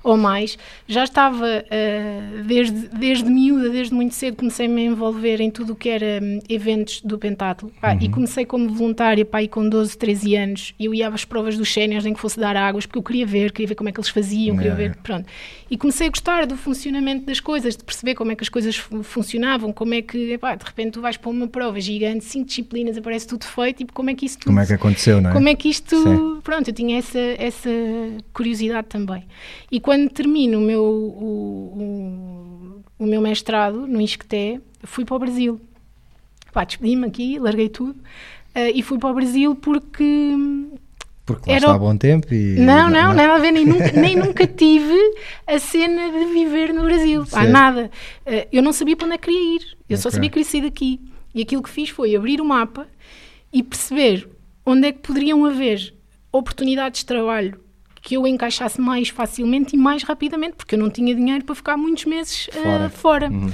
ou 0.03 0.17
mais. 0.17 0.59
Já 0.89 1.05
estava, 1.05 1.47
uh, 1.47 2.43
desde, 2.43 2.89
desde 2.89 3.31
miúda, 3.31 3.71
desde 3.71 3.95
muito 3.95 4.17
cedo, 4.17 4.37
comecei-me 4.37 4.83
a 4.83 4.85
envolver 4.87 5.41
em 5.41 5.53
tudo 5.53 5.75
o 5.75 5.77
que 5.77 5.89
era 5.89 6.21
um, 6.21 6.41
eventos 6.49 7.01
do 7.03 7.17
pentatlo. 7.17 7.71
Pá, 7.81 7.93
uhum. 7.93 7.99
E 8.01 8.09
comecei 8.09 8.45
como 8.45 8.69
voluntária, 8.75 9.25
pá, 9.25 9.41
e 9.41 9.47
com 9.47 9.69
12, 9.69 9.97
13 9.97 10.35
anos, 10.35 10.75
eu 10.81 10.93
ia 10.93 11.07
às 11.07 11.25
provas 11.25 11.57
dos 11.57 11.73
séniores 11.73 12.05
em 12.05 12.13
que 12.13 12.19
fosse 12.19 12.41
dar 12.41 12.57
águas, 12.57 12.85
porque 12.85 12.99
eu 12.99 13.03
queria 13.05 13.25
ver, 13.25 13.53
queria 13.53 13.69
ver 13.69 13.75
como 13.77 13.89
é 13.91 13.93
que 13.93 14.01
eles 14.01 14.11
faziam, 14.11 14.57
queria 14.57 14.75
ver, 14.75 14.97
pronto. 14.97 15.29
E 15.71 15.79
comecei 15.79 16.09
a 16.09 16.11
gostar 16.11 16.45
do 16.45 16.57
funcionamento 16.57 17.25
das 17.25 17.39
coisas, 17.39 17.77
de 17.77 17.85
perceber 17.85 18.17
como 18.17 18.33
é 18.33 18.35
que 18.35 18.43
as 18.43 18.49
coisas 18.49 18.75
funcionavam, 19.05 19.73
como 19.73 19.95
é 19.95 20.03
que, 20.03 20.33
epá, 20.33 20.57
de 20.57 20.65
repente 20.65 20.95
tu 20.95 21.01
vais 21.01 21.17
para 21.17 21.31
uma 21.31 21.47
prova 21.47 21.81
gigante, 21.81 22.25
cinco 22.25 22.47
disciplinas, 22.47 22.97
aparece 22.97 23.29
tudo 23.29 23.45
feito, 23.45 23.85
e 23.85 23.87
como 23.87 24.11
é 24.11 24.15
que 24.15 24.27
isso 24.27 24.39
tudo... 24.39 24.47
Como 24.47 24.59
é 24.59 24.67
que 24.67 24.73
aconteceu, 24.89 25.21
não 25.21 25.31
é? 25.31 25.33
Como 25.33 25.49
é 25.49 25.55
que 25.55 25.69
isto... 25.69 25.97
Sim. 25.97 26.41
Pronto, 26.43 26.69
eu 26.69 26.75
tinha 26.75 26.99
essa, 26.99 27.19
essa 27.19 27.71
curiosidade 28.33 28.89
também. 28.89 29.25
E 29.71 29.79
quando 29.79 30.09
termino 30.09 30.59
o 30.59 30.61
meu, 30.61 30.83
o, 30.83 32.83
o, 32.99 33.05
o 33.05 33.07
meu 33.07 33.21
mestrado 33.21 33.87
no 33.87 34.01
ISCTE, 34.01 34.61
fui 34.85 35.05
para 35.05 35.17
o 35.17 35.19
Brasil. 35.19 35.61
Pá, 36.53 36.65
despedi-me 36.65 37.07
aqui, 37.07 37.39
larguei 37.39 37.69
tudo, 37.69 37.93
uh, 37.93 38.73
e 38.75 38.83
fui 38.83 38.99
para 38.99 39.11
o 39.11 39.15
Brasil 39.15 39.55
porque 39.55 40.35
porque 41.27 41.51
lá 41.51 41.57
Era... 41.57 41.67
está 41.67 41.75
há 41.75 41.79
bom 41.79 41.95
tempo 41.95 42.33
e... 42.33 42.59
Não, 42.59 42.89
não, 42.89 43.09
não, 43.09 43.15
nada 43.15 43.35
a 43.35 43.39
ver, 43.39 43.53
nem 43.53 43.67
nunca, 43.67 43.93
nem 44.01 44.17
nunca 44.17 44.47
tive 44.47 44.97
a 45.47 45.59
cena 45.59 46.11
de 46.11 46.25
viver 46.33 46.73
no 46.73 46.85
Brasil, 46.85 47.23
há 47.33 47.45
nada. 47.45 47.91
Uh, 48.27 48.49
eu 48.51 48.63
não 48.63 48.73
sabia 48.73 48.97
para 48.97 49.05
onde 49.05 49.17
é 49.17 49.19
que 49.19 49.27
queria 49.27 49.57
ir, 49.57 49.61
eu 49.61 49.85
okay. 49.85 49.97
só 49.99 50.11
sabia 50.11 50.31
que 50.31 50.35
queria 50.35 50.51
sair 50.51 50.63
daqui. 50.63 50.99
E 51.35 51.43
aquilo 51.43 51.63
que 51.63 51.69
fiz 51.69 51.91
foi 51.91 52.17
abrir 52.17 52.41
o 52.41 52.45
mapa 52.47 52.89
e 53.53 53.63
perceber 53.63 54.27
onde 54.69 54.89
é 54.89 54.93
que 54.93 54.99
poderiam 54.99 55.45
haver 55.47 55.95
oportunidades 56.31 57.01
de 57.01 57.07
trabalho 57.07 57.59
que 58.03 58.17
eu 58.17 58.27
encaixasse 58.27 58.81
mais 58.81 59.09
facilmente 59.09 59.75
e 59.75 59.79
mais 59.79 60.03
rapidamente, 60.03 60.57
porque 60.57 60.75
eu 60.75 60.79
não 60.79 60.91
tinha 60.91 61.15
dinheiro 61.15 61.45
para 61.45 61.55
ficar 61.55 61.77
muitos 61.77 62.05
meses 62.05 62.49
uh, 62.49 62.53
fora. 62.53 62.91
fora. 62.91 63.31
Uhum. 63.31 63.51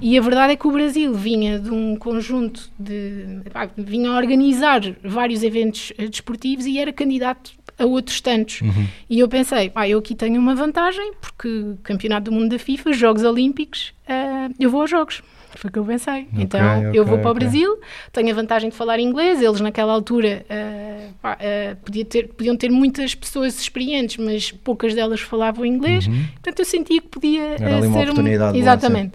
E 0.00 0.16
a 0.16 0.20
verdade 0.20 0.52
é 0.52 0.56
que 0.56 0.66
o 0.66 0.70
Brasil 0.70 1.12
vinha 1.14 1.58
de 1.58 1.70
um 1.70 1.96
conjunto 1.96 2.70
de. 2.78 3.40
Pá, 3.52 3.68
vinha 3.76 4.10
a 4.10 4.16
organizar 4.16 4.80
vários 5.02 5.42
eventos 5.42 5.92
eh, 5.98 6.06
desportivos 6.06 6.66
e 6.66 6.78
era 6.78 6.92
candidato 6.92 7.52
a 7.76 7.84
outros 7.84 8.20
tantos. 8.20 8.60
Uhum. 8.60 8.86
E 9.08 9.18
eu 9.18 9.28
pensei, 9.28 9.70
pá, 9.70 9.88
eu 9.88 9.98
aqui 9.98 10.14
tenho 10.14 10.40
uma 10.40 10.54
vantagem, 10.54 11.12
porque 11.20 11.74
Campeonato 11.82 12.30
do 12.30 12.32
Mundo 12.32 12.50
da 12.50 12.58
FIFA, 12.58 12.92
Jogos 12.92 13.24
Olímpicos, 13.24 13.92
uh, 14.04 14.54
eu 14.58 14.70
vou 14.70 14.82
aos 14.82 14.90
Jogos. 14.90 15.22
Foi 15.58 15.70
o 15.70 15.72
que 15.72 15.78
eu 15.80 15.84
pensei. 15.84 16.28
Okay, 16.32 16.44
então 16.44 16.78
okay, 16.78 17.00
eu 17.00 17.04
vou 17.04 17.18
para 17.18 17.32
o 17.32 17.34
Brasil, 17.34 17.72
okay. 17.72 17.84
tenho 18.12 18.30
a 18.30 18.34
vantagem 18.34 18.70
de 18.70 18.76
falar 18.76 19.00
inglês. 19.00 19.42
Eles, 19.42 19.60
naquela 19.60 19.92
altura, 19.92 20.46
uh, 20.48 21.12
pá, 21.20 21.36
uh, 21.36 21.76
podia 21.84 22.04
ter, 22.04 22.28
podiam 22.28 22.56
ter 22.56 22.70
muitas 22.70 23.12
pessoas 23.12 23.60
experientes, 23.60 24.24
mas 24.24 24.52
poucas 24.52 24.94
delas 24.94 25.20
falavam 25.20 25.66
inglês. 25.66 26.06
Uhum. 26.06 26.26
Portanto, 26.34 26.60
eu 26.60 26.64
sentia 26.64 27.00
que 27.00 27.08
podia 27.08 27.56
Era 27.58 27.80
ser 27.80 27.86
uma 27.88 28.02
oportunidade. 28.02 28.56
Um... 28.56 28.60
Exatamente. 28.60 29.14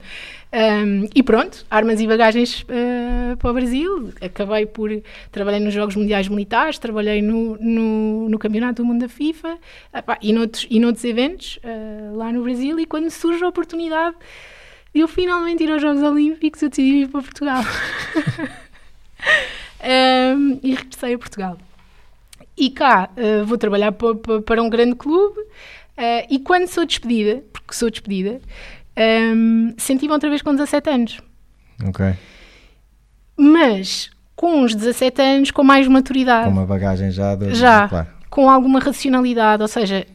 Um, 0.54 1.08
e 1.16 1.24
pronto, 1.24 1.66
armas 1.72 2.00
e 2.02 2.06
bagagens 2.06 2.64
uh, 2.64 3.38
para 3.38 3.50
o 3.50 3.54
Brasil. 3.54 4.14
Acabei 4.20 4.66
por. 4.66 4.92
Trabalhei 5.32 5.62
nos 5.62 5.74
Jogos 5.74 5.96
Mundiais 5.96 6.28
Militares, 6.28 6.78
trabalhei 6.78 7.22
no, 7.22 7.58
no, 7.58 8.28
no 8.28 8.38
Campeonato 8.38 8.84
do 8.84 8.86
Mundo 8.86 9.00
da 9.00 9.08
FIFA 9.08 9.58
epá, 9.94 10.18
e, 10.22 10.34
noutros, 10.34 10.68
e 10.70 10.78
noutros 10.78 11.06
eventos 11.06 11.58
uh, 11.64 12.18
lá 12.18 12.34
no 12.34 12.44
Brasil. 12.44 12.78
E 12.82 12.86
quando 12.86 13.10
surge 13.10 13.42
a 13.44 13.48
oportunidade 13.48 14.18
de 14.18 14.53
eu 15.00 15.08
finalmente 15.08 15.64
ir 15.64 15.72
aos 15.72 15.82
Jogos 15.82 16.04
Olímpicos, 16.04 16.62
eu 16.62 16.70
decidi 16.70 17.04
ir 17.04 17.08
para 17.08 17.22
Portugal. 17.22 17.64
um, 20.38 20.60
e 20.62 20.76
regressei 20.76 21.14
a 21.14 21.18
Portugal. 21.18 21.58
E 22.56 22.70
cá 22.70 23.10
uh, 23.18 23.46
vou 23.46 23.58
trabalhar 23.58 23.92
para, 23.92 24.42
para 24.46 24.62
um 24.62 24.70
grande 24.70 24.96
clube. 24.96 25.40
e 26.30 26.40
quando 26.40 26.68
sou 26.68 26.86
despedida, 26.86 27.44
porque 27.52 27.74
sou 27.74 27.90
despedida, 27.90 28.40
um, 29.36 29.74
senti-me 29.78 30.14
outra 30.14 30.30
vez 30.30 30.42
com 30.42 30.52
17 30.52 30.90
anos. 30.90 31.22
Ok. 31.88 32.14
Mas 33.36 34.12
com 34.36 34.62
uns 34.62 34.76
17 34.76 35.22
anos, 35.22 35.52
com 35.52 35.64
mais 35.64 35.88
maturidade. 35.88 36.46
Com 36.46 36.52
uma 36.52 36.66
bagagem 36.66 37.12
já. 37.12 37.36
De, 37.36 37.56
já. 37.56 37.88
Claro. 37.88 38.08
Com 38.30 38.50
alguma 38.50 38.80
racionalidade. 38.80 39.62
Ou 39.62 39.68
seja, 39.68 40.06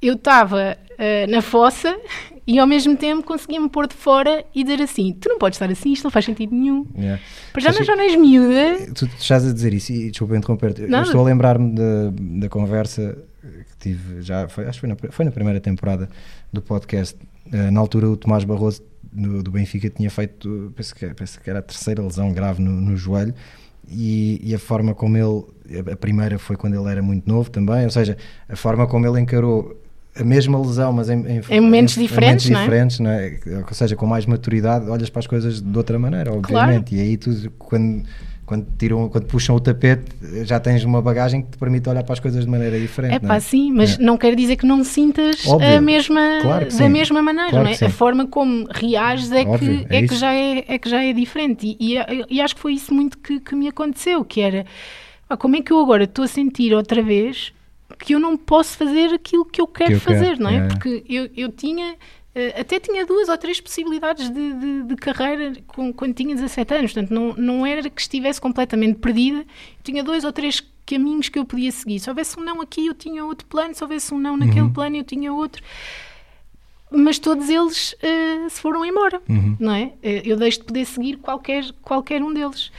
eu 0.00 0.14
estava 0.14 0.76
uh, 0.92 1.30
na 1.30 1.42
fossa 1.42 1.96
e 2.46 2.58
ao 2.58 2.66
mesmo 2.66 2.96
tempo 2.96 3.22
conseguia-me 3.22 3.68
pôr 3.68 3.86
de 3.86 3.94
fora 3.94 4.44
e 4.54 4.64
dizer 4.64 4.82
assim: 4.82 5.12
tu 5.20 5.28
não 5.28 5.38
podes 5.38 5.56
estar 5.56 5.70
assim, 5.70 5.92
isto 5.92 6.04
não 6.04 6.10
faz 6.10 6.24
sentido 6.24 6.54
nenhum. 6.54 6.86
Yeah. 6.96 7.22
Para 7.52 7.62
já, 7.62 7.72
não, 7.72 7.82
já 7.82 7.96
não 7.96 8.02
és 8.02 8.16
miúda. 8.16 8.86
Tu, 8.94 9.06
tu 9.06 9.16
estás 9.18 9.46
a 9.46 9.52
dizer 9.52 9.72
isso 9.72 9.92
e 9.92 10.10
desculpa 10.10 10.36
interromper-te. 10.36 10.82
Eu 10.82 11.02
estou 11.02 11.20
a 11.20 11.24
lembrar-me 11.24 11.74
da, 11.74 12.12
da 12.40 12.48
conversa 12.48 13.16
que 13.42 13.76
tive 13.78 14.22
já, 14.22 14.48
foi, 14.48 14.66
acho 14.66 14.80
que 14.80 14.86
foi 14.86 14.88
na, 14.88 15.12
foi 15.12 15.24
na 15.24 15.30
primeira 15.30 15.60
temporada 15.60 16.08
do 16.52 16.62
podcast 16.62 17.16
eh, 17.52 17.70
na 17.70 17.80
altura 17.80 18.08
o 18.08 18.16
Tomás 18.16 18.44
Barroso 18.44 18.82
do, 19.12 19.42
do, 19.42 19.50
Benfica 19.50 19.90
tinha 19.90 20.10
feito, 20.10 20.72
penso 20.76 20.94
que, 20.94 21.06
penso 21.12 21.40
que 21.40 21.50
era 21.50 21.58
a 21.58 21.62
terceira 21.62 22.00
lesão 22.02 22.32
grave 22.32 22.62
no, 22.62 22.70
no 22.70 22.96
joelho 22.96 23.34
e, 23.88 24.40
e, 24.42 24.54
a 24.54 24.58
forma 24.58 24.94
como 24.94 25.16
ele, 25.16 25.90
a 25.90 25.96
primeira 25.96 26.38
foi 26.38 26.56
quando 26.56 26.80
ele 26.80 26.88
era 26.88 27.02
muito 27.02 27.28
novo 27.28 27.50
também, 27.50 27.84
ou 27.84 27.90
seja, 27.90 28.16
a 28.48 28.54
forma 28.54 28.86
como 28.86 29.06
ele 29.06 29.20
encarou 29.20 29.81
a 30.14 30.24
mesma 30.24 30.60
lesão, 30.60 30.92
mas 30.92 31.08
em, 31.08 31.20
em, 31.26 31.40
em 31.48 31.60
momentos 31.60 31.96
em, 31.96 32.02
diferentes, 32.02 32.48
momentos 32.48 32.64
diferentes 32.64 32.98
não 33.00 33.10
é? 33.10 33.38
Não 33.46 33.60
é? 33.60 33.64
ou 33.66 33.74
seja, 33.74 33.96
com 33.96 34.06
mais 34.06 34.26
maturidade, 34.26 34.88
olhas 34.90 35.08
para 35.08 35.20
as 35.20 35.26
coisas 35.26 35.60
de 35.60 35.76
outra 35.78 35.98
maneira, 35.98 36.32
obviamente, 36.32 36.90
claro. 36.90 36.94
e 36.94 37.00
aí 37.00 37.16
tu, 37.16 37.50
quando 37.58 38.04
quando, 38.52 38.66
tiram, 38.76 39.08
quando 39.08 39.24
puxam 39.24 39.56
o 39.56 39.60
tapete, 39.60 40.04
já 40.44 40.60
tens 40.60 40.84
uma 40.84 41.00
bagagem 41.00 41.40
que 41.40 41.52
te 41.52 41.56
permite 41.56 41.88
olhar 41.88 42.02
para 42.02 42.12
as 42.12 42.20
coisas 42.20 42.44
de 42.44 42.50
maneira 42.50 42.78
diferente. 42.78 43.14
É 43.14 43.18
pá, 43.18 43.40
sim, 43.40 43.72
mas 43.72 43.98
é. 43.98 44.02
não 44.02 44.18
quer 44.18 44.34
dizer 44.34 44.56
que 44.56 44.66
não 44.66 44.84
sintas 44.84 45.46
Óbvio. 45.46 45.76
a 45.76 45.80
mesma, 45.80 46.20
claro 46.42 46.68
da 46.76 46.88
mesma 46.88 47.22
maneira, 47.22 47.50
claro 47.50 47.64
não 47.64 47.72
é? 47.72 47.84
A 47.84 47.90
forma 47.90 48.26
como 48.26 48.66
reages 48.70 49.32
é, 49.32 49.42
Óbvio, 49.42 49.86
que, 49.86 49.94
é, 49.94 49.98
é 49.98 50.06
que 50.06 50.14
já 50.14 50.34
é, 50.34 50.64
é 50.68 50.78
que 50.78 50.88
já 50.88 51.02
é 51.02 51.12
diferente. 51.14 51.76
E, 51.80 51.96
e, 51.96 52.26
e 52.28 52.40
acho 52.40 52.54
que 52.54 52.60
foi 52.60 52.74
isso 52.74 52.92
muito 52.92 53.16
que, 53.16 53.40
que 53.40 53.54
me 53.54 53.68
aconteceu, 53.68 54.22
que 54.22 54.40
era 54.42 54.66
pá, 55.26 55.36
como 55.36 55.56
é 55.56 55.62
que 55.62 55.72
eu 55.72 55.80
agora 55.80 56.04
estou 56.04 56.24
a 56.24 56.28
sentir 56.28 56.74
outra 56.74 57.02
vez 57.02 57.54
que 57.98 58.14
eu 58.14 58.20
não 58.20 58.36
posso 58.36 58.76
fazer 58.76 59.14
aquilo 59.14 59.44
que 59.44 59.60
eu 59.60 59.66
quero 59.66 59.90
que 59.90 59.96
eu 59.96 60.00
fazer, 60.00 60.36
quero. 60.36 60.42
não 60.42 60.50
é? 60.50 60.56
é? 60.56 60.68
Porque 60.68 61.04
eu, 61.08 61.30
eu 61.36 61.50
tinha 61.50 61.96
Uh, 62.34 62.58
até 62.58 62.80
tinha 62.80 63.04
duas 63.04 63.28
ou 63.28 63.36
três 63.36 63.60
possibilidades 63.60 64.30
de, 64.30 64.52
de, 64.54 64.82
de 64.84 64.96
carreira 64.96 65.52
com, 65.66 65.92
quando 65.92 66.14
tinha 66.14 66.34
17 66.34 66.74
anos, 66.74 66.92
portanto, 66.94 67.10
não, 67.12 67.34
não 67.34 67.66
era 67.66 67.90
que 67.90 68.00
estivesse 68.00 68.40
completamente 68.40 68.98
perdida, 69.00 69.44
tinha 69.84 70.02
dois 70.02 70.24
ou 70.24 70.32
três 70.32 70.62
caminhos 70.86 71.28
que 71.28 71.38
eu 71.38 71.44
podia 71.44 71.70
seguir. 71.70 72.00
Se 72.00 72.08
houvesse 72.08 72.40
um 72.40 72.42
não 72.42 72.62
aqui, 72.62 72.86
eu 72.86 72.94
tinha 72.94 73.22
outro 73.22 73.46
plano, 73.46 73.74
se 73.74 73.84
houvesse 73.84 74.14
um 74.14 74.18
não 74.18 74.38
naquele 74.38 74.62
uhum. 74.62 74.72
plano, 74.72 74.96
eu 74.96 75.04
tinha 75.04 75.30
outro. 75.30 75.62
Mas 76.90 77.18
todos 77.18 77.50
eles 77.50 77.92
uh, 77.92 78.48
se 78.48 78.60
foram 78.60 78.82
embora, 78.82 79.20
uhum. 79.28 79.54
não 79.60 79.74
é? 79.74 79.84
Uh, 80.02 80.22
eu 80.24 80.36
deixo 80.38 80.60
de 80.60 80.64
poder 80.64 80.86
seguir 80.86 81.16
qualquer, 81.18 81.70
qualquer 81.82 82.22
um 82.22 82.32
deles. 82.32 82.72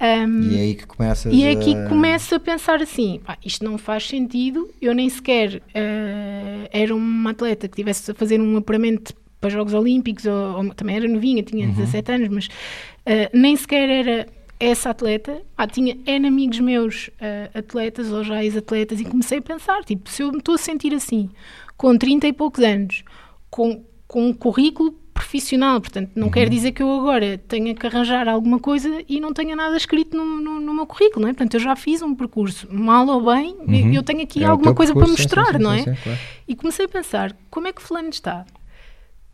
Um, 0.00 0.42
e 0.42 0.56
é 0.56 0.60
aí 0.60 0.74
que 0.76 0.86
começa 0.86 1.28
E 1.28 1.42
é 1.44 1.50
aqui 1.50 1.74
que 1.74 1.88
começo 1.88 2.34
a 2.34 2.40
pensar 2.40 2.80
assim: 2.80 3.20
pá, 3.24 3.36
isto 3.44 3.64
não 3.64 3.76
faz 3.76 4.06
sentido. 4.06 4.70
Eu 4.80 4.94
nem 4.94 5.08
sequer 5.08 5.56
uh, 5.56 6.68
era 6.72 6.94
uma 6.94 7.30
atleta 7.30 7.66
que 7.66 7.76
tivesse 7.76 8.10
a 8.10 8.14
fazer 8.14 8.40
um 8.40 8.56
apuramento 8.56 9.12
para 9.40 9.50
Jogos 9.50 9.74
Olímpicos, 9.74 10.24
ou, 10.24 10.56
ou 10.56 10.74
também 10.74 10.96
era 10.96 11.08
novinha, 11.08 11.42
tinha 11.42 11.66
uhum. 11.66 11.74
17 11.74 12.12
anos, 12.12 12.28
mas 12.28 12.46
uh, 12.46 13.30
nem 13.32 13.56
sequer 13.56 13.88
era 13.88 14.26
essa 14.60 14.90
atleta. 14.90 15.42
Ah, 15.56 15.66
tinha 15.66 15.96
N 16.06 16.28
amigos 16.28 16.60
meus 16.60 17.08
uh, 17.08 17.58
atletas 17.58 18.12
ou 18.12 18.22
já 18.22 18.42
ex-atletas, 18.42 19.00
e 19.00 19.04
comecei 19.04 19.38
a 19.38 19.42
pensar: 19.42 19.84
tipo, 19.84 20.08
se 20.08 20.22
eu 20.22 20.30
me 20.30 20.38
estou 20.38 20.54
a 20.54 20.58
sentir 20.58 20.94
assim, 20.94 21.28
com 21.76 21.96
30 21.96 22.28
e 22.28 22.32
poucos 22.32 22.62
anos, 22.62 23.02
com, 23.50 23.84
com 24.06 24.28
um 24.28 24.32
currículo 24.32 24.94
profissional, 25.18 25.80
portanto, 25.80 26.12
não 26.14 26.26
uhum. 26.26 26.32
quer 26.32 26.48
dizer 26.48 26.70
que 26.70 26.80
eu 26.80 27.00
agora 27.00 27.36
tenha 27.48 27.74
que 27.74 27.84
arranjar 27.84 28.28
alguma 28.28 28.60
coisa 28.60 29.02
e 29.08 29.18
não 29.18 29.32
tenha 29.32 29.56
nada 29.56 29.76
escrito 29.76 30.16
no, 30.16 30.24
no, 30.24 30.60
no 30.60 30.72
meu 30.72 30.86
currículo, 30.86 31.22
não 31.22 31.28
é? 31.28 31.32
Portanto, 31.32 31.54
eu 31.54 31.60
já 31.60 31.74
fiz 31.74 32.02
um 32.02 32.14
percurso, 32.14 32.68
mal 32.70 33.04
ou 33.08 33.24
bem, 33.34 33.56
uhum. 33.58 33.92
eu 33.92 34.02
tenho 34.04 34.22
aqui 34.22 34.44
é 34.44 34.46
alguma 34.46 34.72
coisa 34.72 34.94
percurso, 34.94 35.16
para 35.28 35.42
mostrar, 35.42 35.46
sim, 35.46 35.58
sim, 35.58 35.64
não 35.64 35.72
é? 35.72 35.82
Sim, 35.82 36.02
claro. 36.02 36.18
E 36.46 36.54
comecei 36.54 36.84
a 36.84 36.88
pensar, 36.88 37.36
como 37.50 37.66
é 37.66 37.72
que 37.72 37.82
fulano 37.82 38.10
está? 38.10 38.46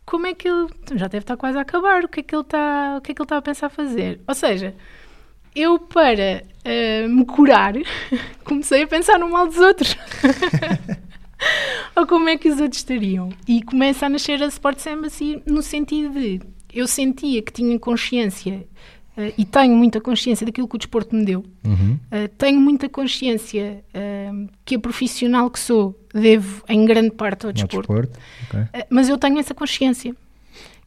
Como 0.07 0.25
é 0.25 0.33
que 0.33 0.47
ele, 0.47 0.67
já 0.95 1.07
deve 1.07 1.23
estar 1.23 1.37
quase 1.37 1.57
a 1.57 1.61
acabar, 1.61 2.03
o 2.03 2.07
que 2.07 2.21
é 2.21 2.23
que 2.23 2.35
ele 2.35 2.41
está, 2.41 2.95
o 2.97 3.01
que 3.01 3.11
é 3.11 3.15
que 3.15 3.21
ele 3.21 3.25
está 3.25 3.37
a 3.37 3.41
pensar 3.41 3.69
fazer? 3.69 4.19
Ou 4.27 4.33
seja, 4.33 4.73
eu 5.55 5.77
para 5.77 6.43
uh, 6.65 7.09
me 7.09 7.25
curar, 7.25 7.73
comecei 8.43 8.81
a 8.81 8.87
pensar 8.87 9.19
no 9.19 9.29
mal 9.29 9.45
dos 9.45 9.59
outros. 9.59 9.95
ou 11.95 12.05
como 12.07 12.29
é 12.29 12.37
que 12.37 12.49
os 12.49 12.59
outros 12.59 12.81
estariam? 12.81 13.29
E 13.47 13.61
começa 13.61 14.05
a 14.05 14.09
nascer 14.09 14.41
a 14.41 14.47
Sports 14.47 14.85
Embassy 14.85 15.41
no 15.45 15.61
sentido 15.61 16.13
de 16.13 16.41
eu 16.73 16.87
sentia 16.87 17.41
que 17.41 17.53
tinha 17.53 17.79
consciência 17.79 18.65
uh, 19.17 19.33
e 19.37 19.45
tenho 19.45 19.75
muita 19.75 20.01
consciência 20.01 20.45
daquilo 20.45 20.67
que 20.67 20.75
o 20.75 20.77
desporto 20.77 21.15
me 21.15 21.23
deu. 21.23 21.45
Uhum. 21.63 21.97
Uh, 22.11 22.27
tenho 22.37 22.59
muita 22.59 22.89
consciência 22.89 23.83
uh, 23.93 24.49
que 24.65 24.75
a 24.75 24.79
profissional 24.79 25.49
que 25.49 25.59
sou 25.59 25.97
devo 26.13 26.63
em 26.67 26.85
grande 26.85 27.11
parte 27.11 27.45
ao 27.45 27.53
desporto. 27.53 27.87
desporto. 27.87 28.19
Okay. 28.49 28.83
mas 28.89 29.07
eu 29.07 29.17
tenho 29.17 29.39
essa 29.39 29.53
consciência. 29.53 30.15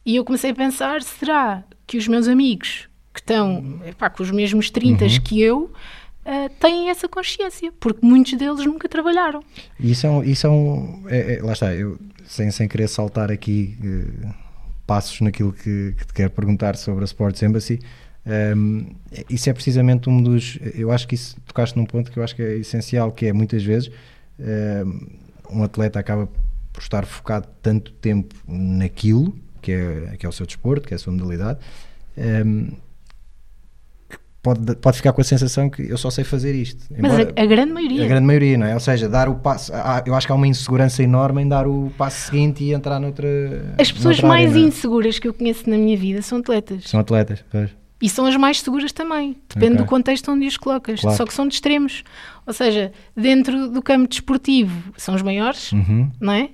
E 0.05 0.15
eu 0.15 0.23
comecei 0.23 0.51
a 0.51 0.55
pensar: 0.55 1.01
será 1.01 1.63
que 1.87 1.97
os 1.97 2.07
meus 2.07 2.27
amigos 2.27 2.87
que 3.13 3.19
estão 3.19 3.81
epá, 3.85 4.09
com 4.09 4.21
os 4.21 4.31
mesmos 4.31 4.69
30 4.69 5.03
uhum. 5.03 5.09
que 5.21 5.41
eu 5.41 5.71
uh, 6.29 6.49
têm 6.59 6.89
essa 6.89 7.07
consciência, 7.09 7.71
porque 7.79 8.05
muitos 8.05 8.33
deles 8.37 8.63
nunca 8.65 8.87
trabalharam. 8.87 9.41
Isso 9.79 10.05
é 10.05 10.09
um. 10.09 10.23
Isso 10.23 10.45
é 10.47 10.49
um 10.49 11.03
é, 11.07 11.35
é, 11.35 11.41
lá 11.41 11.53
está, 11.53 11.73
eu 11.73 11.97
sem, 12.25 12.51
sem 12.51 12.67
querer 12.67 12.87
saltar 12.87 13.31
aqui 13.31 13.75
uh, 13.83 14.33
passos 14.85 15.19
naquilo 15.21 15.51
que, 15.51 15.95
que, 15.97 16.05
te 16.05 16.13
quero 16.13 16.29
perguntar 16.29 16.75
sobre 16.77 17.03
a 17.03 17.05
Sports 17.05 17.41
Embassy. 17.41 17.79
Um, 18.25 18.31
ehm, 18.31 19.23
isso 19.29 19.49
é 19.49 19.53
precisamente 19.53 20.09
um 20.09 20.21
dos. 20.21 20.59
Eu 20.75 20.91
acho 20.91 21.07
que 21.07 21.15
isso 21.15 21.39
tocaste 21.47 21.75
num 21.77 21.85
ponto 21.85 22.11
que 22.11 22.19
eu 22.19 22.23
acho 22.23 22.35
que 22.35 22.43
é 22.43 22.57
essencial, 22.57 23.11
que 23.11 23.25
é 23.25 23.33
muitas 23.33 23.63
vezes 23.63 23.89
um, 24.39 24.43
ehm, 24.43 25.07
um 25.49 25.63
atleta 25.63 25.99
acaba 25.99 26.27
por 26.71 26.81
estar 26.81 27.05
focado 27.05 27.47
tanto 27.63 27.91
tempo 27.93 28.35
naquilo 28.47 29.35
que 29.61 29.71
é, 29.71 30.15
que 30.17 30.25
é 30.25 30.29
o 30.29 30.31
seu 30.31 30.45
desporto, 30.45 30.87
que 30.87 30.93
é 30.93 30.95
a 30.95 30.99
sua 30.99 31.11
modalidade, 31.11 31.59
um, 32.15 32.21
ehm, 32.21 32.69
pode, 34.41 34.75
pode 34.77 34.97
ficar 34.97 35.13
com 35.13 35.21
a 35.21 35.23
sensação 35.23 35.69
que 35.69 35.81
eu 35.81 35.97
só 35.97 36.09
sei 36.09 36.23
fazer 36.23 36.55
isto. 36.55 36.85
Embora, 36.91 37.13
Mas 37.13 37.27
a, 37.27 37.43
a, 37.43 37.45
grande 37.45 37.73
maioria. 37.73 38.05
A 38.05 38.07
grande 38.07 38.25
maioria, 38.25 38.57
não 38.57 38.67
é? 38.67 38.73
Ou 38.73 38.79
seja, 38.79 39.07
dar 39.07 39.29
o 39.29 39.35
passo. 39.35 39.73
Há, 39.73 40.03
eu 40.05 40.15
acho 40.15 40.25
que 40.25 40.31
há 40.31 40.35
uma 40.35 40.47
insegurança 40.47 41.03
enorme 41.03 41.41
em 41.41 41.47
dar 41.47 41.67
o 41.67 41.91
passo 41.97 42.27
seguinte 42.27 42.63
e 42.63 42.73
entrar 42.73 42.99
noutra. 42.99 43.27
As 43.77 43.91
pessoas 43.91 44.17
noutra 44.17 44.27
mais 44.27 44.51
área, 44.51 44.61
inseguras 44.61 45.19
que 45.19 45.27
eu 45.27 45.33
conheço 45.33 45.69
na 45.69 45.77
minha 45.77 45.97
vida 45.97 46.21
são 46.21 46.39
atletas. 46.39 46.83
São 46.89 46.99
atletas, 46.99 47.43
pois. 47.51 47.69
E 48.01 48.07
são 48.07 48.25
as 48.25 48.35
mais 48.37 48.61
seguras 48.61 48.93
também, 48.93 49.35
depende 49.49 49.73
okay. 49.73 49.85
do 49.85 49.85
contexto 49.85 50.31
onde 50.31 50.47
os 50.47 50.55
colocas. 50.55 51.01
Claro. 51.01 51.17
Só 51.17 51.25
que 51.25 51.33
são 51.33 51.45
de 51.45 51.55
extremos. 51.55 52.03
Ou 52.47 52.53
seja, 52.53 52.93
dentro 53.15 53.67
do 53.69 53.81
campo 53.81 54.07
desportivo 54.07 54.93
são 54.95 55.15
os 55.15 55.21
maiores, 55.21 55.73
uhum. 55.73 56.09
não 56.19 56.31
é? 56.31 56.49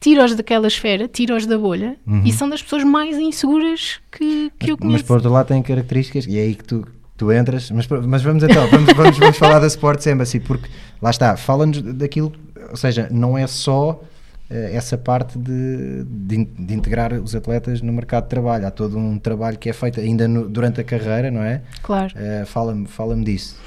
Tira-os 0.00 0.34
daquela 0.34 0.66
esfera, 0.66 1.08
tira-os 1.08 1.46
da 1.46 1.58
bolha 1.58 1.96
uhum. 2.06 2.22
e 2.24 2.32
são 2.32 2.48
das 2.48 2.62
pessoas 2.62 2.84
mais 2.84 3.16
inseguras 3.18 4.00
que, 4.10 4.50
que 4.50 4.54
mas, 4.60 4.68
eu 4.68 4.78
conheço. 4.78 4.98
Mas 4.98 5.02
por 5.02 5.16
outro 5.16 5.30
lado 5.30 5.46
têm 5.46 5.62
características, 5.62 6.26
e 6.26 6.38
é 6.38 6.42
aí 6.42 6.54
que 6.54 6.64
tu, 6.64 6.86
tu 7.16 7.32
entras, 7.32 7.70
mas, 7.70 7.86
mas 7.86 8.22
vamos 8.22 8.42
então, 8.42 8.66
vamos, 8.68 8.92
vamos, 8.92 9.18
vamos 9.18 9.36
falar 9.38 9.58
da 9.58 9.66
Sports 9.66 10.06
Embassy, 10.06 10.40
porque 10.40 10.68
lá 11.02 11.10
está, 11.10 11.36
fala-nos 11.36 11.82
daquilo, 11.82 12.32
ou 12.70 12.76
seja, 12.76 13.08
não 13.10 13.36
é 13.36 13.46
só 13.46 14.00
uh, 14.50 14.54
essa 14.72 14.96
parte 14.96 15.36
de, 15.36 16.04
de, 16.04 16.44
de, 16.44 16.74
integrar 16.74 17.12
os 17.14 17.34
atletas 17.34 17.82
no 17.82 17.92
mercado 17.92 18.24
de 18.24 18.30
trabalho, 18.30 18.66
há 18.66 18.70
todo 18.70 18.96
um 18.96 19.18
trabalho 19.18 19.58
que 19.58 19.68
é 19.68 19.72
feito 19.72 20.00
ainda 20.00 20.28
no, 20.28 20.48
durante 20.48 20.80
a 20.80 20.84
carreira, 20.84 21.30
não 21.30 21.42
é? 21.42 21.62
Claro. 21.82 22.14
Uh, 22.14 22.46
fala-me 22.46 22.86
fala 22.86 23.16
disso. 23.16 23.60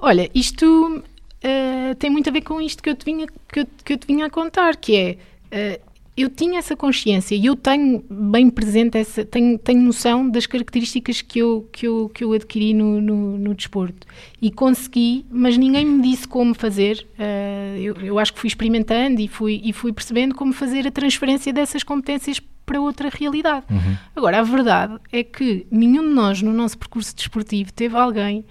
Olha, 0.00 0.28
isto 0.34 1.02
uh, 1.44 1.94
tem 1.96 2.10
muito 2.10 2.28
a 2.28 2.32
ver 2.32 2.42
com 2.42 2.60
isto 2.60 2.82
que 2.82 2.90
eu 2.90 2.96
te 2.96 3.04
vinha, 3.04 3.26
que 3.52 3.60
eu, 3.60 3.66
que 3.84 3.92
eu 3.92 3.98
te 3.98 4.06
vinha 4.06 4.26
a 4.26 4.30
contar, 4.30 4.76
que 4.76 4.96
é 4.96 5.18
uh, 5.52 5.88
eu 6.18 6.28
tinha 6.28 6.58
essa 6.58 6.74
consciência 6.74 7.36
e 7.36 7.46
eu 7.46 7.54
tenho 7.54 8.04
bem 8.10 8.50
presente 8.50 8.98
essa, 8.98 9.24
tenho, 9.24 9.56
tenho 9.56 9.80
noção 9.80 10.28
das 10.28 10.46
características 10.46 11.22
que 11.22 11.38
eu, 11.38 11.68
que 11.70 11.86
eu, 11.86 12.10
que 12.12 12.24
eu 12.24 12.32
adquiri 12.32 12.74
no, 12.74 13.00
no, 13.00 13.38
no 13.38 13.54
desporto 13.54 14.04
e 14.42 14.50
consegui, 14.50 15.24
mas 15.30 15.56
ninguém 15.56 15.84
me 15.86 16.02
disse 16.02 16.26
como 16.26 16.54
fazer. 16.54 17.06
Uh, 17.16 17.78
eu, 17.78 17.94
eu 17.98 18.18
acho 18.18 18.32
que 18.32 18.40
fui 18.40 18.48
experimentando 18.48 19.20
e 19.20 19.28
fui, 19.28 19.60
e 19.62 19.72
fui 19.72 19.92
percebendo 19.92 20.34
como 20.34 20.52
fazer 20.52 20.88
a 20.88 20.90
transferência 20.90 21.52
dessas 21.52 21.84
competências 21.84 22.40
para 22.66 22.80
outra 22.80 23.08
realidade. 23.08 23.64
Uhum. 23.70 23.96
Agora, 24.14 24.40
a 24.40 24.42
verdade 24.42 24.98
é 25.10 25.22
que 25.22 25.66
nenhum 25.70 26.02
de 26.02 26.14
nós 26.14 26.42
no 26.42 26.52
nosso 26.52 26.76
percurso 26.76 27.16
desportivo 27.16 27.72
teve 27.72 27.96
alguém 27.96 28.44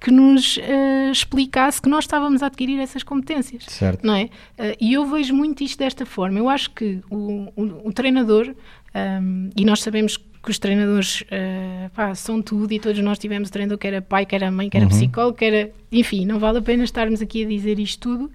que 0.00 0.10
nos 0.10 0.56
uh, 0.58 1.10
explicasse 1.10 1.82
que 1.82 1.88
nós 1.88 2.04
estávamos 2.04 2.42
a 2.42 2.46
adquirir 2.46 2.78
essas 2.78 3.02
competências. 3.02 3.64
Certo. 3.64 4.06
Não 4.06 4.14
é? 4.14 4.24
Uh, 4.24 4.76
e 4.80 4.92
eu 4.92 5.04
vejo 5.06 5.34
muito 5.34 5.62
isto 5.62 5.78
desta 5.78 6.06
forma. 6.06 6.38
Eu 6.38 6.48
acho 6.48 6.70
que 6.70 7.00
o, 7.10 7.52
o, 7.56 7.88
o 7.88 7.92
treinador, 7.92 8.48
um, 8.48 8.54
ehm, 8.94 9.50
e 9.56 9.64
nós 9.64 9.82
sabemos 9.82 10.16
que 10.16 10.50
os 10.50 10.58
treinadores 10.58 11.22
uh, 11.22 11.90
pá, 11.94 12.14
são 12.14 12.40
tudo 12.40 12.72
e 12.72 12.78
todos 12.78 13.02
nós 13.02 13.18
tivemos 13.18 13.50
treinador 13.50 13.76
que 13.76 13.86
era 13.88 14.00
pai, 14.00 14.24
que 14.24 14.36
era 14.36 14.50
mãe, 14.50 14.70
que 14.70 14.76
era 14.76 14.86
uhum. 14.86 14.90
psicólogo, 14.90 15.36
que 15.36 15.44
era... 15.44 15.72
Enfim, 15.90 16.24
não 16.24 16.38
vale 16.38 16.58
a 16.58 16.62
pena 16.62 16.84
estarmos 16.84 17.20
aqui 17.20 17.44
a 17.44 17.48
dizer 17.48 17.80
isto 17.80 18.00
tudo, 18.00 18.30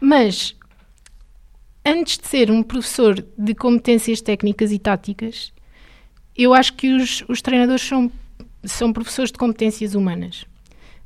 mas 0.00 0.56
antes 1.86 2.18
de 2.18 2.26
ser 2.26 2.50
um 2.50 2.62
professor 2.62 3.24
de 3.38 3.54
competências 3.54 4.20
técnicas 4.20 4.72
e 4.72 4.80
táticas, 4.80 5.52
eu 6.36 6.52
acho 6.52 6.74
que 6.74 6.92
os, 6.92 7.22
os 7.28 7.40
treinadores 7.40 7.82
são, 7.82 8.10
são 8.64 8.92
professores 8.92 9.30
de 9.30 9.38
competências 9.38 9.94
humanas 9.94 10.44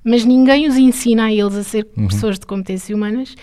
mas 0.06 0.24
ninguém 0.24 0.68
os 0.68 0.76
ensina 0.76 1.24
a 1.24 1.32
eles 1.32 1.56
a 1.56 1.64
ser 1.64 1.84
uhum. 1.96 2.06
pessoas 2.06 2.38
de 2.38 2.46
competências 2.46 2.96
humanas 2.96 3.34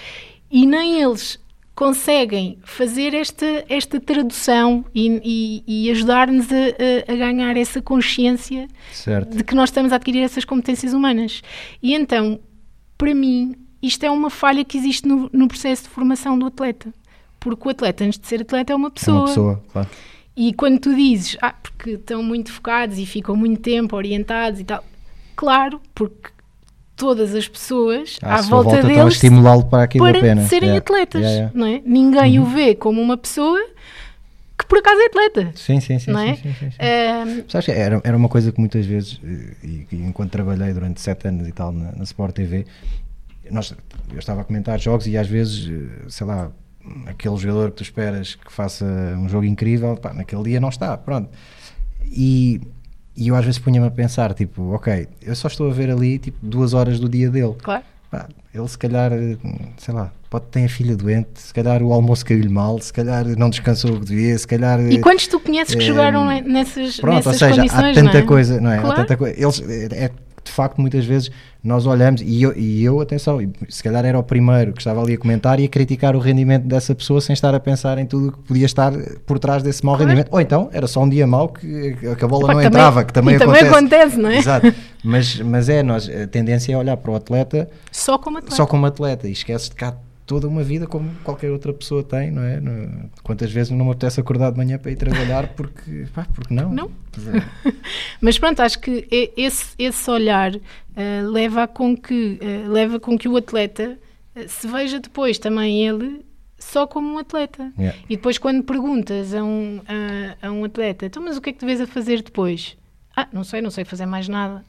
e 0.50 0.66
nem 0.66 1.02
eles 1.02 1.38
conseguem 1.76 2.58
fazer 2.64 3.14
esta, 3.14 3.66
esta 3.68 4.00
tradução 4.00 4.86
e, 4.96 5.64
e, 5.68 5.88
e 5.88 5.92
ajudar-nos 5.92 6.48
a, 6.50 7.12
a, 7.12 7.16
ganhar 7.18 7.58
essa 7.58 7.82
consciência 7.82 8.70
certo. 8.94 9.36
de 9.36 9.44
que 9.44 9.54
nós 9.54 9.72
estamos 9.72 9.92
a 9.92 9.98
adquirir 9.98 10.22
essas 10.22 10.46
competências 10.46 10.94
humanas. 10.94 11.42
E 11.82 11.94
então, 11.94 12.40
para 12.98 13.14
mim, 13.14 13.56
isto 13.82 14.06
é 14.06 14.10
uma 14.10 14.30
falha 14.30 14.64
que 14.64 14.78
existe 14.78 15.06
no, 15.06 15.30
no 15.34 15.50
processo 15.50 15.84
de 15.84 15.90
formação 15.90 16.40
do 16.40 16.46
atleta. 16.46 16.94
Porque 17.42 17.68
o 17.68 17.72
atleta, 17.72 18.06
antes 18.06 18.18
de 18.18 18.26
ser 18.26 18.42
atleta, 18.42 18.72
é 18.72 18.76
uma 18.76 18.90
pessoa. 18.90 19.18
É 19.18 19.20
uma 19.20 19.28
pessoa, 19.28 19.64
claro. 19.74 19.90
E 20.38 20.54
quando 20.54 20.80
tu 20.80 20.96
dizes, 20.96 21.36
ah, 21.42 21.54
porque 21.62 21.92
estão 21.92 22.24
muito 22.24 22.54
focados 22.54 22.98
e 22.98 23.06
ficam 23.06 23.36
muito 23.36 23.60
tempo 23.60 23.98
orientados 23.98 24.62
e 24.62 24.64
tal, 24.64 24.84
claro, 25.36 25.82
porque 25.94 26.33
todas 26.96 27.34
as 27.36 27.48
pessoas 27.48 28.18
à, 28.22 28.36
à 28.36 28.42
volta, 28.42 28.70
volta 28.72 28.88
deles 28.88 29.14
estimulá-lo 29.16 29.66
para 29.66 29.84
aquilo 29.84 30.06
para 30.06 30.20
pena. 30.20 30.48
serem 30.48 30.70
yeah. 30.70 30.78
atletas, 30.78 31.22
yeah, 31.22 31.38
yeah. 31.38 31.52
não 31.58 31.68
é? 31.68 31.82
Ninguém 31.86 32.40
uhum. 32.40 32.46
o 32.46 32.50
vê 32.50 32.76
como 32.76 33.02
uma 33.02 33.18
pessoa 33.18 33.60
que 34.58 34.66
por 34.68 34.78
acaso 34.78 35.02
é 35.02 35.06
atleta. 35.06 35.52
Sim, 35.56 35.80
sim, 35.80 35.98
sim. 36.00 36.12
Não 36.12 36.20
é? 36.20 36.36
sim, 36.36 36.54
sim, 36.54 36.72
sim, 36.72 37.44
Sabes 37.50 37.66
que 37.66 37.72
era, 37.72 38.02
era 38.04 38.16
uma 38.16 38.30
coisa 38.30 38.52
que 38.52 38.60
muitas 38.60 38.86
vezes, 38.86 39.20
eh, 39.24 39.56
e, 39.64 39.88
e 39.92 39.96
enquanto 40.04 40.32
trabalhei 40.32 40.72
durante 40.74 41.02
sete 41.02 41.28
anos 41.28 41.48
e 41.48 41.52
tal 41.52 41.72
na, 41.72 41.92
na 41.92 42.04
Sport 42.04 42.36
TV, 42.36 42.66
nós, 43.52 43.74
eu 44.12 44.20
estava 44.20 44.42
a 44.42 44.44
comentar 44.44 44.80
jogos 44.80 45.08
e 45.08 45.18
às 45.18 45.28
vezes, 45.28 45.70
eh, 45.70 46.06
sei 46.08 46.28
lá, 46.28 46.52
aquele 47.08 47.36
jogador 47.38 47.72
que 47.72 47.78
tu 47.78 47.84
esperas 47.84 48.36
que 48.36 48.52
faça 48.52 48.86
um 49.18 49.28
jogo 49.28 49.46
incrível, 49.46 49.98
pá, 49.98 50.14
naquele 50.14 50.44
dia 50.44 50.60
não 50.60 50.70
está, 50.70 50.98
pronto. 50.98 51.30
E, 52.06 52.62
e 53.16 53.28
eu 53.28 53.36
às 53.36 53.46
vezes 53.46 53.60
punha-me 53.60 53.88
a 53.88 53.92
pensar, 53.92 54.34
tipo, 54.34 54.74
ok, 54.74 55.08
eu 55.22 55.36
só 55.36 55.48
estou 55.48 55.70
a 55.70 55.74
ver 55.74 55.90
ali 55.92 56.18
tipo, 56.20 56.38
duas 56.42 56.74
horas 56.74 57.00
do 57.00 57.08
dia 57.10 57.30
dele. 57.30 57.56
claro. 57.62 57.84
Pá, 58.12 58.28
ele 58.54 58.68
se 58.68 58.78
calhar, 58.78 59.12
eh, 59.12 59.38
sei 59.78 59.92
lá, 59.92 60.12
pode 60.30 60.46
ter 60.46 60.64
a 60.66 60.70
filha 60.70 60.96
doente, 60.96 61.30
se 61.34 61.52
calhar 61.52 61.82
o 61.82 61.92
almoço 61.92 62.24
caiu-lhe 62.24 62.48
mal, 62.48 62.80
se 62.80 62.94
calhar 62.94 63.26
não 63.40 63.50
descansou 63.50 63.96
o 63.96 64.00
que 64.00 64.06
devia, 64.06 64.38
se 64.38 64.46
calhar... 64.46 64.80
E 64.80 64.98
eh, 64.98 65.00
quantos 65.00 65.26
tu 65.26 65.40
conheces 65.40 65.74
que 65.74 65.82
eh, 65.82 65.86
jogaram 65.88 66.24
nessas, 66.44 66.98
Pronto, 66.98 67.16
nessas 67.16 67.34
ou 67.34 67.40
seja, 67.40 67.56
condições, 67.56 67.98
há 67.98 68.02
tanta 68.02 68.14
não 68.14 68.20
é? 68.20 68.22
coisa, 68.22 68.62
não 68.62 68.72
é? 68.72 68.78
Há 68.78 68.82
Claro. 68.82 68.96
tanta 68.98 69.18
coisa. 69.18 69.36
Eles, 69.42 69.62
é 69.92 70.12
de 70.44 70.52
facto, 70.52 70.80
muitas 70.82 71.06
vezes 71.06 71.32
nós 71.64 71.86
olhamos, 71.86 72.22
e 72.22 72.42
eu, 72.42 72.54
e 72.58 72.84
eu, 72.84 73.00
atenção, 73.00 73.40
se 73.70 73.82
calhar 73.82 74.04
era 74.06 74.20
o 74.20 74.24
primeiro 74.24 74.74
que 74.74 74.80
estava 74.80 75.02
ali 75.02 75.14
a 75.14 75.18
comentar 75.18 75.60
e 75.60 75.66
a 75.66 75.68
criticar 75.70 76.16
o 76.16 76.20
rendimento 76.20 76.66
dessa 76.68 76.94
pessoa 76.94 77.22
sem 77.22 77.34
estar 77.34 77.56
a 77.56 77.60
pensar 77.60 77.98
em 77.98 78.06
tudo 78.06 78.28
o 78.28 78.32
que 78.34 78.40
podia 78.40 78.66
estar 78.66 78.92
por 79.26 79.40
trás 79.40 79.64
desse 79.64 79.86
mau 79.86 79.96
Claro. 79.96 80.10
rendimento. 80.10 80.28
Ou 80.34 80.42
então 80.42 80.70
era 80.74 80.86
só 80.88 81.02
um 81.02 81.08
dia 81.10 81.26
mau 81.26 81.48
que, 81.50 81.94
que 82.18 82.26
a 82.26 82.28
bola 82.28 82.42
não 82.48 82.48
também- 82.56 82.68
entrava, 82.68 83.04
que 83.06 83.14
também 83.14 83.36
e 83.36 83.40
também 83.40 83.62
acontece. 83.62 83.76
acontece, 83.78 84.18
não 84.20 84.30
é? 84.30 84.38
Exato. 84.38 84.74
Mas, 85.04 85.40
mas 85.40 85.70
é, 85.70 85.82
nós, 85.84 86.10
a 86.10 86.28
tendência 86.28 86.74
é 86.74 86.78
olhar 86.78 86.98
para 86.98 87.12
o 87.12 87.16
atleta 87.16 87.70
Só 87.92 88.18
como 88.18 88.38
atleta. 88.40 88.56
só 88.56 88.66
como 88.66 88.86
atleta 88.86 89.28
e 89.28 89.32
esqueces 89.32 89.70
de 89.70 89.76
cá 89.76 89.96
toda 90.26 90.48
uma 90.48 90.64
vida 90.64 90.88
como 90.88 91.10
qualquer 91.24 91.52
outra 91.52 91.74
pessoa 91.74 92.04
tem, 92.04 92.32
não 92.32 92.42
é? 92.44 92.60
No- 92.60 93.10
Quantas 93.24 93.52
vezes 93.52 93.72
não 93.72 93.86
me 93.86 93.92
apetece 93.92 94.20
acordar 94.20 94.52
de 94.52 94.58
manhã 94.58 94.78
para 94.78 94.92
ir 94.92 94.96
trabalhar 94.96 95.48
porque, 95.50 96.06
pá, 96.14 96.26
porque 96.34 96.54
não? 96.54 96.74
Não. 96.74 96.92
Mas 98.22 98.38
pronto, 98.40 98.62
acho 98.62 98.80
que 98.80 99.08
esse, 99.38 99.74
esse 99.78 100.10
olhar 100.10 100.54
eh, 100.96 101.22
leva, 101.24 101.64
a 101.64 101.68
com 101.68 101.96
que, 101.96 102.38
eh, 102.42 102.68
leva 102.68 103.00
com 103.00 103.18
que 103.18 103.28
o 103.28 103.38
atleta 103.38 103.98
eh, 104.36 104.48
se 104.48 104.68
veja 104.68 105.00
depois 105.00 105.38
também 105.38 105.86
ele 105.86 106.26
só 106.58 106.88
como 106.88 107.14
um 107.14 107.18
atleta. 107.18 107.72
Yeah. 107.78 107.98
E 108.10 108.16
depois 108.16 108.38
quando 108.38 108.64
perguntas 108.64 109.34
a 109.34 109.44
um, 109.44 109.82
a, 110.42 110.48
a 110.48 110.52
um 110.52 110.64
atleta, 110.64 111.06
então 111.06 111.22
mas 111.24 111.36
o 111.38 111.42
que 111.42 111.50
é 111.50 111.54
que 111.54 111.60
tu 111.60 111.66
vês 111.66 111.82
a 111.82 111.88
fazer 111.88 112.22
depois? 112.22 112.78
Ah, 113.16 113.28
não 113.32 113.44
sei, 113.44 113.62
não 113.62 113.70
sei 113.70 113.84
fazer 113.86 114.06
mais 114.06 114.28
nada. 114.28 114.64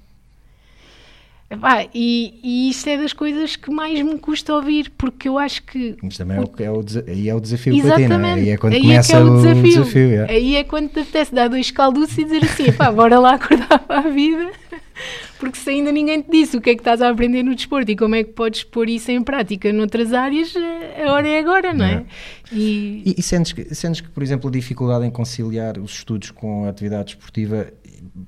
Epá, 1.55 1.87
e, 1.95 2.35
e 2.43 2.71
isso 2.71 2.89
é 2.89 2.97
das 2.97 3.13
coisas 3.13 3.57
que 3.57 3.71
mais 3.71 4.01
me 4.03 4.19
custa 4.19 4.55
ouvir, 4.55 4.91
porque 4.97 5.29
eu 5.29 5.39
acho 5.39 5.63
que 5.63 5.97
Mas 6.03 6.17
também 6.17 6.37
é 6.37 6.41
o, 6.41 6.51
é 6.59 6.71
o, 6.71 6.85
aí 7.07 7.29
é 7.29 7.35
o 7.35 7.41
desafio 7.41 7.73
para 7.81 7.83
ti, 7.83 7.87
não 7.87 7.95
é? 7.97 7.99
Exatamente. 8.05 8.41
Aí 8.41 8.49
é 8.51 8.57
quando 8.57 8.73
Aí 8.75 8.81
começa 8.83 9.09
que 9.09 9.15
é 9.15 9.21
o 9.25 9.37
desafio. 9.37 9.63
desafio. 9.63 10.09
yeah. 10.09 10.33
Aí 10.33 10.57
é 10.57 10.65
quando 10.65 10.89
te 10.91 11.01
apetece 11.01 11.35
dar 11.35 11.49
dois 11.49 11.71
calduços 11.71 12.19
e 12.19 12.25
dizer 12.25 12.45
assim, 12.45 12.73
pá, 12.73 12.91
bora 12.91 13.19
lá 13.19 13.35
acordar 13.35 13.79
para 13.79 14.01
a 14.01 14.11
vida. 14.11 14.51
Porque 15.39 15.59
se 15.59 15.71
ainda 15.71 15.91
ninguém 15.91 16.23
te 16.23 16.31
disse 16.31 16.57
o 16.57 16.61
que 16.61 16.71
é 16.71 16.75
que 16.75 16.81
estás 16.81 17.03
a 17.03 17.11
aprender 17.11 17.43
no 17.43 17.55
desporto 17.55 17.91
e 17.91 17.97
como 17.97 18.15
é 18.15 18.23
que 18.23 18.33
podes 18.33 18.63
pôr 18.63 18.89
isso 18.89 19.11
em 19.11 19.23
prática 19.23 19.73
noutras 19.73 20.13
áreas, 20.13 20.55
eh, 20.57 21.05
a 21.05 21.13
hora 21.13 21.29
é 21.29 21.39
agora, 21.41 21.75
não 21.75 21.85
é? 21.85 21.89
Yeah. 21.89 22.07
E, 22.53 23.03
E, 23.05 23.15
e 23.19 23.23
sentes, 23.23 23.53
que, 23.53 23.75
sentes 23.75 24.01
que, 24.01 24.09
por 24.09 24.23
exemplo, 24.23 24.49
a 24.49 24.53
dificuldade 24.53 25.05
em 25.05 25.11
conciliar 25.11 25.79
os 25.79 25.93
estudos 25.93 26.31
com 26.31 26.65
a 26.65 26.69
atividade 26.69 27.11
esportiva, 27.11 27.67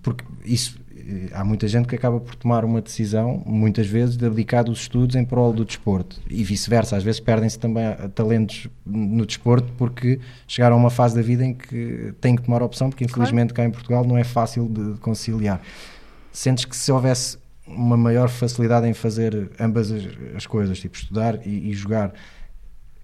porque 0.03 0.25
isso 0.45 0.77
há 1.33 1.45
muita 1.45 1.69
gente 1.69 1.87
que 1.87 1.95
acaba 1.95 2.19
por 2.21 2.35
tomar 2.35 2.64
uma 2.64 2.81
decisão, 2.81 3.42
muitas 3.47 3.87
vezes, 3.87 4.16
de 4.16 4.27
abdicar 4.27 4.64
dos 4.64 4.81
estudos 4.81 5.16
em 5.16 5.25
prol 5.25 5.53
do 5.53 5.64
desporto 5.64 6.21
e 6.29 6.42
vice-versa. 6.42 6.97
Às 6.97 7.03
vezes 7.03 7.21
perdem-se 7.21 7.59
também 7.59 7.85
ah, 7.85 8.09
talentos 8.14 8.69
no 8.85 9.25
desporto 9.25 9.73
porque 9.77 10.19
chegaram 10.47 10.77
a 10.77 10.79
uma 10.79 10.90
fase 10.90 11.14
da 11.14 11.23
vida 11.23 11.45
em 11.45 11.55
que 11.55 12.12
têm 12.21 12.37
que 12.37 12.42
tomar 12.42 12.62
opção, 12.62 12.90
porque 12.90 13.05
infelizmente 13.05 13.55
cá 13.55 13.64
em 13.64 13.71
Portugal 13.71 14.05
não 14.05 14.19
é 14.19 14.25
fácil 14.25 14.69
de 14.69 14.99
conciliar. 15.01 15.61
Sentes 16.33 16.64
que 16.64 16.77
se 16.77 16.90
houvesse 16.90 17.38
uma 17.66 17.97
maior 17.97 18.29
facilidade 18.29 18.87
em 18.87 18.95
fazer 18.95 19.51
ambas 19.59 19.90
as, 19.90 20.05
as 20.37 20.47
coisas, 20.47 20.79
tipo 20.79 20.97
estudar 20.97 21.47
e, 21.47 21.71
e 21.71 21.75
jogar, 21.75 22.12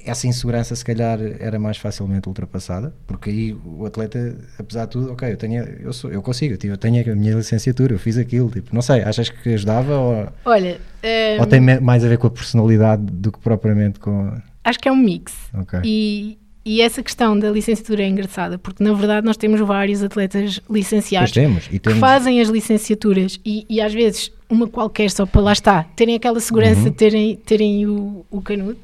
essa 0.04 0.26
insegurança 0.26 0.74
se 0.76 0.84
calhar 0.84 1.18
era 1.40 1.58
mais 1.58 1.76
facilmente 1.76 2.28
ultrapassada, 2.28 2.94
porque 3.06 3.30
aí 3.30 3.56
o 3.64 3.84
atleta, 3.86 4.36
apesar 4.58 4.84
de 4.86 4.90
tudo, 4.92 5.12
ok, 5.12 5.32
eu 5.32 5.36
tenho, 5.36 5.62
eu 5.80 5.92
sou, 5.92 6.10
eu 6.10 6.20
consigo, 6.22 6.54
eu, 6.64 6.76
tenho 6.76 7.12
a 7.12 7.14
minha 7.16 7.34
licenciatura, 7.34 7.94
eu 7.94 7.98
fiz 7.98 8.16
aquilo, 8.18 8.50
tipo, 8.50 8.74
não 8.74 8.82
sei, 8.82 9.02
achas 9.02 9.28
que 9.28 9.54
ajudava 9.54 9.96
ou, 9.98 10.28
olha, 10.44 10.80
eh, 11.02 11.36
ou 11.38 11.46
tem 11.46 11.60
me- 11.60 11.80
mais 11.80 12.04
a 12.04 12.08
ver 12.08 12.18
com 12.18 12.26
a 12.26 12.30
personalidade 12.30 13.02
do 13.02 13.30
que 13.32 13.38
propriamente 13.38 13.98
com 14.00 14.32
acho 14.64 14.78
que 14.78 14.88
é 14.88 14.92
um 14.92 14.96
mix. 14.96 15.32
Ok. 15.54 15.80
E, 15.84 16.38
e 16.64 16.80
essa 16.80 17.02
questão 17.02 17.36
da 17.36 17.50
licenciatura 17.50 18.02
é 18.02 18.06
engraçada, 18.08 18.56
porque 18.58 18.82
na 18.84 18.92
verdade 18.92 19.26
nós 19.26 19.36
temos 19.36 19.60
vários 19.60 20.02
atletas 20.02 20.60
licenciados 20.70 21.32
temos, 21.32 21.66
e 21.66 21.70
que 21.70 21.78
temos- 21.80 21.98
fazem 21.98 22.40
as 22.40 22.48
licenciaturas 22.48 23.40
e, 23.44 23.66
e 23.68 23.80
às 23.80 23.92
vezes 23.92 24.30
uma 24.48 24.68
qualquer 24.68 25.10
só 25.10 25.26
para 25.26 25.40
lá 25.40 25.52
está, 25.52 25.82
terem 25.96 26.14
aquela 26.14 26.38
segurança 26.38 26.80
Uhum. 26.80 26.84
de 26.84 26.90
terem, 26.92 27.36
terem 27.36 27.86
o, 27.86 28.24
o 28.30 28.40
canudo, 28.40 28.78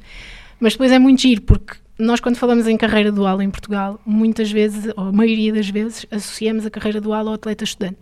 mas 0.59 0.73
depois 0.73 0.91
é 0.91 0.99
muito 0.99 1.21
giro 1.21 1.41
porque 1.41 1.75
nós 1.97 2.19
quando 2.19 2.37
falamos 2.37 2.67
em 2.67 2.77
carreira 2.77 3.11
dual 3.11 3.41
em 3.41 3.49
Portugal, 3.49 3.99
muitas 4.05 4.51
vezes, 4.51 4.91
ou 4.95 5.05
a 5.05 5.11
maioria 5.11 5.51
das 5.53 5.69
vezes, 5.69 6.05
associamos 6.09 6.65
a 6.65 6.69
carreira 6.69 7.01
dual 7.01 7.27
ao 7.27 7.33
atleta 7.33 7.63
estudante. 7.63 7.97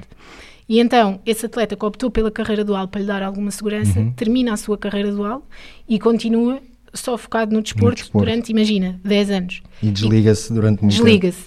E 0.69 0.79
então, 0.79 1.19
esse 1.25 1.45
atleta 1.45 1.75
que 1.75 1.85
optou 1.85 2.11
pela 2.11 2.29
carreira 2.29 2.63
dual 2.63 2.87
para 2.87 3.01
lhe 3.01 3.07
dar 3.07 3.23
alguma 3.23 3.49
segurança, 3.51 3.97
Uhum. 3.99 4.11
termina 4.11 4.53
a 4.53 4.57
sua 4.57 4.77
carreira 4.77 5.11
dual 5.11 5.47
e 5.89 5.97
continua 5.97 6.61
só 6.93 7.17
focado 7.17 7.53
no 7.55 7.61
desporto, 7.61 7.97
desporto. 8.01 8.25
durante, 8.25 8.49
imagina, 8.51 8.99
10 9.03 9.29
anos 9.31 9.61
e 9.81 9.89
desliga-se 9.89 10.51
durante 10.53 10.81
muito 10.83 10.93
tempo. 10.95 11.05
desliga-se. 11.05 11.45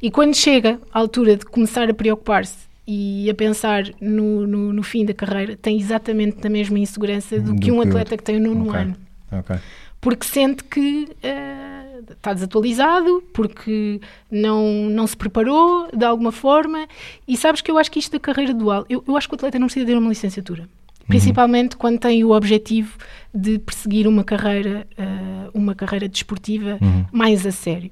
E 0.00 0.10
quando 0.10 0.34
chega 0.34 0.80
à 0.92 0.98
altura 1.00 1.36
de 1.36 1.44
começar 1.44 1.90
a 1.90 1.94
preocupar-se 1.94 2.56
e 2.86 3.28
a 3.28 3.34
pensar 3.34 3.84
no, 4.00 4.46
no, 4.46 4.72
no 4.72 4.82
fim 4.82 5.04
da 5.04 5.12
carreira, 5.12 5.56
tem 5.60 5.78
exatamente 5.78 6.46
a 6.46 6.50
mesma 6.50 6.78
insegurança 6.78 7.38
do, 7.40 7.52
Do 7.54 7.60
que 7.60 7.70
um 7.70 7.80
atleta 7.80 8.16
que 8.16 8.22
tem 8.22 8.36
o 8.36 8.40
nono 8.40 8.68
Ok. 8.70 8.80
ano. 8.80 8.96
Ok. 9.32 9.56
Porque 10.00 10.26
sente 10.26 10.64
que 10.64 11.08
eh, 11.22 12.00
está 12.10 12.32
desatualizado, 12.32 13.22
porque 13.34 14.00
não, 14.30 14.88
não 14.88 15.06
se 15.06 15.16
preparou 15.16 15.88
de 15.94 16.04
alguma 16.04 16.32
forma. 16.32 16.88
E 17.28 17.36
sabes 17.36 17.60
que 17.60 17.70
eu 17.70 17.76
acho 17.76 17.90
que 17.90 17.98
isto 17.98 18.12
da 18.12 18.18
carreira 18.18 18.54
dual, 18.54 18.86
eu, 18.88 19.04
eu 19.06 19.16
acho 19.16 19.28
que 19.28 19.34
o 19.34 19.36
atleta 19.36 19.58
não 19.58 19.66
precisa 19.66 19.84
ter 19.86 19.96
uma 19.96 20.08
licenciatura. 20.08 20.68
Principalmente 21.06 21.76
quando 21.76 21.98
tem 21.98 22.22
o 22.22 22.30
objetivo 22.30 22.96
de 23.34 23.58
perseguir 23.58 24.06
uma 24.06 24.22
carreira, 24.22 24.86
eh, 24.96 25.50
uma 25.52 25.74
carreira 25.74 26.08
desportiva 26.08 26.78
mais 27.12 27.44
a 27.44 27.50
sério. 27.50 27.90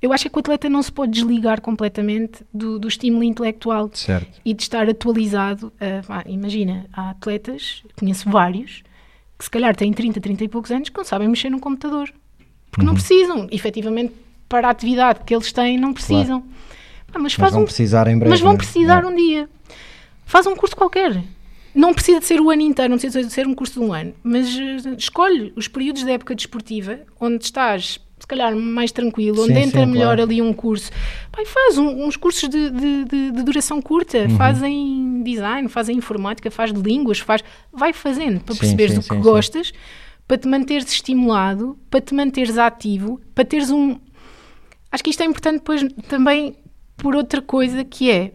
Eu 0.00 0.12
acho 0.12 0.28
que 0.28 0.36
o 0.36 0.40
atleta 0.40 0.68
não 0.68 0.82
se 0.82 0.92
pode 0.92 1.12
desligar 1.12 1.62
completamente 1.62 2.44
do, 2.52 2.78
do 2.78 2.86
estímulo 2.86 3.24
intelectual 3.24 3.90
Certo. 3.94 4.38
e 4.44 4.52
de 4.52 4.62
estar 4.62 4.86
atualizado. 4.88 5.72
pá, 6.06 6.22
imagina, 6.26 6.84
há 6.92 7.10
atletas, 7.10 7.82
conheço 7.98 8.28
vários, 8.28 8.82
que 9.44 9.46
se 9.46 9.50
calhar 9.50 9.76
têm 9.76 9.92
30, 9.92 10.20
30 10.20 10.44
e 10.44 10.48
poucos 10.48 10.70
anos 10.70 10.88
que 10.88 10.96
não 10.96 11.04
sabem 11.04 11.28
mexer 11.28 11.50
num 11.50 11.58
computador. 11.58 12.10
Porque 12.70 12.80
Uhum. 12.80 12.86
não 12.86 12.94
precisam, 12.94 13.46
efetivamente, 13.50 14.14
para 14.48 14.68
a 14.68 14.70
atividade 14.70 15.20
que 15.24 15.34
eles 15.34 15.52
têm, 15.52 15.76
não 15.78 15.92
precisam. 15.92 16.40
Pá, 17.12 17.18
mas 17.18 17.22
Mas 17.22 17.34
faz 17.34 17.52
vão 17.52 17.62
um, 17.62 17.64
precisar 17.64 18.06
em 18.08 18.16
breve. 18.18 18.30
mas 18.30 18.40
vão 18.40 18.52
né? 18.52 18.58
precisar 18.58 19.02
É. 19.04 19.06
um 19.06 19.14
dia. 19.14 19.48
Faz 20.26 20.46
um 20.46 20.56
curso 20.56 20.74
qualquer. 20.74 21.22
Não 21.74 21.92
precisa 21.92 22.20
de 22.20 22.26
ser 22.26 22.40
o 22.40 22.50
ano 22.50 22.62
inteiro, 22.62 22.90
não 22.90 22.98
precisa 22.98 23.22
de 23.22 23.32
ser 23.32 23.46
um 23.46 23.54
curso 23.54 23.74
de 23.74 23.80
um 23.86 23.92
ano, 23.92 24.14
mas 24.22 24.48
eh, 24.56 24.94
escolhe 24.96 25.52
os 25.56 25.68
períodos 25.68 26.04
da 26.04 26.12
época 26.12 26.34
desportiva 26.34 27.00
onde 27.20 27.44
estás, 27.44 28.00
se 28.24 28.26
calhar, 28.26 28.56
mais 28.56 28.90
tranquilo, 28.90 29.42
onde 29.42 29.52
Sim, 29.52 29.60
entra 29.60 29.84
sim, 29.84 29.92
melhor 29.92 30.16
claro. 30.16 30.22
ali 30.22 30.40
um 30.40 30.54
curso. 30.54 30.90
Pai, 31.30 31.44
faz 31.44 31.76
um- 31.76 32.06
uns 32.06 32.16
cursos 32.16 32.48
de, 32.48 32.70
de- 32.70 33.04
de- 33.04 33.30
de 33.32 33.42
duração 33.42 33.82
curta, 33.82 34.16
Uhum. 34.22 34.30
fazem 34.30 35.22
design, 35.22 35.68
fazem 35.68 35.98
informática, 35.98 36.50
faz 36.50 36.72
de 36.72 36.80
línguas, 36.80 37.18
faz, 37.18 37.44
vai 37.70 37.92
fazendo 37.92 38.40
para 38.40 38.54
Sim, 38.54 38.60
perceberes 38.60 38.94
do 38.98 39.02
que 39.02 39.14
gostas, 39.16 39.72
para 40.26 40.38
te 40.38 40.48
manteres 40.48 40.90
estimulado, 40.90 41.78
para 41.90 42.00
te 42.00 42.14
manteres 42.14 42.56
ativo, 42.56 43.20
para 43.34 43.44
teres 43.44 43.70
um, 43.70 43.98
acho 44.90 45.04
que 45.04 45.10
isto 45.10 45.22
é 45.22 45.26
importante 45.26 45.56
depois 45.58 45.82
também 46.08 46.56
por 46.96 47.14
outra 47.14 47.42
coisa 47.42 47.84
que 47.84 48.10
é 48.10 48.32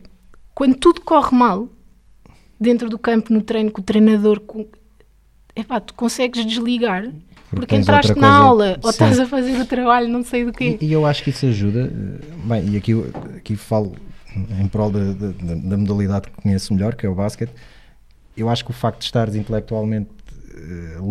quando 0.54 0.76
tudo 0.76 1.02
corre 1.02 1.36
mal 1.36 1.68
dentro 2.60 2.90
do 2.92 3.00
campo, 3.00 3.34
no 3.34 3.42
treino 3.42 3.72
com 3.72 3.82
o 3.82 3.84
treinador, 3.84 4.40
com... 4.42 4.68
Epá, 5.56 5.80
tu 5.80 5.96
consegues 5.96 6.46
desligar 6.46 7.12
porque, 7.50 7.76
entraste 7.76 8.14
na 8.20 8.34
aula 8.36 8.78
ou 8.82 8.92
Sim. 8.92 9.04
estás 9.06 9.20
a 9.20 9.26
fazer 9.26 9.60
o 9.60 9.66
trabalho, 9.66 10.08
não 10.08 10.24
sei 10.24 10.46
do 10.46 10.52
quê. 10.54 10.78
E, 10.82 10.86
e 10.88 10.94
eu 10.94 11.06
acho 11.06 11.24
que 11.24 11.30
isso 11.32 11.46
ajuda. 11.46 11.92
eh, 11.92 12.26
Bem, 12.46 12.70
e 12.70 12.78
aqui, 12.78 12.94
aqui 13.38 13.56
falo 13.56 13.96
em 14.60 14.68
prol 14.68 14.92
da, 14.92 15.00
da, 15.14 15.28
da- 15.28 15.56
da 15.56 15.78
modalidade 15.78 16.28
que 16.30 16.42
conheço 16.42 16.74
melhor, 16.74 16.96
que 16.96 17.06
é 17.06 17.10
o 17.10 17.16
basquete. 17.16 17.52
Eu 18.38 18.48
acho 18.50 18.64
que 18.64 18.72
o 18.72 18.74
facto 18.74 19.00
de 19.00 19.06
estares 19.06 19.36
intelectualmente 19.36 20.10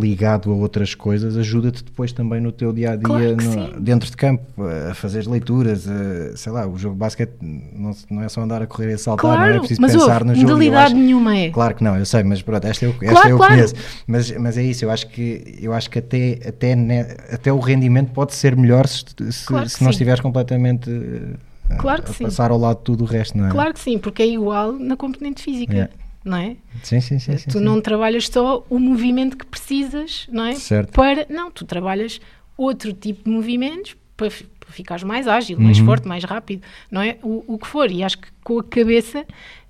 ligado 0.01 0.51
a 0.51 0.55
outras 0.55 0.95
coisas 0.95 1.37
ajuda-te 1.37 1.85
depois 1.85 2.13
também 2.13 2.41
no 2.41 2.53
teu 2.53 2.73
dia 2.73 2.93
a 2.93 2.97
dia, 2.97 3.05
Claro 3.07 3.37
no- 3.37 3.81
dentro 3.81 4.11
de 4.11 4.17
campo, 4.17 4.45
a 4.91 4.95
fazer 4.95 5.27
leituras. 5.27 5.87
a- 5.89 6.37
sei 6.37 6.53
lá, 6.53 6.67
o 6.67 6.77
jogo 6.79 6.95
de 6.95 6.99
basquete 7.01 7.33
não, 7.41 7.93
não 8.11 8.23
é 8.23 8.29
só 8.29 8.41
andar 8.43 8.63
a 8.63 8.67
correr 8.67 8.91
e 8.91 8.95
a 8.95 8.99
saltar, 8.99 9.25
não 9.27 9.33
é 9.35 9.37
Claro, 9.47 9.59
preciso 9.61 9.81
pensar 9.81 9.99
ouve, 10.23 10.25
no 10.25 10.35
jogo. 10.35 10.47
modalidade 10.49 10.95
nenhuma 10.95 11.37
é. 11.37 11.51
Claro 11.51 11.75
que 11.75 11.85
não, 11.85 11.97
eu 11.97 12.05
sei, 12.07 12.23
mas 12.23 12.43
pronto, 12.43 12.65
esta 12.67 12.85
eu, 12.85 12.91
esta 13.01 13.09
Claro, 13.13 13.29
eu 13.31 13.37
claro. 13.37 13.55
conheço. 13.55 13.75
Mas, 14.07 14.31
mas 14.33 14.59
é 14.59 14.63
isso, 14.63 14.85
eu 14.85 14.91
acho 14.91 15.07
que, 15.09 15.59
eu 15.61 15.73
acho 15.73 15.89
que 15.91 15.99
até, 15.99 16.39
até, 16.47 16.75
ne- 16.77 17.07
até 17.33 17.53
o 17.53 17.59
rendimento 17.59 18.13
pode 18.13 18.35
ser 18.35 18.57
melhor 18.57 18.87
se, 18.87 19.05
se, 19.31 19.47
Claro 19.47 19.69
se 19.69 19.83
não 19.83 19.91
estiveres 19.91 20.21
completamente 20.21 20.91
eh, 20.91 21.77
Claro 21.79 22.01
a, 22.01 22.05
que 22.05 22.11
a 22.11 22.15
sim. 22.15 22.25
passar 22.25 22.51
ao 22.51 22.59
lado 22.59 22.79
de 22.79 22.85
tudo 22.85 23.05
o 23.05 23.07
resto, 23.07 23.37
não 23.37 23.47
é? 23.47 23.51
Claro 23.51 23.75
que 23.75 23.81
sim, 23.81 23.99
porque 23.99 24.23
é 24.23 24.27
igual 24.27 24.73
na 24.73 24.97
componente 24.97 25.43
física, 25.43 25.73
Yeah. 25.73 25.93
Não 26.29 26.37
é? 26.37 26.57
Sim, 26.83 27.01
sim, 27.01 27.19
sim. 27.19 27.37
sim, 27.37 27.47
tu 27.51 27.59
sim. 27.59 27.65
não 27.65 27.81
trabalhas 27.81 28.27
só 28.29 28.65
o 28.69 28.79
movimento 28.79 29.37
que 29.37 29.47
precisas, 29.47 30.27
não 30.31 30.45
é? 30.45 30.55
Certo. 30.55 30.93
Para, 30.93 31.27
não, 31.29 31.51
tu 31.51 31.65
trabalhas 31.65 32.21
outro 32.57 32.93
tipo 32.93 33.25
de 33.25 33.31
movimentos 33.31 33.97
para, 34.17 34.29
para 34.31 34.71
ficares 34.73 35.03
mais 35.05 35.27
ágil, 35.29 35.59
mais 35.61 35.79
Uhum. 35.79 35.87
forte, 35.87 36.07
mais 36.09 36.25
rápido, 36.25 36.63
não 36.91 37.01
é? 37.01 37.17
O, 37.23 37.55
o 37.55 37.59
que 37.59 37.67
for. 37.67 37.91
E 37.91 38.03
acho 38.03 38.19
que 38.19 38.29
com 38.43 38.59
a 38.59 38.65
cabeça 38.65 39.25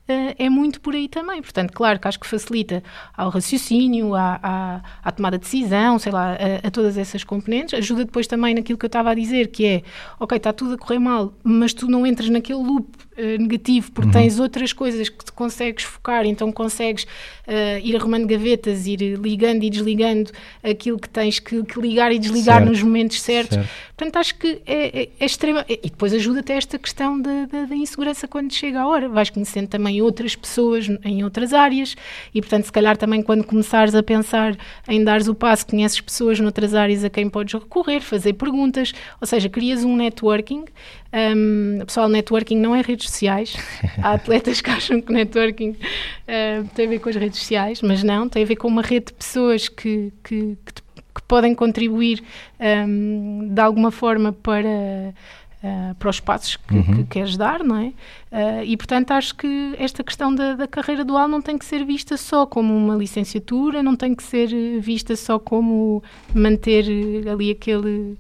eh, 0.09 0.35
é 0.39 0.49
muito 0.49 0.81
por 0.81 0.95
aí 0.95 1.07
também. 1.07 1.43
Portanto, 1.43 1.71
claro 1.73 1.99
que 2.01 2.09
acho 2.09 2.19
que 2.19 2.27
facilita 2.27 2.83
ao 3.15 3.29
raciocínio, 3.29 4.15
à, 4.15 4.41
à, 4.43 4.81
à 5.05 5.13
tomada 5.13 5.37
de 5.37 5.45
decisão, 5.45 5.99
sei 5.99 6.11
lá, 6.13 6.33
a, 6.33 6.67
a 6.67 6.71
todas 6.71 6.97
essas 6.97 7.23
componentes. 7.25 7.75
Ajuda 7.79 8.07
depois 8.07 8.27
também 8.27 8.55
naquilo 8.55 8.79
que 8.79 8.87
eu 8.87 8.89
estava 8.89 9.11
a 9.11 9.15
dizer, 9.15 9.49
que 9.49 9.67
é, 9.67 9.83
ok, 10.19 10.37
está 10.39 10.51
tudo 10.53 10.75
a 10.75 10.79
correr 10.79 10.99
mal, 10.99 11.35
mas 11.45 11.75
tu 11.75 11.87
não 11.87 12.07
entras 12.07 12.31
naquele 12.31 12.63
loop 12.63 12.89
eh, 13.19 13.37
negativo 13.37 13.91
porque 13.91 14.13
tens 14.13 14.39
outras 14.39 14.73
coisas 14.73 15.09
que 15.09 15.25
te 15.25 15.33
consegues 15.33 15.83
focar, 15.83 16.25
então 16.25 16.53
consegues 16.53 17.05
eh, 17.47 17.81
ir 17.83 17.97
arrumando 17.97 18.27
gavetas, 18.27 18.87
ir 18.87 19.01
ligando 19.19 19.65
e 19.65 19.71
desligando 19.71 20.31
aquilo 20.63 20.99
que 20.99 21.09
tens 21.09 21.41
que, 21.41 21.65
que 21.65 21.81
ligar 21.81 22.13
e 22.13 22.19
desligar 22.19 22.59
Certo. 22.59 22.69
nos 22.69 22.83
momentos 22.83 23.21
certos. 23.21 23.57
Certo. 23.57 23.69
Portanto, 23.97 24.17
acho 24.17 24.35
que 24.37 24.63
é, 24.65 25.03
é, 25.03 25.09
é 25.19 25.27
extrema. 25.27 25.65
E 25.69 25.91
depois 25.91 26.13
ajuda 26.15 26.39
até 26.39 26.55
esta 26.55 26.79
questão 26.79 27.21
da, 27.21 27.47
da, 27.47 27.65
da 27.65 27.75
insegurança 27.75 28.29
quando 28.29 28.53
chega 28.53 28.81
a 28.81 28.87
hora. 28.87 29.09
Vais 29.09 29.29
conhecendo 29.29 29.67
também 29.67 30.01
outras 30.01 30.37
pessoas 30.37 30.89
em 31.05 31.25
outras 31.25 31.53
áreas 31.53 31.97
e, 32.33 32.41
portanto, 32.41 32.67
se 32.67 32.73
calhar 32.73 32.97
também 32.97 33.21
quando 33.23 33.43
começares 33.43 33.97
a 33.97 34.03
pensar 34.03 34.57
em 34.87 35.03
dares 35.03 35.27
o 35.27 35.35
passo, 35.35 35.67
conheces 35.67 36.01
pessoas 36.01 36.39
noutras 36.39 36.75
áreas 36.75 37.03
a 37.03 37.11
quem 37.11 37.29
podes 37.29 37.55
recorrer, 37.55 38.01
fazer 38.01 38.35
perguntas, 38.35 38.93
ou 39.21 39.27
seja, 39.27 39.49
crias 39.49 39.83
um 39.83 39.97
networking. 39.97 40.65
Um, 41.11 41.79
pessoal, 41.87 42.09
networking 42.09 42.57
não 42.57 42.75
é 42.75 42.83
redes 42.83 43.09
sociais. 43.09 43.57
Há 44.03 44.13
atletas 44.13 44.61
que 44.61 44.71
acham 44.71 45.01
que 45.01 45.13
networking 45.13 45.71
uh, 45.71 46.69
tem 46.75 46.87
a 46.87 46.89
ver 46.89 46.99
com 46.99 47.09
as 47.09 47.17
redes 47.17 47.39
sociais, 47.39 47.81
mas 47.83 48.03
não, 48.03 48.29
tem 48.29 48.43
a 48.43 48.47
ver 48.47 48.57
com 48.57 48.69
uma 48.69 48.83
rede 48.83 49.07
de 49.07 49.13
pessoas 49.15 49.69
que, 49.69 50.13
que, 50.23 50.57
que 50.65 50.83
que 51.19 51.23
podem 51.27 51.55
contribuir 51.55 52.23
um, 52.61 53.49
de 53.53 53.61
alguma 53.61 53.91
forma 53.91 54.33
para, 54.33 54.69
uh, 54.69 55.95
para 55.99 56.09
os 56.09 56.21
passos 56.21 56.57
que, 56.57 56.75
Uhum. 56.75 56.85
que 56.95 57.05
queres 57.05 57.37
dar, 57.37 57.65
não 57.65 57.77
é? 57.77 57.87
Uh, 58.31 58.65
e 58.65 58.77
portanto 58.77 59.11
acho 59.11 59.35
que 59.35 59.75
esta 59.79 60.05
questão 60.05 60.33
da, 60.35 60.55
da 60.55 60.69
carreira 60.69 61.05
dual 61.05 61.27
não 61.27 61.43
tem 61.43 61.59
que 61.59 61.65
ser 61.65 61.85
vista 61.85 62.17
só 62.17 62.47
como 62.47 62.75
uma 62.75 62.95
licenciatura, 62.95 63.83
não 63.83 63.97
tem 63.97 64.15
que 64.15 64.23
ser 64.23 64.53
eh, 64.53 64.79
vista 64.79 65.17
só 65.17 65.39
como 65.39 66.03
manter 66.33 66.85
eh, 66.89 67.29
ali 67.29 67.51
aquele 67.51 68.17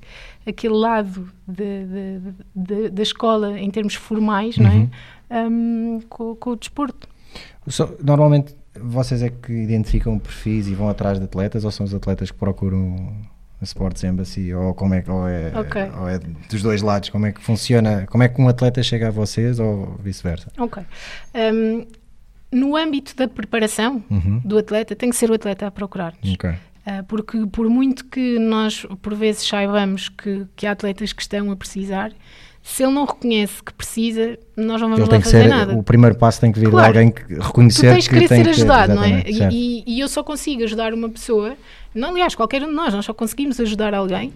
aquele 0.49 0.75
lado 0.75 1.29
de- 1.47 1.85
de- 1.85 2.21
de- 2.55 2.89
da 2.91 3.03
escola 3.03 3.59
em 3.59 3.71
termos 3.71 3.95
formais, 3.95 4.57
não 4.59 4.71
Uhum. 4.71 4.91
é? 5.31 5.47
Um, 5.47 6.01
com, 6.09 6.35
com 6.37 6.51
o 6.51 6.57
desporto. 6.57 7.07
Só- 7.67 7.91
normalmente 8.03 8.55
vocês 8.81 9.23
é 9.23 9.29
que 9.29 9.53
identificam 9.53 10.19
perfis 10.19 10.67
e 10.69 10.75
vão 10.75 10.89
atrás 10.89 11.19
de 11.19 11.25
atletas 11.25 11.65
ou 11.65 11.71
são 11.71 11.85
os 11.85 11.93
atletas 11.95 12.31
que 12.31 12.39
procuram 12.39 13.13
a 13.61 13.65
Sports 13.65 14.05
Embassy 14.05 14.55
ou 14.55 14.73
como 14.73 14.95
é 14.95 15.03
que 15.03 15.11
ou 15.11 15.27
é, 15.29 15.53
Ok. 15.59 15.83
ou 16.01 16.09
é 16.09 16.19
dos 16.19 16.63
dois 16.63 16.81
lados 16.81 17.09
como 17.11 17.27
é 17.27 17.33
que 17.33 17.43
funciona 17.43 18.07
como 18.07 18.23
é 18.23 18.29
que 18.29 18.41
um 18.41 18.49
atleta 18.49 18.81
chega 18.85 19.09
a 19.09 19.11
vocês 19.11 19.59
ou 19.59 19.97
vice-versa 20.03 20.49
Ok. 20.59 20.81
Um, 21.35 21.85
no 22.53 22.77
âmbito 22.77 23.15
da 23.17 23.27
preparação 23.29 24.03
Uhum. 24.09 24.41
do 24.45 24.57
atleta, 24.57 24.97
tem 24.97 25.11
que 25.11 25.17
ser 25.17 25.31
o 25.31 25.35
atleta 25.35 25.67
a 25.67 25.71
procurar-nos. 25.71 26.33
Ok. 26.33 26.55
Ah, 26.91 27.05
porque 27.07 27.47
por 27.53 27.69
muito 27.69 28.05
que 28.07 28.39
nós, 28.39 28.87
por 29.03 29.15
vezes, 29.15 29.47
saibamos 29.47 30.09
que, 30.09 30.47
que 30.57 30.67
há 30.67 30.73
atletas 30.73 31.13
que 31.13 31.21
estão 31.21 31.51
a 31.51 31.57
precisar, 31.57 32.13
se 32.63 32.83
ele 32.83 32.93
não 32.93 33.05
reconhece 33.05 33.63
que 33.63 33.73
precisa, 33.75 34.39
nós 34.57 34.81
não 34.81 34.89
vamos 34.91 35.01
Ele 35.01 35.11
lá 35.11 35.19
que 35.19 35.25
fazer 35.25 35.43
ser 35.43 35.49
nada. 35.49 35.75
o 35.75 35.83
primeiro 35.83 36.17
passo 36.17 36.41
tem 36.41 36.51
que 36.53 36.59
vir 36.61 36.71
Claro. 36.71 36.93
de 36.93 36.99
alguém 36.99 37.13
que 37.13 37.25
Tu 37.35 37.41
reconhecer 37.41 37.93
tens 37.93 38.09
que 38.09 38.15
querer 38.15 38.29
tem 38.29 38.39
ser 38.39 38.45
que 38.45 38.51
ajudado, 38.51 38.95
não 38.95 39.05
é? 39.05 39.23
E, 39.29 39.85
e 39.87 40.01
eu 40.01 40.09
só 40.09 40.23
consigo 40.23 40.65
ajudar 40.65 40.93
uma 40.95 41.09
pessoa, 41.09 41.57
não, 41.95 42.09
aliás, 42.11 42.35
qualquer 42.35 42.63
um 42.63 42.69
de 42.69 42.75
nós, 42.75 42.93
nós 42.95 43.05
só 43.05 43.13
conseguimos 43.15 43.59
ajudar 43.61 43.93
alguém 43.95 44.33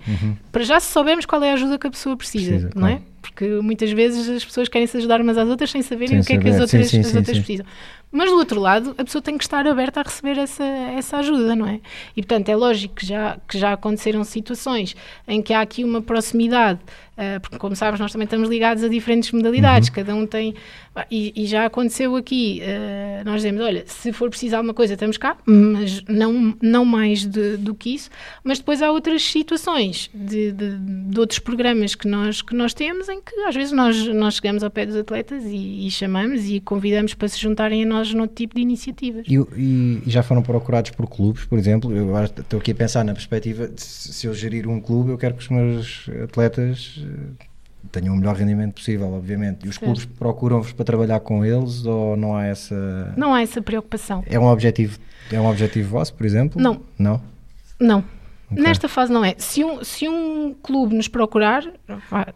para 0.51 0.63
já 0.63 0.79
se 0.81 0.93
soubermos 0.93 1.25
qual 1.27 1.43
é 1.43 1.51
a 1.51 1.55
ajuda 1.55 1.79
que 1.79 1.87
a 1.87 1.91
pessoa 1.91 2.17
precisa, 2.17 2.53
Uhum. 2.53 2.59
Precisa, 2.61 2.81
não 2.81 2.87
é? 2.87 2.91
claro. 2.97 3.13
Porque 3.23 3.47
muitas 3.63 3.91
vezes 3.93 4.29
as 4.29 4.45
pessoas 4.45 4.69
querem 4.69 4.87
se 4.87 4.97
ajudar 4.97 5.21
umas 5.21 5.39
às 5.39 5.49
outras 5.49 5.71
sem 5.71 5.81
saberem 5.81 6.21
Sem 6.23 6.37
o 6.39 6.41
que 6.41 6.49
é 6.49 6.53
que 6.53 6.57
as 6.61 6.69
saber. 6.69 6.69
Sim, 6.69 6.77
outras, 6.77 6.91
sim, 6.91 7.01
as 7.01 7.07
sim, 7.07 7.17
outras 7.19 7.39
precisam. 7.39 7.67
Mas 8.13 8.31
do 8.31 8.37
outro 8.37 8.61
lado, 8.61 8.95
a 8.99 9.05
pessoa 9.05 9.23
tem 9.23 9.39
que 9.39 9.45
estar 9.45 9.67
aberta 9.67 10.01
a 10.01 10.03
receber 10.03 10.39
essa, 10.39 10.63
essa 10.65 11.17
ajuda, 11.17 11.57
não 11.57 11.67
é? 11.67 11.81
E 12.17 12.21
portanto 12.23 12.49
é 12.51 12.55
lógico 12.57 12.95
que 12.97 13.07
já, 13.07 13.39
que 13.49 13.59
já 13.59 13.73
aconteceram 13.73 14.23
situações 14.23 14.95
em 15.27 15.41
que 15.41 15.55
há 15.55 15.63
aqui 15.63 15.83
uma 15.83 16.03
proximidade, 16.03 16.79
ah, 17.17 17.39
porque 17.41 17.59
como 17.59 17.75
sabes, 17.75 17.99
nós 18.01 18.13
também 18.13 18.25
estamos 18.25 18.49
ligados 18.49 18.85
a 18.85 18.89
diferentes 18.89 19.33
modalidades, 19.33 19.89
Uhum. 19.89 19.95
cada 19.95 20.15
um 20.15 20.27
tem. 20.27 20.55
E, 21.11 21.33
e 21.35 21.47
já 21.47 21.65
aconteceu 21.65 22.15
aqui, 22.17 22.61
ah, 22.63 23.23
nós 23.25 23.37
dizemos: 23.37 23.63
olha, 23.63 23.83
se 23.87 24.13
for 24.13 24.29
preciso 24.29 24.57
alguma 24.57 24.75
coisa, 24.75 24.93
estamos 24.95 25.17
cá, 25.17 25.37
mas 25.47 26.03
não, 26.09 26.55
não 26.61 26.85
mais 26.85 27.25
de- 27.27 27.57
do 27.57 27.75
que 27.75 27.95
isso. 27.95 28.11
Mas 28.45 28.59
depois 28.59 28.83
há 28.83 28.91
outras 28.91 29.23
situações 29.23 30.11
de, 30.13 30.53
de, 30.53 30.77
de 30.79 31.19
outros 31.21 31.39
programas 31.39 31.95
que 31.95 32.07
nós, 32.09 32.43
que 32.43 32.55
nós 32.55 32.75
temos 32.75 33.09
em 33.09 33.21
que 33.23 33.35
às 33.47 33.55
vezes 33.55 33.73
nós, 33.73 34.07
nós 34.09 34.35
chegamos 34.35 34.63
ao 34.63 34.71
pé 34.71 34.85
dos 34.85 34.97
atletas 34.97 35.45
e, 35.47 35.87
e 35.87 35.91
chamamos 35.91 36.49
e 36.49 36.61
convidamos 36.61 37.15
para 37.15 37.29
se 37.29 37.39
juntarem 37.41 37.85
a 37.85 37.87
nós 37.87 38.02
noutro 38.13 38.35
tipo 38.37 38.55
de 38.57 38.61
iniciativas. 38.63 39.25
E, 39.29 39.35
e- 39.57 40.03
e 40.07 40.11
já 40.11 40.23
foram 40.23 40.43
procurados 40.43 40.91
por 40.91 41.07
clubes, 41.09 41.45
por 41.45 41.59
exemplo? 41.59 41.95
Eu 41.95 42.13
estou 42.25 42.59
aqui 42.61 42.71
a 42.73 42.75
pensar 42.75 43.05
na 43.05 43.13
perspectiva 43.13 43.69
de 43.69 43.81
se 43.83 44.13
se 44.13 44.27
eu 44.27 44.35
gerir 44.35 44.67
um 44.69 44.81
clube, 44.81 45.11
eu 45.11 45.19
quero 45.19 45.35
que 45.35 45.43
os 45.43 45.49
meus 45.49 46.07
atletas 46.25 47.01
eh, 47.05 47.45
tenham 47.91 48.15
o 48.15 48.17
melhor 48.19 48.35
rendimento 48.37 48.75
possível, 48.75 49.13
obviamente. 49.13 49.65
E 49.67 49.69
os 49.69 49.75
Certo. 49.77 49.85
clubes 49.85 50.05
procuram-vos 50.05 50.73
para 50.73 50.85
trabalhar 50.85 51.21
com 51.21 51.45
eles 51.45 51.85
ou 51.85 52.17
não 52.17 52.37
há 52.37 52.45
essa. 52.47 53.13
Não 53.17 53.35
há 53.35 53.43
essa 53.43 53.61
preocupação. 53.61 54.23
É 54.27 54.39
um 54.39 54.47
objetivo, 54.47 54.99
é 55.31 55.41
um 55.41 55.47
objetivo 55.47 55.91
vosso, 55.91 56.15
por 56.15 56.25
exemplo? 56.27 56.61
Não. 56.61 56.81
Não? 56.99 57.21
Não. 57.81 58.05
Ok. 58.53 58.63
Nesta 58.63 58.89
fase 58.89 59.13
não 59.13 59.25
é. 59.25 59.35
Se 59.39 59.65
um, 59.65 59.83
se 59.83 60.09
um 60.09 60.55
clube 60.63 60.95
nos 60.95 61.09
procurar, 61.09 61.65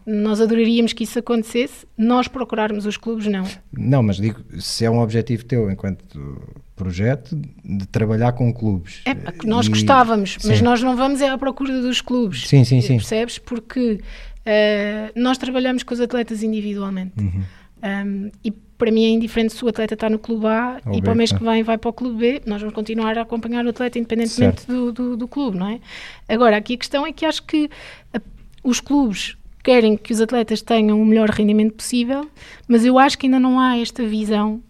nós 0.05 0.41
adoraríamos 0.41 0.93
que 0.93 1.05
isso 1.05 1.19
acontecesse. 1.19 1.87
Nós 1.97 2.29
procurarmos 2.29 2.87
os 2.87 2.97
clubes, 2.97 3.27
não. 3.27 3.45
Não, 3.73 4.03
mas 4.03 4.17
digo, 4.17 4.43
se 4.61 4.85
é 4.85 4.91
um 4.91 5.01
objetivo 5.01 5.45
teu 5.45 5.71
enquanto 5.71 6.41
projeto 6.75 7.35
de 7.65 7.87
trabalhar 7.89 8.33
com 8.33 8.53
clubes. 8.53 9.01
É 9.07 9.15
nós 9.47 9.67
E- 9.67 9.71
gostávamos, 9.71 10.37
mas 10.45 10.59
Sim. 10.59 10.65
nós 10.65 10.83
não 10.83 10.95
vamos 10.97 11.21
é 11.23 11.29
à 11.29 11.39
procura 11.39 11.81
dos 11.81 12.01
clubes. 12.01 12.47
Sim, 12.47 12.65
sim, 12.65 12.81
sim. 12.83 12.97
Percebes? 12.97 13.39
Porque 13.39 14.01
eh, 14.45 15.11
nós 15.17 15.39
trabalhamos 15.39 15.83
com 15.83 15.95
os 15.95 16.01
atletas 16.01 16.43
individualmente. 16.43 17.13
Uhum. 17.19 17.43
Um, 17.83 18.31
e 18.45 18.53
para 18.79 18.91
mim 18.91 19.05
é 19.05 19.09
indiferente 19.09 19.53
se 19.55 19.65
o 19.65 19.69
atleta 19.69 19.95
está 19.95 20.09
no 20.11 20.19
clube 20.19 20.47
A 20.47 20.81
Ou 20.87 20.93
e 20.93 20.97
B, 20.97 21.03
para 21.03 21.13
o 21.13 21.17
mês 21.17 21.33
é. 21.33 21.39
que 21.39 21.43
vem 21.45 21.63
vai 21.63 21.79
para 21.79 21.89
o 21.89 21.93
clube 21.93 22.17
B, 22.19 22.43
nós 22.47 22.61
vamos 22.61 22.75
continuar 22.75 23.17
a 23.19 23.23
acompanhar 23.23 23.65
o 23.65 23.71
atleta 23.71 23.99
independentemente 23.99 24.67
do, 24.67 24.93
do, 24.93 25.17
do 25.17 25.29
clube, 25.29 25.57
não 25.59 25.69
é? 25.69 25.81
Agora, 26.29 26.57
aqui 26.57 26.75
a 26.75 26.77
questão 26.77 27.07
é 27.07 27.13
que 27.13 27.25
acho 27.25 27.43
que 27.45 27.71
a- 28.15 28.21
os 28.63 28.81
clubes 28.81 29.37
querem 29.63 29.97
que 29.97 30.13
os 30.13 30.21
atletas 30.21 30.63
tenham 30.63 31.01
o 31.01 31.05
melhor 31.05 31.29
rendimento 31.31 31.75
possível, 31.75 32.29
mas 32.69 32.85
eu 32.85 32.99
acho 32.99 33.19
que 33.19 33.27
ainda 33.27 33.41
não 33.41 33.59
há 33.59 33.77
esta 33.79 34.05
visão 34.05 34.61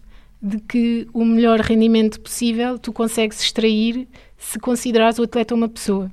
de 0.41 0.59
que 0.59 1.07
o 1.13 1.25
melhor 1.25 1.59
rendimento 1.59 2.19
possível 2.21 2.77
tu 2.79 2.93
consegues 2.93 3.41
extrair 3.41 4.07
se 4.37 4.57
considerares 4.59 5.17
o 5.19 5.23
atleta 5.23 5.53
uma 5.55 5.67
pessoa. 5.69 6.11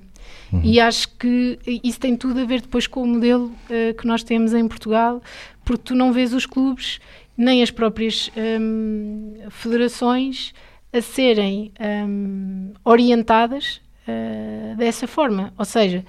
E 0.62 0.78
acho 0.78 1.08
que 1.18 1.58
isso 1.82 1.98
tem 1.98 2.14
tudo 2.16 2.38
a 2.40 2.44
ver 2.44 2.60
depois 2.60 2.86
com 2.86 3.02
o 3.02 3.06
modelo 3.08 3.50
eh, 3.68 3.92
que 3.92 4.06
nós 4.06 4.22
temos 4.22 4.54
em 4.54 4.68
Portugal, 4.68 5.20
porque 5.64 5.82
tu 5.86 5.94
não 5.96 6.12
vês 6.12 6.32
os 6.32 6.46
clubes 6.46 7.00
nem 7.36 7.62
as 7.62 7.70
próprias 7.70 8.30
hum, 8.36 9.34
federações 9.50 10.52
a 10.92 11.00
serem 11.00 11.72
hum, 11.80 12.72
orientadas 12.84 13.80
eh, 14.06 14.74
dessa 14.76 15.06
forma. 15.06 15.52
Ou 15.58 15.64
seja, 15.64 16.04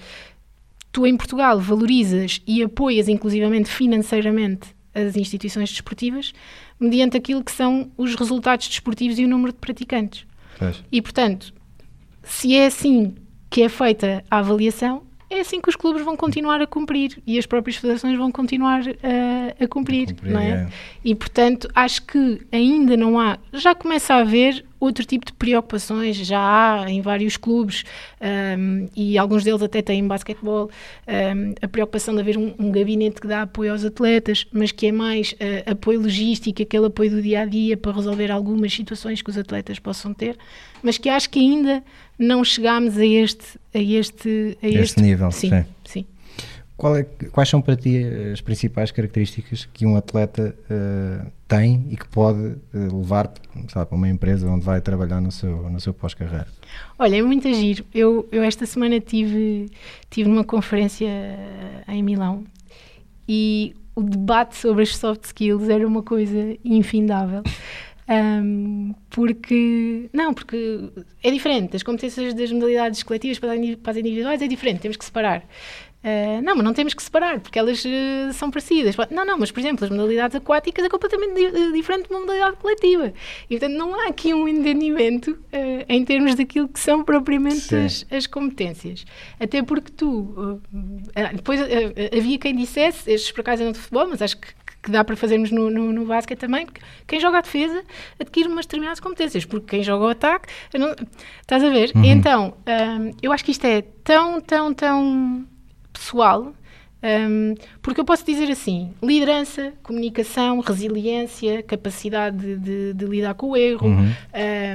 tu 0.91 1.07
em 1.07 1.17
Portugal 1.17 1.59
valorizas 1.59 2.41
e 2.45 2.61
apoias 2.61 3.07
inclusivamente 3.07 3.69
financeiramente 3.69 4.75
as 4.93 5.15
instituições 5.17 5.69
desportivas 5.71 6.33
mediante 6.79 7.17
aquilo 7.17 7.43
que 7.43 7.51
são 7.51 7.91
os 7.97 8.15
resultados 8.15 8.67
desportivos 8.67 9.17
e 9.19 9.25
o 9.25 9.27
número 9.27 9.51
de 9.51 9.59
praticantes. 9.59 10.25
Pois. 10.57 10.83
E, 10.91 11.01
portanto, 11.01 11.53
se 12.23 12.55
é 12.55 12.65
assim 12.65 13.15
que 13.49 13.61
é 13.61 13.69
feita 13.69 14.23
a 14.29 14.39
avaliação, 14.39 15.03
é 15.29 15.39
assim 15.39 15.59
que 15.59 15.69
os 15.69 15.75
clubes 15.75 16.03
vão 16.03 16.15
continuar 16.15 16.61
a 16.61 16.67
cumprir 16.67 17.21
e 17.25 17.37
as 17.37 17.45
próprias 17.45 17.77
federações 17.77 18.17
vão 18.17 18.31
continuar 18.31 18.81
eh, 18.87 19.55
a 19.59 19.67
cumprir, 19.67 20.09
cumprir, 20.09 20.31
não 20.31 20.39
é? 20.39 20.49
é. 20.49 20.67
E, 21.03 21.15
portanto, 21.15 21.67
acho 21.73 22.03
que 22.03 22.41
ainda 22.51 22.95
não 22.95 23.19
há, 23.19 23.37
já 23.51 23.73
começa 23.73 24.13
a 24.13 24.17
haver 24.17 24.63
outro 24.79 25.05
tipo 25.05 25.25
de 25.25 25.33
preocupações, 25.33 26.17
já 26.17 26.39
há 26.83 26.89
em 26.89 27.01
vários 27.01 27.37
clubes 27.37 27.83
ahm, 28.19 28.87
e 28.95 29.17
alguns 29.17 29.43
deles 29.43 29.61
até 29.61 29.81
têm 29.81 30.05
basquetebol 30.07 30.69
ahm, 31.07 31.53
a 31.61 31.67
preocupação 31.67 32.13
de 32.13 32.21
haver 32.21 32.37
um, 32.37 32.53
um 32.59 32.71
gabinete 32.71 33.21
que 33.21 33.27
dá 33.27 33.43
apoio 33.43 33.71
aos 33.71 33.83
atletas, 33.85 34.45
mas 34.51 34.71
que 34.71 34.87
é 34.87 34.91
mais 34.91 35.33
eh, 35.39 35.63
apoio 35.65 36.01
logístico, 36.01 36.61
aquele 36.61 36.85
apoio 36.87 37.09
do 37.09 37.21
dia 37.21 37.41
a 37.41 37.45
dia 37.45 37.77
para 37.77 37.91
resolver 37.91 38.31
algumas 38.31 38.73
situações 38.73 39.21
que 39.21 39.29
os 39.29 39.37
atletas 39.37 39.79
possam 39.79 40.13
ter, 40.13 40.37
mas 40.83 40.97
que 40.97 41.09
acho 41.09 41.29
que 41.29 41.39
ainda 41.39 41.83
não 42.17 42.43
chegámos 42.43 42.97
a 42.97 43.05
este 43.05 43.59
a 43.73 43.79
este 43.79 44.57
a 44.61 44.67
Este 44.67 45.01
nível, 45.01 45.31
sim, 45.31 45.49
sim. 45.49 45.65
sim. 45.85 46.05
É, 46.97 47.03
quais 47.31 47.47
são 47.47 47.61
para 47.61 47.75
ti 47.75 48.03
as 48.33 48.41
principais 48.41 48.91
características 48.91 49.65
que 49.73 49.85
um 49.85 49.95
atleta 49.95 50.53
uh, 50.69 51.31
tem 51.47 51.85
e 51.89 51.95
que 51.95 52.07
pode 52.07 52.39
uh, 52.39 52.97
levar 52.97 53.31
sabe, 53.69 53.85
para 53.85 53.95
uma 53.95 54.09
empresa 54.09 54.49
onde 54.49 54.65
vai 54.65 54.81
trabalhar 54.81 55.21
no 55.21 55.31
seu, 55.31 55.69
no 55.69 55.79
seu 55.79 55.93
pós-carreira? 55.93 56.47
Olha, 56.99 57.15
é 57.15 57.21
muito 57.21 57.47
agir. 57.47 57.85
Eu, 57.93 58.27
eu 58.29 58.43
esta 58.43 58.65
semana 58.65 58.99
tive, 58.99 59.71
tive 60.09 60.29
numa 60.29 60.43
conferência 60.43 61.07
em 61.87 62.03
Milão 62.03 62.43
e 63.27 63.73
o 63.95 64.03
debate 64.03 64.57
sobre 64.57 64.83
as 64.83 64.97
soft 64.97 65.23
skills 65.23 65.69
era 65.69 65.87
uma 65.87 66.03
coisa 66.03 66.57
infindável. 66.63 67.41
Um, 68.07 68.93
porque 69.09 70.09
não, 70.13 70.31
porque 70.31 70.91
é 71.23 71.31
diferente. 71.31 71.75
As 71.75 71.81
competências 71.81 72.35
das 72.35 72.51
modalidades 72.51 73.01
coletivas 73.01 73.39
para 73.39 73.53
as 73.91 73.97
individuais 73.97 74.41
é 74.41 74.47
diferente, 74.47 74.81
temos 74.81 74.95
que 74.95 75.05
separar. 75.05 75.43
Uh, 76.05 76.39
não, 76.43 76.55
mas 76.55 76.63
não 76.63 76.71
temos 76.71 76.93
que 76.93 77.01
separar, 77.01 77.39
porque 77.39 77.57
elas 77.57 77.83
uh, 77.83 78.31
são 78.31 78.51
parecidas. 78.51 78.95
Não, 79.09 79.25
não, 79.25 79.39
mas 79.39 79.49
por 79.49 79.59
exemplo, 79.59 79.83
as 79.83 79.89
modalidades 79.89 80.35
aquáticas 80.35 80.85
é 80.85 80.87
completamente 80.89 81.33
di 81.33 81.45
eh, 81.45 81.71
diferente 81.71 82.07
de 82.07 82.13
uma 82.13 82.19
modalidade 82.19 82.57
coletiva. 82.57 83.11
E 83.49 83.57
portanto 83.57 83.75
não 83.75 83.99
há 83.99 84.09
aqui 84.09 84.31
um 84.31 84.47
entendimento 84.47 85.31
uh, 85.31 85.85
em 85.89 86.05
termos 86.05 86.35
daquilo 86.35 86.67
que 86.67 86.79
são 86.79 87.03
propriamente 87.03 87.75
as, 87.75 88.05
as, 88.11 88.27
competências. 88.27 89.03
Até 89.39 89.63
porque 89.63 89.91
tu. 89.91 90.61
depois 91.33 91.59
havia 92.15 92.37
quem 92.37 92.55
dissesse, 92.55 93.11
estes 93.11 93.31
por 93.31 93.41
acaso 93.41 93.63
eram 93.63 93.71
de 93.71 93.79
futebol, 93.79 94.07
mas 94.07 94.21
acho 94.21 94.37
que 94.37 94.47
que 94.83 94.91
dá 94.91 95.03
para 95.03 95.15
fazermos 95.15 95.49
no, 95.49 95.71
no, 95.71 95.91
no 95.91 96.05
basquete 96.05 96.37
também, 96.37 96.63
porque 96.63 96.79
quem 97.07 97.19
joga 97.19 97.39
a 97.39 97.41
defesa 97.41 97.83
adquire 98.19 98.47
umas 98.47 98.67
determinadas 98.67 98.99
competências, 98.99 99.43
porque 99.43 99.65
quem 99.65 99.83
joga 99.83 100.05
o 100.05 100.09
ataque, 100.09 100.47
não, 100.75 100.95
estás 101.41 101.63
a 101.63 101.69
ver? 101.71 101.91
Uhum. 101.95 102.05
Então, 102.05 102.53
um, 102.67 103.11
eu 103.19 103.31
acho 103.31 103.43
que 103.43 103.49
isto 103.49 103.65
é 103.65 103.81
tão, 103.81 104.39
tão, 104.39 104.71
tão 104.75 105.47
pessoal, 105.95 106.53
um, 107.05 107.53
porque 107.83 108.01
eu 108.01 108.05
posso 108.05 108.25
dizer 108.25 108.49
assim: 108.49 108.91
liderança, 109.01 109.73
comunicação, 109.83 110.59
resiliência, 110.59 111.61
capacidade 111.61 112.55
de, 112.57 112.93
de, 112.93 113.05
lidar 113.05 113.35
com 113.35 113.51
o 113.51 113.57
erro, 113.57 113.87
uhum. 113.87 114.11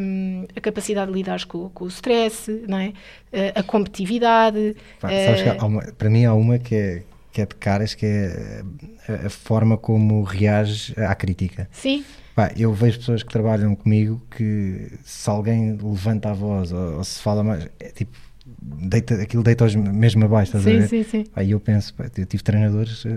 um, 0.03 0.47
a 0.55 0.61
capacidade 0.61 1.11
de 1.11 1.19
lidar 1.19 1.45
com, 1.47 1.69
com 1.71 1.85
o 1.87 1.89
stress, 1.89 2.65
não 2.69 2.79
é? 2.79 2.89
Uh, 3.33 3.53
a 3.57 3.63
competitividade. 3.65 4.77
Pá, 5.01 5.09
uh, 5.09 5.67
uma, 5.67 5.83
para 5.99 6.09
mim 6.09 6.25
há 6.25 6.33
uma 6.33 6.59
que 6.59 6.75
é, 6.75 7.03
que 7.33 7.43
é 7.43 7.47
de 7.47 7.55
caras, 7.57 7.95
que 7.95 8.07
é 8.07 8.63
a, 9.09 9.27
a 9.27 9.31
forma 9.31 9.77
como 9.77 10.23
reage 10.23 10.95
à 11.01 11.15
crítica. 11.17 11.69
Sim. 11.73 12.05
Pá, 12.37 12.53
eu 12.57 12.73
vejo 12.73 12.99
pessoas 12.99 13.25
que 13.25 13.33
trabalham 13.33 13.75
comigo 13.75 14.23
que 14.31 14.93
se 15.03 15.29
alguém 15.29 15.77
levanta 15.83 16.31
a 16.31 16.33
voz 16.33 16.73
ou, 16.73 16.99
ou 16.99 17.05
se 17.05 17.21
fala 17.21 17.43
mais, 17.43 17.69
é 17.81 17.89
tipo 17.89 18.17
deita, 18.61 19.15
aquilo 19.15 19.43
deita-os 19.43 19.75
mesmo 19.75 20.25
abaixo, 20.25 20.57
estás 20.57 20.65
sim, 20.65 20.77
a 20.77 20.81
ver? 20.81 20.89
Sim, 20.89 21.03
sim. 21.03 21.25
Aí 21.35 21.51
eu 21.51 21.61
penso, 21.61 21.95
pá, 21.95 22.11
eu 22.17 22.27
tive 22.27 22.43
treinadores 22.43 23.05
uh, 23.05 23.09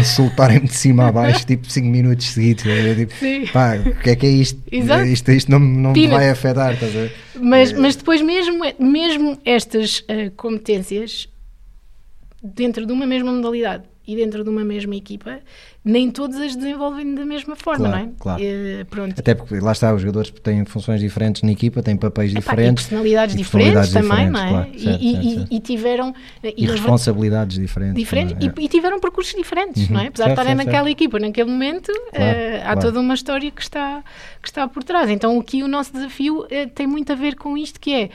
insultarem-me 0.00 0.66
de 0.66 0.74
cima 0.74 1.08
a 1.08 1.12
baixo, 1.12 1.46
tipo 1.46 1.70
5 1.70 1.86
minutos 1.86 2.26
seguidos. 2.26 2.64
Tipo, 2.96 3.14
sim. 3.14 3.46
pá, 3.52 3.76
o 3.76 4.00
que 4.00 4.10
é 4.10 4.16
que 4.16 4.26
é 4.26 4.30
isto? 4.30 4.60
Exato. 4.70 5.04
Isto, 5.06 5.30
isto 5.32 5.50
não, 5.50 5.58
não 5.58 5.92
me 5.92 6.06
vai 6.08 6.30
afetar, 6.30 6.74
estás 6.74 6.94
a 6.94 6.98
ver? 7.00 7.12
Mas, 7.40 7.72
é. 7.72 7.76
mas 7.76 7.96
depois, 7.96 8.20
mesmo, 8.22 8.64
mesmo 8.78 9.38
estas 9.44 10.00
uh, 10.00 10.30
competências, 10.36 11.28
dentro 12.42 12.86
de 12.86 12.92
uma 12.92 13.06
mesma 13.06 13.32
modalidade 13.32 13.84
e 14.06 14.16
dentro 14.16 14.42
de 14.42 14.50
uma 14.50 14.64
mesma 14.64 14.96
equipa, 14.96 15.40
nem 15.84 16.10
todos 16.10 16.36
as 16.36 16.54
desenvolvem 16.54 17.12
da 17.14 17.24
mesma 17.24 17.56
forma, 17.56 17.88
claro, 17.88 18.04
não 18.04 18.10
é? 18.10 18.12
Claro. 18.18 18.42
Uh, 18.42 18.84
pronto. 18.86 19.18
Até 19.18 19.34
porque 19.34 19.58
lá 19.58 19.72
está, 19.72 19.92
os 19.92 20.00
jogadores 20.00 20.30
têm 20.30 20.64
funções 20.64 21.00
diferentes 21.00 21.42
na 21.42 21.50
equipa, 21.50 21.82
têm 21.82 21.96
papéis 21.96 22.30
Epá, 22.30 22.40
diferentes. 22.40 22.84
E 22.84 22.88
personalidades, 22.88 23.34
e 23.34 23.38
diferentes, 23.38 23.92
também, 23.92 24.30
não 24.30 24.40
é? 24.40 24.48
Claro, 24.48 24.78
certo, 24.78 25.02
e, 25.02 25.12
certo, 25.12 25.34
certo. 25.34 25.48
e, 25.50 25.60
tiveram. 25.60 26.14
E, 26.56 26.66
responsabilidades 26.66 27.58
diferentes. 27.58 27.96
diferentes 27.96 28.36
é? 28.36 28.52
e, 28.62 28.68
tiveram 28.68 29.00
percursos 29.00 29.34
diferentes, 29.34 29.88
uhum. 29.88 29.94
não 29.94 30.00
é? 30.02 30.06
Apesar 30.06 30.26
de 30.26 30.30
estarem 30.30 30.54
naquela 30.54 30.90
equipa 30.90 31.18
naquele 31.18 31.50
momento, 31.50 31.90
uh, 31.90 32.62
há 32.64 32.76
toda 32.76 33.00
uma 33.00 33.14
história 33.14 33.50
que 33.50 33.62
está, 33.62 34.04
que 34.40 34.48
está 34.48 34.68
por 34.68 34.84
trás. 34.84 35.10
Então 35.10 35.38
aqui 35.40 35.64
o 35.64 35.68
nosso 35.68 35.92
desafio 35.92 36.42
uh, 36.42 36.48
tem 36.74 36.86
muito 36.86 37.10
a 37.10 37.16
ver 37.16 37.34
com 37.34 37.58
isto, 37.58 37.80
que 37.80 37.92
é 37.92 38.10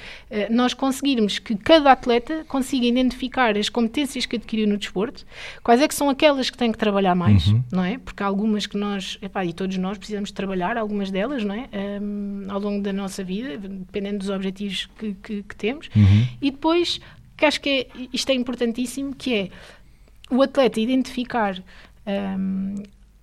nós 0.49 0.73
conseguirmos 0.73 1.39
que 1.39 1.55
cada 1.55 1.91
atleta 1.91 2.45
consiga 2.47 2.85
identificar 2.85 3.57
as 3.57 3.69
competências 3.69 4.25
que 4.25 4.37
adquiriu 4.37 4.67
no 4.67 4.77
desporto, 4.77 5.25
quais 5.63 5.81
é 5.81 5.87
que 5.87 5.95
são 5.95 6.09
aquelas 6.09 6.49
que 6.49 6.57
tem 6.57 6.71
que 6.71 6.77
trabalhar 6.77 7.15
mais, 7.15 7.47
uhum. 7.47 7.56
Não 7.71 7.83
é? 7.83 7.97
Porque 7.97 8.23
há 8.23 8.25
algumas 8.25 8.65
que 8.65 8.77
nós, 8.77 9.17
epá, 9.21 9.45
e 9.45 9.53
todos 9.53 9.77
nós 9.77 9.97
precisamos 9.97 10.31
trabalhar, 10.31 10.77
algumas 10.77 11.11
delas, 11.11 11.43
não 11.43 11.55
é? 11.55 11.69
Um, 12.01 12.45
ao 12.49 12.59
longo 12.59 12.81
da 12.81 12.93
nossa 12.93 13.23
vida, 13.23 13.57
dependendo 13.57 14.19
dos 14.19 14.29
objetivos 14.29 14.87
que, 14.97 15.13
que, 15.15 15.43
que 15.43 15.55
temos. 15.55 15.89
Uhum. 15.95 16.27
E 16.41 16.51
depois, 16.51 16.99
que 17.35 17.45
acho 17.45 17.61
que 17.61 17.69
é, 17.69 17.87
isto 18.13 18.29
é 18.29 18.33
importantíssimo, 18.33 19.13
que 19.15 19.33
é 19.33 19.49
o 20.29 20.41
atleta 20.41 20.79
identificar 20.79 21.61
um, 22.05 22.75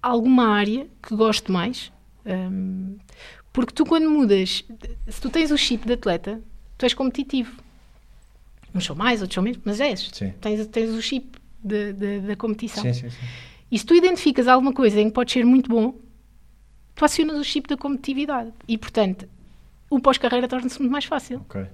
alguma 0.03 0.49
área 0.49 0.87
que 1.03 1.15
goste 1.15 1.51
mais, 1.51 1.93
um, 2.27 2.97
porque 3.53 3.73
tu 3.73 3.85
quando 3.85 4.11
mudas, 4.11 4.65
se 5.09 5.21
tu 5.21 5.31
tens 5.31 5.51
o 5.51 5.57
chip 5.57 5.87
de 5.87 5.93
atleta, 5.95 6.41
tu 6.77 6.85
és 6.85 6.95
competitivo. 6.95 7.63
Uns 8.75 8.85
são 8.85 8.97
mais, 8.97 9.21
outros 9.21 9.35
são 9.35 9.45
menos, 9.45 9.61
mas 9.65 9.81
és. 9.81 10.11
Tens, 10.41 10.67
tens 10.67 10.91
o 10.91 11.01
chip 11.01 11.39
da 11.63 12.37
competição. 12.37 12.83
Sim, 12.83 12.93
sim, 12.93 13.11
sim. 13.11 13.27
E 13.71 13.79
se 13.79 13.85
tu 13.85 13.95
identificas 13.95 14.47
alguma 14.47 14.73
coisa 14.73 15.01
em 15.01 15.09
que 15.09 15.15
pode 15.15 15.33
ser 15.33 15.45
muito 15.45 15.69
bom, 15.69 15.95
tu 16.95 17.05
acionas 17.05 17.39
o 17.39 17.45
chip 17.45 17.69
da 17.69 17.77
competitividade. 17.77 18.53
E, 18.69 18.79
portanto, 18.79 19.29
o 19.91 20.01
pós-carreira 20.01 20.49
torna-se 20.49 20.79
muito 20.81 20.93
mais 20.93 21.05
fácil. 21.05 21.41
Okay. 21.49 21.67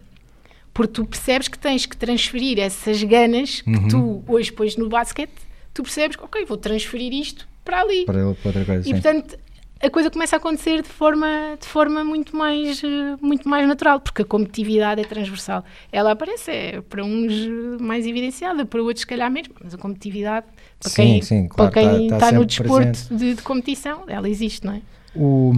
Porque 0.72 0.92
tu 0.92 1.04
percebes 1.04 1.48
que 1.48 1.58
tens 1.58 1.86
que 1.86 1.96
transferir 1.96 2.58
essas 2.58 3.02
ganas 3.02 3.60
que 3.60 3.70
uhum. 3.70 3.88
tu 3.88 4.24
hoje 4.28 4.52
pões 4.52 4.76
no 4.76 4.88
basquete, 4.88 5.32
tu 5.74 5.82
percebes 5.82 6.16
que, 6.16 6.24
ok, 6.24 6.44
vou 6.44 6.56
transferir 6.56 7.12
isto 7.12 7.48
para 7.64 7.80
ali. 7.80 8.04
Para, 8.04 8.34
para 8.34 8.48
outra 8.48 8.64
coisa, 8.64 8.80
e, 8.80 8.84
sim. 8.84 8.92
portanto, 8.92 9.36
a 9.82 9.88
coisa 9.88 10.10
começa 10.10 10.36
a 10.36 10.38
acontecer 10.38 10.82
de 10.82 10.88
forma, 10.88 11.56
de 11.58 11.66
forma 11.66 12.04
muito, 12.04 12.36
mais, 12.36 12.82
eh, 12.84 13.16
muito 13.20 13.48
mais 13.48 13.66
natural, 13.66 13.98
porque 13.98 14.22
a 14.22 14.24
competitividade 14.24 15.00
é 15.00 15.04
transversal. 15.04 15.64
Ela 15.90 16.12
aparece, 16.12 16.50
é 16.50 16.80
para 16.82 17.02
uns 17.02 17.32
mais 17.80 18.06
evidenciada, 18.06 18.66
para 18.66 18.82
outros, 18.82 19.00
se 19.00 19.06
calhar, 19.06 19.30
mesmo, 19.30 19.54
mas 19.62 19.74
a 19.74 19.78
competitividade, 19.78 20.46
para 20.80 20.90
sim, 20.90 21.02
quem, 21.02 21.22
sim, 21.22 21.48
claro, 21.48 21.70
para 21.70 21.82
quem 21.82 22.04
está, 22.04 22.16
está, 22.16 22.32
no 22.32 22.44
desporto 22.44 23.14
de, 23.14 23.34
de, 23.34 23.42
competição, 23.42 24.04
ela 24.08 24.28
existe, 24.28 24.66
não 24.66 24.72
é? 24.72 24.80
O, 25.14 25.52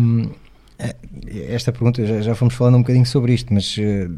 eh, 0.79 0.97
esta 1.51 1.71
pergunta, 1.71 2.05
já, 2.05 2.21
já 2.21 2.35
fomos 2.35 2.55
falando 2.55 2.77
um 2.77 2.81
bocadinho 2.81 3.07
sobre 3.07 3.33
isto, 3.33 3.55
mas 3.55 3.77
eh, 3.79 4.09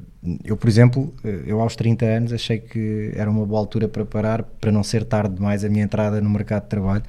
eu, 0.43 0.57
por 0.57 0.69
exemplo, 0.69 1.15
eu 1.47 1.61
aos 1.61 1.77
30 1.77 2.07
anos 2.07 2.33
achei 2.33 2.59
que 2.59 3.13
era 3.15 3.31
uma 3.31 3.45
boa 3.45 3.61
altura 3.61 3.87
para 3.87 4.05
parar, 4.05 4.43
para 4.43 4.73
não 4.73 4.83
ser 4.83 5.05
tarde 5.05 5.35
demais 5.35 5.65
a 5.65 5.69
minha 5.69 5.85
entrada 5.85 6.21
no 6.21 6.31
mercado 6.31 6.63
de 6.63 6.69
trabalho, 6.71 7.03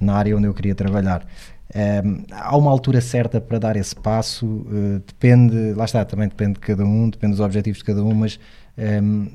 na 0.00 0.14
área 0.14 0.36
onde 0.36 0.46
eu 0.46 0.54
queria 0.54 0.74
trabalhar. 0.74 1.26
Um, 1.72 2.24
há 2.32 2.56
uma 2.56 2.70
altura 2.70 3.00
certa 3.00 3.40
para 3.40 3.58
dar 3.58 3.76
esse 3.76 3.94
passo, 3.94 4.44
uh, 4.46 5.00
depende, 5.06 5.72
lá 5.74 5.84
está, 5.84 6.04
também 6.04 6.28
depende 6.28 6.54
de 6.54 6.60
cada 6.60 6.84
um, 6.84 7.08
depende 7.08 7.32
dos 7.32 7.40
objetivos 7.40 7.78
de 7.78 7.84
cada 7.84 8.02
um, 8.02 8.12
mas 8.12 8.40
um, 8.76 9.28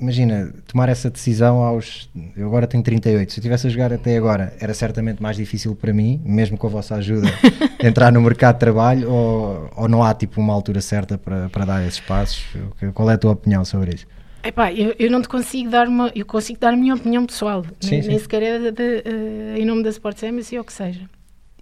imagina, 0.00 0.52
tomar 0.66 0.88
essa 0.88 1.10
decisão 1.10 1.62
aos. 1.62 2.10
Eu 2.36 2.46
agora 2.46 2.66
tenho 2.66 2.82
38, 2.82 3.32
se 3.32 3.38
eu 3.38 3.40
estivesse 3.40 3.66
a 3.66 3.70
jogar 3.70 3.92
até 3.92 4.16
agora, 4.16 4.54
era 4.60 4.72
certamente 4.74 5.22
mais 5.22 5.36
difícil 5.36 5.74
para 5.74 5.92
mim, 5.92 6.20
mesmo 6.24 6.56
com 6.56 6.66
a 6.66 6.70
vossa 6.70 6.96
ajuda, 6.96 7.28
entrar 7.82 8.12
no 8.12 8.20
mercado 8.20 8.54
de 8.54 8.60
trabalho, 8.60 9.10
ou, 9.10 9.70
ou 9.76 9.88
não 9.88 10.02
há 10.02 10.14
tipo 10.14 10.40
uma 10.40 10.52
altura 10.52 10.80
certa 10.80 11.18
para, 11.18 11.48
para 11.48 11.64
dar 11.64 11.86
esses 11.86 12.00
passos? 12.00 12.44
Qual 12.94 13.10
é 13.10 13.14
a 13.14 13.18
tua 13.18 13.32
opinião 13.32 13.64
sobre 13.64 13.94
isso? 13.94 14.06
Epá, 14.42 14.72
eu, 14.72 14.94
eu 14.98 15.10
não 15.10 15.20
te 15.20 15.28
consigo 15.28 15.68
dar 15.68 15.88
uma. 15.88 16.10
Eu 16.14 16.24
consigo 16.24 16.60
dar 16.60 16.72
a 16.72 16.76
minha 16.76 16.94
opinião 16.94 17.26
pessoal, 17.26 17.64
sim, 17.80 17.90
nem, 17.90 18.02
sim. 18.02 18.08
nem 18.08 18.18
sequer 18.18 18.42
é 18.42 18.58
de, 18.58 18.72
de, 18.72 18.82
uh, 18.82 19.58
em 19.58 19.64
nome 19.64 19.82
da 19.82 19.90
Sports 19.90 20.22
Embassy 20.22 20.56
ou 20.56 20.62
o 20.62 20.64
que 20.64 20.72
seja 20.72 21.08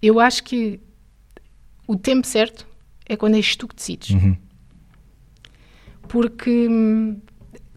eu 0.01 0.20
acho 0.20 0.45
que 0.45 0.80
o 1.87 1.97
tempo 1.97 2.26
certo 2.26 2.66
é 3.09 3.16
quando 3.16 3.37
és 3.37 3.57
tu 3.57 3.68
que 3.68 3.76
decides. 3.76 4.11
Uhum. 4.11 4.37
Porque, 6.09 6.68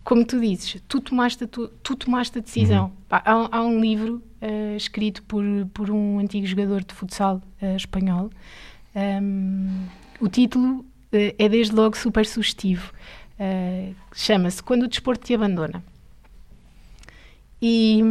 como 0.09 0.25
tu 0.25 0.39
dizes, 0.39 0.81
tu 0.87 0.99
tomaste 0.99 1.43
a, 1.43 1.47
tu, 1.47 1.67
tu 1.83 1.95
tomaste 1.95 2.39
a 2.39 2.41
decisão. 2.41 2.85
Uhum. 2.85 2.91
há, 3.11 3.57
há, 3.57 3.61
um 3.61 3.79
livro 3.79 4.23
uh, 4.41 4.75
escrito 4.75 5.21
por, 5.21 5.43
por 5.71 5.91
um 5.91 6.17
antigo 6.17 6.47
jogador 6.47 6.83
de 6.83 6.95
futsal 6.95 7.39
uh, 7.61 7.75
espanhol. 7.75 8.31
Um, 8.95 9.85
o 10.19 10.27
título 10.27 10.79
uh, 10.79 10.85
é 11.37 11.47
desde 11.47 11.75
logo 11.75 11.95
super 11.95 12.25
sugestivo. 12.25 12.91
Chama-se 14.15 14.63
Quando 14.63 14.83
o 14.83 14.87
Desporto 14.87 15.27
te 15.27 15.35
abandona. 15.35 15.83
E, 17.61 18.01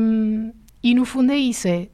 e 0.80 0.94
no 0.94 1.05
fundo 1.05 1.32
é 1.32 1.36
isso: 1.36 1.66
é 1.66 1.88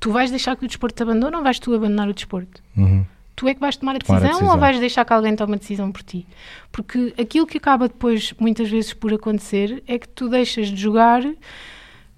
tu 0.00 0.10
vais 0.10 0.30
deixar 0.30 0.56
que 0.56 0.64
o 0.64 0.68
desporto 0.68 0.96
te 0.96 1.02
abandone 1.02 1.36
ou 1.36 1.42
vais 1.42 1.58
tu 1.58 1.74
abandonar 1.74 2.08
o 2.08 2.14
desporto? 2.14 2.62
Uhum. 2.74 3.04
Tu 3.38 3.46
é 3.46 3.54
que 3.54 3.60
vais 3.60 3.76
tomar 3.76 3.94
a, 3.94 3.98
decisão, 3.98 4.16
a 4.16 4.20
decisão, 4.20 4.48
ou 4.48 4.58
vais 4.58 4.80
deixar 4.80 5.04
que 5.04 5.12
alguém 5.12 5.36
tome 5.36 5.54
a 5.54 5.58
decisão 5.58 5.92
por 5.92 6.02
ti? 6.02 6.26
Porque 6.72 7.14
aquilo 7.16 7.46
que 7.46 7.58
acaba 7.58 7.86
depois, 7.86 8.34
muitas 8.36 8.68
vezes, 8.68 8.92
por 8.92 9.14
acontecer 9.14 9.80
é 9.86 9.96
que 9.96 10.08
tu 10.08 10.28
deixas 10.28 10.66
de 10.66 10.76
jogar 10.76 11.22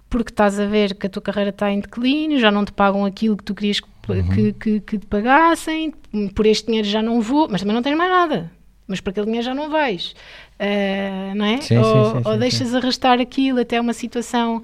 porque 0.09 0.33
estás 0.33 0.59
a 0.59 0.64
ver 0.64 0.95
que 0.95 1.07
a 1.07 1.11
tua 1.11 1.21
carreira 1.21 1.51
está 1.51 1.71
em 1.71 1.81
declínio, 1.81 2.39
já 2.39 2.51
não 2.51 2.64
te 2.64 2.73
pagam 2.73 3.05
aquilo 3.05 3.37
que 3.37 3.45
tu 3.45 3.55
querias 3.55 3.81
que, 3.81 3.89
uhum. 4.09 4.29
que, 4.31 4.53
que, 4.55 4.81
que 4.81 4.99
te 4.99 5.07
pagassem, 5.07 5.93
por 6.35 6.47
este 6.47 6.66
dinheiro 6.68 6.89
já 6.89 7.03
não 7.03 7.21
vou, 7.21 7.47
mas 7.51 7.61
também 7.61 7.75
não 7.77 7.83
tens 7.83 7.99
mais 7.99 8.11
nada 8.11 8.51
mas 8.91 9.01
para 9.01 9.12
aquele 9.12 9.27
dinheiro 9.27 9.47
já 9.47 9.55
não 9.55 9.71
vais. 9.71 10.16
Uh, 10.59 11.35
não 11.37 11.45
é? 11.45 11.61
Sim, 11.61 11.79
ou, 11.79 11.85
sim, 11.85 12.23
sim, 12.23 12.29
ou 12.29 12.37
deixas 12.37 12.75
arrastar 12.75 13.21
aquilo 13.21 13.61
até 13.61 13.81
uma 13.81 13.93
situação, 13.93 14.61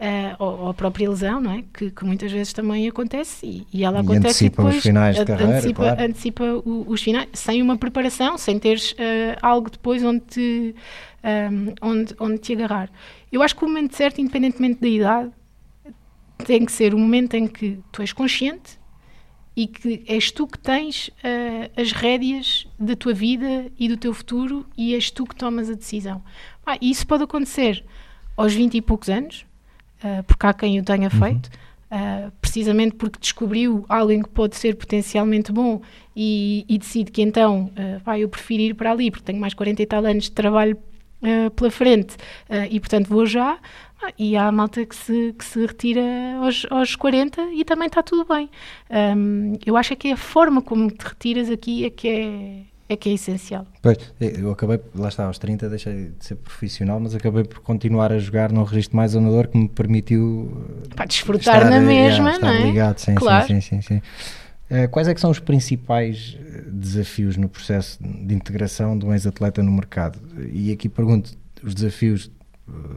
uh, 0.00 0.36
ou, 0.38 0.58
ou 0.60 0.68
a 0.68 0.74
própria 0.74 1.08
lesão, 1.08 1.40
não 1.40 1.52
é? 1.52 1.64
Que, 1.72 1.90
que 1.90 2.04
muitas 2.04 2.30
vezes 2.32 2.52
também 2.52 2.88
acontece 2.88 3.46
e, 3.46 3.66
e 3.72 3.84
ela 3.84 3.98
E 3.98 4.00
acontece 4.00 4.44
antecipa 4.46 4.62
e 4.62 4.64
os 4.64 4.68
depois 4.70 4.82
finais 4.82 5.16
de 5.16 5.22
a- 5.22 5.24
carreira, 5.26 5.52
antecipa, 5.52 5.82
claro. 5.82 6.02
antecipa 6.02 6.44
o- 6.64 6.84
os 6.88 7.02
finais, 7.02 7.28
sem 7.32 7.62
uma 7.62 7.76
preparação, 7.76 8.38
sem 8.38 8.58
teres 8.58 8.92
uh, 8.92 8.96
algo 9.42 9.70
depois 9.70 10.02
onde 10.04 10.20
te, 10.20 10.74
um, 11.24 11.74
onde, 11.88 12.14
onde 12.20 12.38
te 12.38 12.52
agarrar. 12.52 12.90
Eu 13.30 13.42
acho 13.42 13.54
que 13.56 13.64
o 13.64 13.68
momento 13.68 13.94
certo, 13.96 14.20
independentemente 14.20 14.80
da 14.80 14.88
idade, 14.88 15.30
tem 16.44 16.64
que 16.64 16.72
ser 16.72 16.94
o 16.94 16.98
momento 16.98 17.34
em 17.34 17.46
que 17.46 17.78
tu 17.90 18.00
és 18.00 18.12
consciente 18.12 18.78
e 19.56 19.66
que 19.66 20.04
és 20.06 20.30
tu 20.30 20.46
que 20.46 20.56
tens 20.56 21.10
ah, 21.24 21.68
as 21.80 21.90
rédeas 21.90 22.66
da 22.78 22.94
tua 22.94 23.12
vida 23.12 23.66
e 23.78 23.88
do 23.88 23.96
teu 23.96 24.14
futuro 24.14 24.64
e 24.76 24.94
és 24.94 25.10
tu 25.10 25.26
que 25.26 25.34
tomas 25.34 25.68
a 25.68 25.74
decisão. 25.74 26.22
Ah, 26.64 26.78
isso 26.80 27.04
pode 27.06 27.24
acontecer 27.24 27.84
aos 28.36 28.54
20 28.54 28.76
e 28.76 28.80
poucos 28.80 29.08
anos, 29.08 29.44
ah, 30.02 30.22
porque 30.26 30.46
há 30.46 30.52
quem 30.52 30.78
o 30.80 30.84
tenha 30.84 31.10
feito, 31.10 31.50
ah, 31.90 32.30
precisamente 32.40 32.94
porque 32.96 33.18
descobriu 33.18 33.84
alguém 33.88 34.22
que 34.22 34.28
pode 34.28 34.56
ser 34.56 34.76
potencialmente 34.76 35.52
bom 35.52 35.80
e, 36.14 36.64
e 36.68 36.78
decide 36.78 37.10
que 37.10 37.22
então, 37.22 37.70
ah, 37.76 38.00
vai, 38.04 38.22
eu 38.22 38.28
prefiro 38.28 38.62
ir 38.62 38.74
para 38.74 38.90
ali 38.92 39.10
porque 39.10 39.24
tenho 39.24 39.40
mais 39.40 39.54
40 39.54 39.82
e 39.82 39.86
tal 39.86 40.04
anos 40.04 40.24
de 40.24 40.32
trabalho 40.32 40.76
ah, 41.22 41.50
pela 41.50 41.70
frente 41.70 42.16
ah, 42.48 42.66
e 42.70 42.78
portanto 42.80 43.08
vou 43.08 43.26
já. 43.26 43.58
Ah, 44.00 44.12
e 44.16 44.36
há 44.36 44.46
a 44.46 44.52
malta 44.52 44.86
que 44.86 44.94
se, 44.94 45.34
que 45.36 45.44
se 45.44 45.66
retira 45.66 46.00
aos, 46.40 46.64
aos 46.70 46.94
40 46.94 47.42
e 47.52 47.64
também 47.64 47.88
está 47.88 48.02
tudo 48.02 48.24
bem. 48.24 48.48
Ahm, 48.88 49.54
eu 49.66 49.76
acho 49.76 49.92
é 49.92 49.96
que 49.96 50.08
é 50.08 50.12
a 50.12 50.16
forma 50.16 50.62
como 50.62 50.88
te 50.90 51.02
retiras 51.04 51.50
aqui 51.50 51.84
é 51.84 51.90
que 51.90 52.08
é, 52.08 52.62
é, 52.88 52.96
que 52.96 53.08
é 53.10 53.12
essencial. 53.12 53.66
Pois, 53.82 53.98
eu 54.20 54.50
acabei, 54.50 54.80
lá 54.94 55.08
está, 55.08 55.26
aos 55.26 55.38
30 55.38 55.68
deixei 55.68 56.12
de 56.18 56.24
ser 56.24 56.36
profissional, 56.36 56.98
mas 56.98 57.14
acabei 57.14 57.44
por 57.44 57.60
continuar 57.60 58.12
a 58.12 58.18
jogar 58.18 58.50
num 58.50 58.62
registro 58.62 58.96
mais 58.96 59.14
amador 59.14 59.48
que 59.48 59.58
me 59.58 59.68
permitiu 59.68 60.50
eh, 60.90 60.94
Para 60.96 61.06
desfrutar 61.06 61.56
estar, 61.56 61.70
na 61.70 61.76
eh, 61.76 61.80
mesma, 61.80 62.30
estar 62.32 62.46
não 62.46 62.52
é? 62.54 62.62
ligado, 62.66 62.98
sim, 62.98 63.14
Claro. 63.14 63.46
sim, 63.46 63.60
sim, 63.60 63.80
sim, 63.82 63.94
sim. 63.96 64.02
Eh, 64.70 64.86
Quais 64.86 65.06
é 65.08 65.14
que 65.14 65.20
são 65.20 65.30
os 65.30 65.38
principais 65.38 66.36
desafios 66.66 67.36
no 67.36 67.48
processo 67.48 67.98
de 68.02 68.34
integração 68.34 68.98
de 68.98 69.04
um 69.06 69.12
ex-atleta 69.12 69.62
no 69.62 69.72
mercado? 69.72 70.18
E 70.52 70.72
aqui 70.72 70.88
pergunto 70.88 71.32
os 71.62 71.74
desafios 71.74 72.30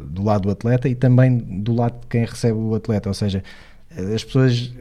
do 0.10 0.22
lado 0.24 0.42
do 0.44 0.52
atleta 0.52 0.89
e 0.89 0.96
também 0.96 1.38
do 1.38 1.74
lado 1.74 2.02
de 2.02 2.08
quem 2.08 2.26
recebe 2.26 2.58
o 2.58 2.76
atleta, 2.76 3.08
ou 3.10 3.14
seja, 3.14 3.42
as 4.14 4.24
pessoas, 4.24 4.72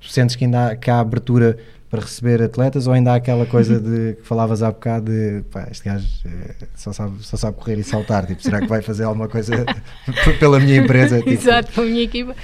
tu 0.00 0.08
sentes 0.08 0.36
que 0.36 0.44
ainda 0.44 0.68
há, 0.68 0.76
que 0.76 0.90
há 0.90 1.00
abertura 1.00 1.58
para 1.88 2.00
receber 2.00 2.42
atletas 2.42 2.86
ou 2.86 2.92
ainda 2.92 3.12
há 3.12 3.16
aquela 3.16 3.46
coisa 3.46 3.78
de 3.80 4.14
que 4.14 4.22
falavas 4.22 4.62
há 4.62 4.70
bocado 4.70 5.10
de 5.10 5.42
pá, 5.50 5.68
este 5.70 5.84
gajo 5.84 6.06
eh, 6.24 6.54
só 6.74 6.92
sabe, 6.92 7.24
só 7.24 7.36
sabe 7.36 7.56
correr 7.56 7.78
e 7.78 7.84
saltar, 7.84 8.26
tipo, 8.26 8.42
será 8.42 8.60
que 8.60 8.66
vai 8.66 8.82
fazer 8.82 9.04
alguma 9.04 9.28
coisa 9.28 9.64
pela 10.40 10.58
minha 10.58 10.76
empresa? 10.76 11.18
Tipo, 11.26 11.30
Exato, 11.30 11.72
para 11.72 11.84
a 11.84 11.86
minha 11.86 12.02
equipa. 12.02 12.34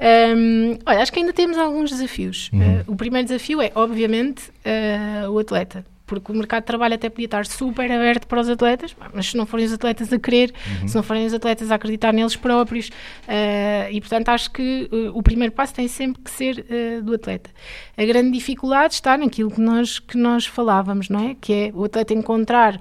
Ahm, 0.00 0.78
olha, 0.84 1.00
acho 1.00 1.12
que 1.12 1.20
ainda 1.20 1.32
temos 1.32 1.56
alguns 1.58 1.90
desafios. 1.90 2.50
Uhum. 2.52 2.80
Ah, 2.80 2.84
o 2.86 2.96
primeiro 2.96 3.28
desafio 3.28 3.62
é, 3.62 3.70
obviamente, 3.74 4.50
ah, 4.64 5.30
o 5.30 5.38
atleta. 5.38 5.84
Porque 6.08 6.32
o 6.32 6.34
mercado 6.34 6.62
de 6.62 6.66
trabalho 6.66 6.94
até 6.94 7.08
podia 7.08 7.26
estar 7.26 7.44
super 7.46 7.92
aberto 7.92 8.26
para 8.26 8.40
os 8.40 8.48
atletas, 8.48 8.96
mas 9.14 9.26
se 9.26 9.36
não 9.36 9.44
forem 9.46 9.66
os 9.66 9.72
atletas 9.72 10.12
a 10.12 10.18
querer, 10.18 10.52
Uhum. 10.80 10.88
se 10.88 10.96
não 10.96 11.02
forem 11.02 11.26
os 11.26 11.34
atletas 11.34 11.70
a 11.70 11.74
acreditar 11.74 12.12
neles 12.12 12.34
próprios, 12.34 12.90
ah, 13.28 13.90
e 13.90 14.00
portanto 14.00 14.30
acho 14.30 14.50
que 14.50 14.88
ah, 14.90 15.10
o 15.12 15.22
primeiro 15.22 15.52
passo 15.52 15.74
tem 15.74 15.86
sempre 15.86 16.22
que 16.22 16.30
ser 16.30 16.64
ah, 16.68 17.02
do 17.02 17.14
atleta. 17.14 17.50
A 17.96 18.04
grande 18.04 18.32
dificuldade 18.32 18.94
está 18.94 19.16
naquilo 19.18 19.50
que 19.50 19.60
nós, 19.60 19.98
que 19.98 20.16
nós 20.16 20.46
falávamos, 20.46 21.08
não 21.10 21.28
é? 21.28 21.36
Que 21.38 21.52
é 21.52 21.70
o 21.74 21.84
atleta 21.84 22.14
encontrar 22.14 22.80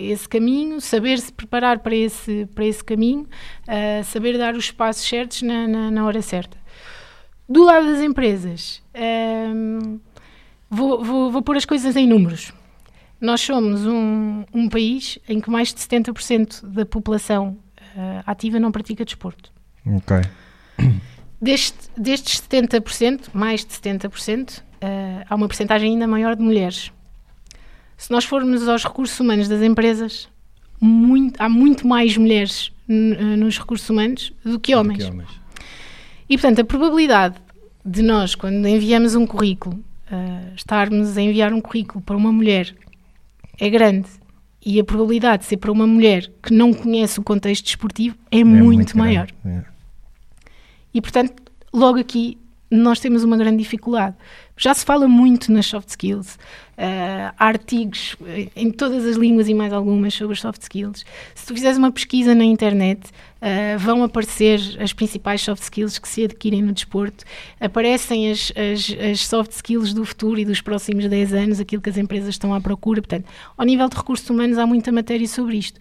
esse 0.00 0.28
caminho, 0.28 0.80
saber 0.80 1.18
se 1.18 1.32
preparar 1.32 1.80
para 1.80 1.94
esse, 1.94 2.46
para 2.54 2.64
esse 2.64 2.82
caminho, 2.82 3.26
saber 4.04 4.38
dar 4.38 4.54
os 4.54 4.70
passos 4.70 5.06
certos 5.06 5.42
na, 5.42 5.66
na, 5.66 5.90
na 5.90 6.06
hora 6.06 6.22
certa. 6.22 6.56
Do 7.48 7.64
lado 7.64 7.86
das 7.86 8.00
empresas, 8.00 8.82
ahm, 8.94 9.98
vou, 10.70 11.02
vou, 11.04 11.30
vou 11.30 11.42
pôr 11.42 11.56
as 11.56 11.64
coisas 11.64 11.96
em 11.96 12.06
números. 12.06 12.52
Nós 13.20 13.40
somos 13.40 13.86
um, 13.86 14.44
um 14.52 14.68
país 14.68 15.18
em 15.28 15.40
que 15.40 15.50
mais 15.50 15.72
de 15.72 15.80
70% 15.80 16.66
da 16.66 16.84
população 16.84 17.56
ah, 17.96 18.22
ativa 18.26 18.58
não 18.60 18.70
pratica 18.70 19.04
desporto. 19.04 19.50
Ok. 19.86 20.16
Deste, 21.40 21.78
destes 21.96 22.40
70%, 22.40 23.28
mais 23.32 23.64
de 23.64 23.72
70%, 23.72 24.62
ah, 24.82 25.24
há 25.28 25.34
uma 25.34 25.46
porcentagem 25.48 25.92
ainda 25.92 26.06
maior 26.06 26.36
de 26.36 26.42
mulheres. 26.42 26.90
Se 27.96 28.10
nós 28.10 28.24
formos 28.24 28.68
aos 28.68 28.84
recursos 28.84 29.18
humanos 29.18 29.48
das 29.48 29.62
empresas, 29.62 30.28
muito- 30.80 31.40
há 31.40 31.48
muito 31.48 31.86
mais 31.86 32.16
mulheres 32.16 32.70
ah, 32.88 32.92
nos 33.36 33.58
recursos 33.58 33.88
humanos 33.88 34.32
do 34.44 34.60
que 34.60 34.74
homens. 34.74 35.04
Que 35.04 35.10
homens. 35.10 35.30
E 36.28 36.36
portanto, 36.36 36.60
a 36.60 36.64
probabilidade 36.64 37.36
de 37.84 38.02
nós, 38.02 38.34
quando 38.34 38.66
enviamos 38.66 39.14
um 39.14 39.26
currículo, 39.26 39.82
ah, 40.10 40.52
estarmos 40.54 41.16
a 41.16 41.22
enviar 41.22 41.52
um 41.52 41.60
currículo 41.60 42.02
para 42.02 42.16
uma 42.16 42.32
mulher 42.32 42.74
é 43.58 43.68
grande. 43.70 44.08
E 44.64 44.80
a 44.80 44.84
probabilidade 44.84 45.42
de 45.42 45.48
ser 45.48 45.58
para 45.58 45.70
uma 45.70 45.86
mulher 45.86 46.30
que 46.42 46.52
não 46.52 46.74
conhece 46.74 47.20
o 47.20 47.22
contexto 47.22 47.64
desportivo 47.64 48.16
é, 48.30 48.40
É 48.40 48.44
muito, 48.44 48.98
maior. 48.98 49.28
grande. 49.44 49.64
É. 49.64 49.64
E 50.92 51.00
portanto, 51.00 51.34
logo 51.72 51.98
aqui 51.98 52.36
nós 52.70 52.98
temos 52.98 53.22
uma 53.22 53.36
grande 53.36 53.58
dificuldade. 53.58 54.16
Já 54.56 54.74
se 54.74 54.84
fala 54.84 55.06
muito 55.06 55.52
nas 55.52 55.66
soft 55.66 55.90
skills, 55.90 56.38
ah, 56.76 57.34
há 57.38 57.46
artigos 57.46 58.16
eh, 58.26 58.48
em 58.56 58.70
todas 58.70 59.04
as 59.04 59.16
línguas 59.16 59.48
e 59.48 59.54
mais 59.54 59.72
algumas 59.72 60.14
sobre 60.14 60.32
as 60.32 60.40
soft 60.40 60.62
skills. 60.62 61.04
Se 61.34 61.46
tu 61.46 61.54
fizeres 61.54 61.78
uma 61.78 61.92
pesquisa 61.92 62.34
na 62.34 62.44
internet, 62.44 63.10
ah, 63.40 63.76
vão 63.78 64.02
aparecer 64.02 64.60
as 64.80 64.92
principais 64.92 65.42
soft 65.42 65.62
skills 65.62 65.98
que 65.98 66.08
se 66.08 66.24
adquirem 66.24 66.62
no 66.62 66.72
desporto, 66.72 67.24
aparecem 67.60 68.30
as, 68.30 68.52
as, 68.56 68.96
as 69.12 69.20
soft 69.26 69.52
skills 69.52 69.92
do 69.92 70.04
futuro 70.04 70.40
e 70.40 70.44
dos 70.44 70.60
próximos 70.60 71.06
10 71.06 71.34
anos, 71.34 71.60
aquilo 71.60 71.82
que 71.82 71.90
as 71.90 71.98
empresas 71.98 72.30
estão 72.30 72.52
à 72.52 72.60
procura. 72.60 73.00
Portanto, 73.00 73.26
ao 73.56 73.64
nível 73.64 73.88
de 73.88 73.96
recursos 73.96 74.28
humanos, 74.28 74.58
há 74.58 74.66
muita 74.66 74.90
matéria 74.90 75.28
sobre 75.28 75.56
isto. 75.56 75.78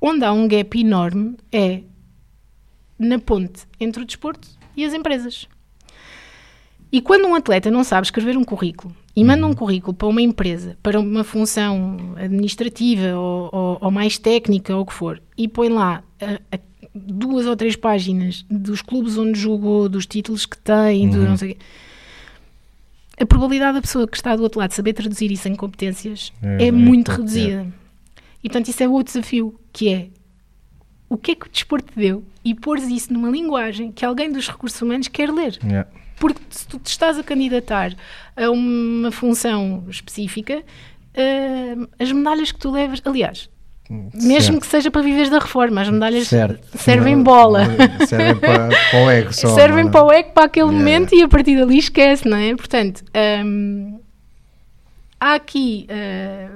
Onde 0.00 0.24
há 0.24 0.32
um 0.32 0.46
gap 0.46 0.78
enorme 0.78 1.36
é 1.50 1.82
na 2.98 3.18
ponte 3.18 3.66
entre 3.80 4.02
o 4.02 4.04
desporto 4.04 4.48
e 4.76 4.84
as 4.84 4.92
empresas. 4.92 5.48
E 6.90 7.00
quando 7.02 7.26
um 7.26 7.34
atleta 7.34 7.70
não 7.70 7.84
sabe 7.84 8.06
escrever 8.06 8.36
um 8.36 8.44
currículo 8.44 8.94
e 9.14 9.22
manda 9.22 9.46
um 9.46 9.52
currículo 9.52 9.92
para 9.92 10.08
uma 10.08 10.22
empresa, 10.22 10.76
para 10.82 10.98
uma 10.98 11.22
função 11.22 12.14
administrativa 12.16 13.14
ou, 13.16 13.50
ou- 13.52 13.78
ou 13.82 13.90
mais 13.90 14.16
técnica 14.18 14.74
ou 14.74 14.82
o 14.82 14.86
que 14.86 14.94
for, 14.94 15.20
e 15.36 15.46
põe 15.46 15.68
lá 15.68 16.02
ah, 16.20 16.40
ah, 16.50 16.58
duas 16.94 17.44
ou 17.46 17.54
três 17.54 17.76
páginas 17.76 18.44
dos 18.50 18.80
clubes 18.80 19.18
onde 19.18 19.38
jogou, 19.38 19.88
dos 19.88 20.06
títulos 20.06 20.46
que 20.46 20.56
tem, 20.56 21.10
do 21.10 21.18
não 21.28 21.36
sei 21.36 21.54
quê, 21.54 21.60
a 23.20 23.26
probabilidade 23.26 23.74
da 23.74 23.82
pessoa 23.82 24.06
que 24.06 24.16
está 24.16 24.34
do 24.36 24.42
outro 24.42 24.60
lado 24.60 24.72
saber 24.72 24.92
traduzir 24.92 25.30
isso 25.30 25.48
em 25.48 25.54
competências 25.56 26.32
É, 26.42 26.64
é, 26.64 26.66
é 26.68 26.72
muito 26.72 27.06
pouco, 27.06 27.20
reduzida. 27.20 27.66
E 28.42 28.48
portanto, 28.48 28.68
isso 28.68 28.82
é 28.82 28.88
outro 28.88 29.12
desafio, 29.12 29.58
que 29.72 29.88
é 29.88 30.08
o 31.10 31.16
que 31.16 31.32
é 31.32 31.34
que 31.34 31.46
o 31.46 31.50
desporto 31.50 31.92
te 31.92 31.98
deu 31.98 32.22
e 32.44 32.54
pôres 32.54 32.86
isso 32.88 33.12
numa 33.12 33.28
linguagem 33.30 33.90
que 33.90 34.04
alguém 34.04 34.30
dos 34.30 34.46
recursos 34.48 34.80
humanos 34.80 35.08
quer 35.08 35.30
ler. 35.32 35.58
Yeah. 35.64 35.88
Porque 36.18 36.40
se 36.50 36.66
tu 36.66 36.78
te 36.78 36.86
estás 36.90 37.18
a 37.18 37.22
candidatar 37.22 37.92
a 38.36 38.50
uma 38.50 39.10
função 39.10 39.84
específica, 39.88 40.62
eh, 41.14 41.76
as 41.98 42.10
medalhas 42.12 42.50
que 42.52 42.58
tu 42.58 42.70
levas, 42.70 43.00
aliás, 43.04 43.48
mesmo 43.90 44.40
Certo. 44.42 44.60
que 44.60 44.66
seja 44.66 44.90
para 44.90 45.00
viveres 45.02 45.30
da 45.30 45.38
reforma, 45.38 45.80
as 45.80 45.88
medalhas 45.88 46.28
Certo. 46.28 46.76
servem 46.78 47.16
Não- 47.16 47.22
bola. 47.22 47.64
Servem 48.06 48.36
para, 48.36 48.68
para 48.68 49.04
o 49.06 49.10
ego 49.10 49.32
só. 49.32 49.48
servem 49.54 49.84
não 49.84 49.88
é? 49.90 49.92
para 49.92 50.04
o 50.04 50.12
ego 50.12 50.32
para 50.32 50.44
aquele 50.44 50.66
Yeah. 50.68 50.78
momento 50.78 51.14
e 51.14 51.22
a 51.22 51.28
partir 51.28 51.56
dali 51.58 51.78
esquece, 51.78 52.28
não 52.28 52.36
é? 52.36 52.54
Portanto, 52.54 53.02
hum, 53.44 53.98
há 55.20 55.34
aqui 55.36 55.86
eh, 55.88 56.48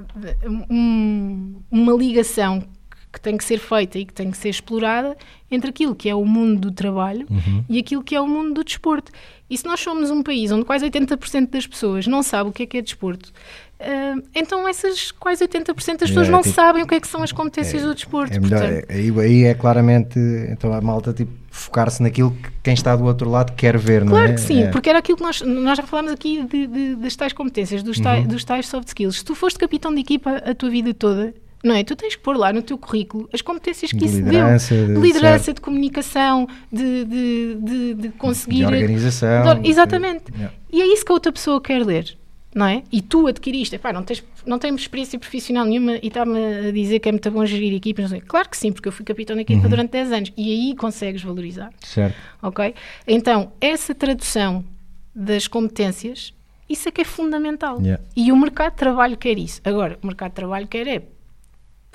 um- 0.68 1.62
uma 1.70 1.92
ligação 1.94 2.64
que- 3.12 3.20
tem 3.20 3.36
que 3.36 3.44
ser 3.44 3.58
feita 3.58 3.98
e 3.98 4.04
que 4.06 4.12
tem 4.12 4.30
que 4.30 4.36
ser 4.38 4.48
explorada 4.48 5.16
entre 5.50 5.68
aquilo 5.70 5.94
que 5.94 6.08
é 6.08 6.14
o 6.14 6.24
mundo 6.24 6.60
do 6.60 6.70
trabalho 6.72 7.26
Uhum. 7.30 7.62
e 7.68 7.78
aquilo 7.78 8.02
que 8.02 8.14
é 8.16 8.20
o 8.20 8.26
mundo 8.26 8.54
do 8.54 8.64
desporto. 8.64 9.12
E 9.50 9.58
se 9.58 9.66
nós 9.66 9.80
somos 9.80 10.10
um 10.10 10.22
país 10.22 10.50
onde 10.50 10.64
quase 10.64 10.84
80% 10.86 11.50
das 11.50 11.66
pessoas 11.66 12.06
não 12.06 12.22
sabe 12.22 12.48
o 12.48 12.52
que 12.52 12.62
é 12.62 12.66
que 12.66 12.78
é 12.78 12.82
desporto, 12.82 13.30
eh, 13.78 14.14
então 14.34 14.66
essas 14.66 15.10
quase 15.10 15.44
80% 15.44 16.00
das 16.00 16.08
pessoas 16.08 16.28
É, 16.28 16.30
não 16.30 16.40
tipo, 16.40 16.54
sabem 16.54 16.82
o 16.82 16.86
que 16.86 16.94
é 16.94 17.00
que 17.00 17.06
são 17.06 17.22
as 17.22 17.32
competências 17.32 17.82
do 17.82 17.94
desporto. 17.94 18.32
É 18.34 18.40
melhor, 18.40 18.60
portanto. 18.60 18.86
é- 18.90 18.94
aí, 18.94 19.10
aí 19.20 19.44
é 19.44 19.52
claramente 19.54 20.18
então 20.50 20.72
a 20.72 20.80
malta 20.80 21.12
tipo, 21.12 21.30
focar-se 21.50 22.02
naquilo 22.02 22.30
que 22.30 22.50
quem 22.62 22.72
está 22.72 22.96
do 22.96 23.04
outro 23.04 23.28
lado 23.28 23.52
quer 23.52 23.76
ver, 23.76 24.02
não 24.06 24.16
é? 24.16 24.20
Claro 24.22 24.34
que 24.36 24.40
sim, 24.40 24.62
É. 24.62 24.70
porque 24.70 24.88
era 24.88 25.00
aquilo 25.00 25.18
que 25.18 25.22
nós, 25.22 25.42
nós 25.42 25.76
já 25.76 25.82
falámos 25.86 26.12
aqui 26.12 26.42
de, 26.44 26.66
de- 26.66 26.94
das 26.96 27.14
tais 27.14 27.34
competências, 27.34 27.82
dos 27.82 27.98
Uhum. 27.98 28.04
tais, 28.04 28.26
dos 28.26 28.42
tais 28.44 28.66
soft 28.66 28.88
skills. 28.88 29.18
Se 29.18 29.24
tu 29.26 29.34
foste 29.34 29.58
capitão 29.58 29.94
de 29.94 30.00
equipa 30.00 30.30
a 30.36 30.54
tua 30.54 30.70
vida 30.70 30.94
toda, 30.94 31.34
não 31.62 31.74
é? 31.74 31.84
Tu 31.84 31.94
tens 31.96 32.16
que 32.16 32.22
pôr 32.22 32.36
lá 32.36 32.52
no 32.52 32.62
teu 32.62 32.76
currículo 32.78 33.28
as 33.32 33.40
competências 33.42 33.90
que 33.92 33.98
De 33.98 34.04
isso 34.06 34.16
liderança, 34.16 34.74
deu. 34.74 34.86
de- 34.88 34.94
De 34.94 35.00
liderança, 35.00 35.44
certo. 35.44 35.56
de 35.56 35.60
comunicação, 35.62 36.48
de, 36.72 37.04
de, 37.04 37.54
de, 37.60 37.94
de 37.94 38.08
conseguir. 38.10 38.66
de 38.66 38.74
organização. 38.74 39.60
de- 39.60 39.68
exatamente. 39.68 40.24
yeah. 40.34 40.52
E 40.72 40.80
é 40.82 40.86
isso 40.92 41.04
que 41.04 41.12
a 41.12 41.14
outra 41.14 41.32
pessoa 41.32 41.60
quer 41.60 41.84
ler. 41.84 42.16
não 42.54 42.66
é? 42.66 42.82
E 42.92 43.00
tu 43.00 43.26
adquiriste, 43.26 43.76
epá, 43.76 43.92
não, 43.94 44.02
tens, 44.02 44.22
não 44.44 44.58
temos 44.58 44.82
experiência 44.82 45.18
profissional 45.18 45.64
nenhuma 45.64 45.92
e 46.02 46.08
está-me 46.08 46.68
a 46.68 46.70
dizer 46.70 46.98
que 46.98 47.08
é 47.08 47.12
muito 47.12 47.30
bom 47.30 47.46
gerir 47.46 47.72
equipas. 47.74 48.12
Claro 48.26 48.48
que 48.50 48.56
sim, 48.58 48.70
porque 48.70 48.88
eu 48.88 48.92
fui 48.92 49.04
capitão 49.06 49.34
da 49.36 49.40
equipa 49.42 49.62
uhum. 49.62 49.70
durante 49.70 49.90
10 49.92 50.12
anos 50.12 50.32
e 50.36 50.52
aí 50.52 50.76
consegues 50.76 51.22
valorizar. 51.22 51.70
Certo. 51.80 52.14
Ok? 52.42 52.74
Então, 53.06 53.52
essa 53.58 53.94
tradução 53.94 54.62
das 55.14 55.46
competências, 55.48 56.34
isso 56.68 56.88
é 56.88 56.92
que 56.92 57.00
é 57.00 57.04
fundamental. 57.04 57.80
Yeah. 57.80 58.02
E 58.14 58.30
o 58.30 58.36
mercado 58.36 58.72
de 58.72 58.78
trabalho 58.78 59.16
quer 59.16 59.38
isso. 59.38 59.60
Agora, 59.64 59.98
o 60.02 60.06
mercado 60.06 60.30
de 60.32 60.36
trabalho 60.36 60.66
quer 60.66 60.86
é 60.86 61.02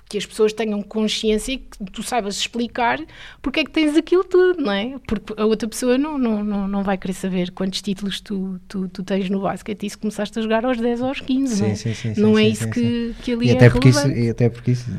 que 0.10 0.18
as 0.18 0.26
pessoas 0.26 0.53
tenham 0.53 0.82
consciência 0.82 1.53
e 1.53 1.58
que 1.58 1.91
tu 1.91 2.01
saibas 2.01 2.38
explicar 2.38 2.99
porque 3.41 3.60
é 3.60 3.64
que 3.64 3.72
tens 3.72 3.95
aquilo 3.97 4.24
tudo, 4.24 4.62
não 4.62 4.72
é? 4.72 4.95
Porque 5.05 5.34
a 5.36 5.45
outra 5.45 5.68
pessoa 5.68 5.97
não, 5.97 6.18
não, 6.18 6.43
não, 6.43 6.68
não 6.68 6.84
vai 6.84 6.97
querer 6.97 7.14
saber 7.14 7.51
quantos 7.51 7.82
títulos 7.82 8.22
tu, 8.22 8.60
tu, 8.68 8.88
tu 8.88 9.03
tens 9.03 9.30
no 9.30 9.41
basquete 9.41 9.86
e 9.86 9.89
se 9.89 9.97
começaste 9.97 10.38
a 10.39 10.41
jogar 10.41 10.66
aos 10.66 10.78
10 10.78 11.01
ou 11.01 11.08
aos 11.08 11.20
15, 11.20 11.55
sim, 11.55 11.62
não 11.62 11.70
é? 11.70 11.76
Sim, 11.76 11.93
sim, 11.93 12.14
não 12.18 12.38
é 12.39 12.47
isso 12.47 12.70
que, 12.70 13.16
que 13.22 13.34
ali 13.34 13.47
e 13.47 13.49
é 13.49 13.53
até 13.53 13.70
porque 13.70 13.89
relevante. 13.89 14.16
isso 14.18 14.26
E 14.28 14.30
até 14.30 14.49
porque 14.49 14.72
isso, 14.72 14.91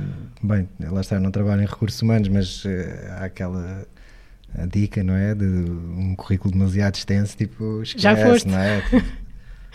bem, 0.43 0.69
lá 0.79 1.01
está, 1.01 1.19
não 1.19 1.31
trabalho 1.31 1.63
em 1.63 1.67
recursos 1.67 2.01
humanos, 2.03 2.29
mas 2.29 2.65
uh, 2.65 2.69
há 3.19 3.25
aquela 3.25 3.87
dica, 4.71 5.03
não 5.03 5.15
é? 5.15 5.35
De 5.35 5.45
um 5.45 6.15
currículo 6.17 6.53
demasiado 6.53 6.97
extenso, 6.97 7.37
tipo, 7.37 7.83
esquece, 7.83 8.03
Já 8.03 8.17
foste. 8.17 8.49
não 8.49 8.59
é? 8.59 8.83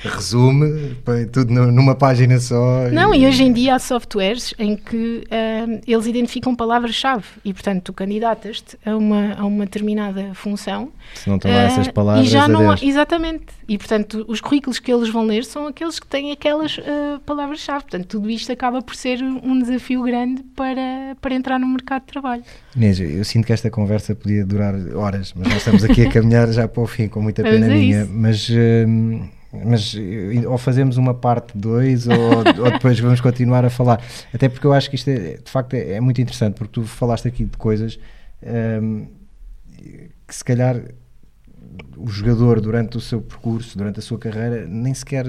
Resume 0.07 0.95
tudo 1.31 1.53
numa 1.53 1.95
página 1.95 2.39
só. 2.39 2.89
Não, 2.91 3.13
e 3.13 3.25
hoje 3.25 3.43
em 3.43 3.53
dia 3.53 3.75
há 3.75 3.79
softwares 3.79 4.53
em 4.57 4.75
que 4.75 5.23
uh, 5.25 5.81
eles 5.87 6.05
identificam 6.05 6.55
palavras-chave 6.55 7.23
e, 7.43 7.53
portanto, 7.53 7.83
tu 7.83 7.93
candidatas-te 7.93 8.77
a 8.85 8.95
uma, 8.95 9.33
a 9.33 9.45
uma 9.45 9.65
determinada 9.65 10.33
função. 10.33 10.91
Se 11.15 11.29
não 11.29 11.37
estão 11.37 11.51
lá 11.51 11.57
uh, 11.57 11.61
essas 11.61 11.87
palavras, 11.89 12.27
e 12.27 12.29
já 12.29 12.47
não 12.47 12.71
há, 12.71 12.75
Exatamente. 12.81 13.45
E, 13.67 13.77
portanto, 13.77 14.25
os 14.27 14.41
currículos 14.41 14.79
que 14.79 14.91
eles 14.91 15.09
vão 15.09 15.23
ler 15.23 15.45
são 15.45 15.67
aqueles 15.67 15.99
que 15.99 16.07
têm 16.07 16.31
aquelas 16.31 16.77
uh, 16.77 17.19
palavras-chave. 17.25 17.83
Portanto, 17.83 18.07
tudo 18.07 18.29
isto 18.29 18.51
acaba 18.51 18.81
por 18.81 18.95
ser 18.95 19.21
um 19.21 19.59
desafio 19.59 20.03
grande 20.03 20.43
para, 20.55 21.15
para 21.21 21.33
entrar 21.33 21.59
no 21.59 21.67
mercado 21.67 22.01
de 22.01 22.07
trabalho. 22.07 22.43
Inês, 22.75 22.99
eu 22.99 23.23
sinto 23.23 23.45
que 23.45 23.53
esta 23.53 23.69
conversa 23.69 24.15
podia 24.15 24.45
durar 24.45 24.73
horas, 24.95 25.33
mas 25.35 25.47
nós 25.47 25.57
estamos 25.57 25.83
aqui 25.83 26.05
a 26.05 26.09
caminhar 26.11 26.51
já 26.51 26.67
para 26.67 26.81
o 26.81 26.87
fim, 26.87 27.07
com 27.07 27.21
muita 27.21 27.43
pena 27.43 27.65
é 27.65 27.69
minha. 27.69 28.05
Mas 28.05 28.49
hum, 28.49 29.27
mas 29.53 29.95
eh, 29.95 30.47
ou 30.47 30.57
fazemos 30.57 30.97
uma 30.97 31.13
parte 31.13 31.57
2 31.57 32.07
ou, 32.07 32.15
ou, 32.63 32.71
depois 32.71 32.99
vamos 32.99 33.21
continuar 33.21 33.63
a 33.63 33.69
falar. 33.69 34.01
Até 34.33 34.49
porque 34.49 34.65
eu 34.65 34.73
acho 34.73 34.89
que 34.89 34.95
isto 34.95 35.09
é, 35.09 35.37
de 35.37 35.51
facto 35.51 35.73
é, 35.75 35.93
é 35.93 36.01
muito 36.01 36.19
interessante, 36.19 36.55
porque 36.55 36.73
tu 36.73 36.83
falaste 36.83 37.27
aqui 37.27 37.45
de 37.45 37.57
coisas 37.57 37.99
um, 38.81 39.07
que 40.27 40.35
se 40.35 40.43
calhar 40.43 40.81
o 41.97 42.07
jogador 42.07 42.61
durante 42.61 42.97
o 42.97 43.01
seu 43.01 43.21
percurso, 43.21 43.77
durante 43.77 43.99
a 43.99 44.01
sua 44.01 44.17
carreira, 44.17 44.65
nem 44.67 44.93
sequer, 44.93 45.25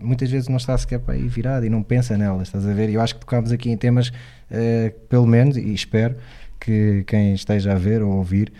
muitas 0.00 0.30
vezes 0.30 0.48
não 0.48 0.56
está 0.56 0.76
sequer 0.76 0.98
para 1.00 1.14
aí 1.14 1.26
virado 1.28 1.64
e 1.64 1.70
não 1.70 1.82
pensa 1.82 2.16
nelas, 2.16 2.48
estás 2.48 2.66
a 2.66 2.72
ver? 2.72 2.90
E 2.90 2.94
eu 2.94 3.00
acho 3.00 3.14
que 3.14 3.20
tocámos 3.20 3.52
aqui 3.52 3.70
em 3.70 3.76
temas, 3.76 4.08
uh, 4.08 4.90
pelo 5.08 5.26
menos, 5.26 5.56
e 5.56 5.72
espero 5.72 6.16
que 6.60 7.04
quem 7.06 7.34
esteja 7.34 7.72
a 7.72 7.76
ver 7.76 8.02
ou 8.02 8.12
a 8.12 8.16
ouvir 8.16 8.52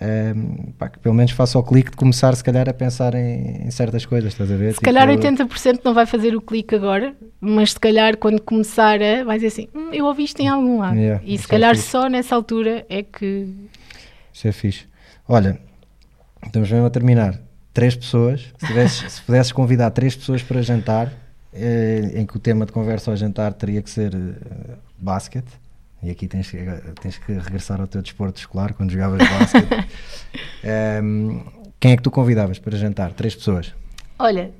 um, 0.00 0.72
pá, 0.72 0.88
que 0.88 0.98
pelo 0.98 1.14
menos 1.14 1.32
faça 1.32 1.58
o 1.58 1.62
clique 1.62 1.90
de 1.90 1.96
começar 1.96 2.34
se 2.34 2.42
calhar 2.42 2.68
a 2.68 2.72
pensar 2.72 3.14
em, 3.14 3.66
em 3.66 3.70
certas 3.70 4.06
coisas, 4.06 4.32
estás 4.32 4.50
a 4.50 4.56
ver? 4.56 4.72
Se 4.72 4.78
tipo, 4.78 4.86
calhar 4.86 5.08
80% 5.08 5.80
não 5.84 5.92
vai 5.92 6.06
fazer 6.06 6.34
o 6.34 6.40
clique 6.40 6.74
agora, 6.74 7.14
mas 7.40 7.72
se 7.72 7.80
calhar 7.80 8.16
quando 8.16 8.40
começar 8.40 9.00
a, 9.02 9.24
vai 9.24 9.36
dizer 9.36 9.48
assim, 9.48 9.68
hum, 9.74 9.90
eu 9.92 10.06
ouvi 10.06 10.24
isto 10.24 10.40
em 10.40 10.48
algum 10.48 10.78
lado. 10.78 10.96
Yeah, 10.96 11.22
e 11.24 11.36
se 11.36 11.44
é 11.44 11.48
calhar 11.48 11.72
é 11.72 11.76
só 11.76 12.08
nessa 12.08 12.34
altura 12.34 12.86
é 12.88 13.02
que... 13.02 13.48
Isso 14.32 14.48
é 14.48 14.52
fixe. 14.52 14.86
Olha, 15.28 15.58
estamos 16.44 16.70
mesmo 16.70 16.86
a 16.86 16.90
terminar. 16.90 17.38
Três 17.74 17.94
pessoas, 17.94 18.52
se, 18.58 18.66
tivesses, 18.66 19.12
se 19.12 19.22
pudesses 19.22 19.52
convidar 19.52 19.90
três 19.90 20.16
pessoas 20.16 20.42
para 20.42 20.62
jantar, 20.62 21.12
eh, 21.52 22.12
em 22.14 22.26
que 22.26 22.36
o 22.36 22.40
tema 22.40 22.64
de 22.64 22.72
conversa 22.72 23.10
ao 23.10 23.16
jantar 23.16 23.52
teria 23.52 23.82
que 23.82 23.90
ser 23.90 24.14
eh, 24.14 24.74
basquete, 24.98 25.61
e 26.02 26.10
aqui 26.10 26.26
tens, 26.26 26.52
tens 27.00 27.18
que 27.18 27.32
regressar 27.32 27.80
ao 27.80 27.86
teu 27.86 28.02
desporto 28.02 28.40
escolar 28.40 28.72
quando 28.74 28.90
jogavas 28.90 29.18
basquete. 29.18 29.88
um, 31.02 31.40
quem 31.78 31.92
é 31.92 31.96
que 31.96 32.02
tu 32.02 32.10
convidavas 32.10 32.58
para 32.58 32.76
jantar? 32.76 33.12
Três 33.12 33.34
pessoas. 33.34 33.72
Olha, 34.18 34.52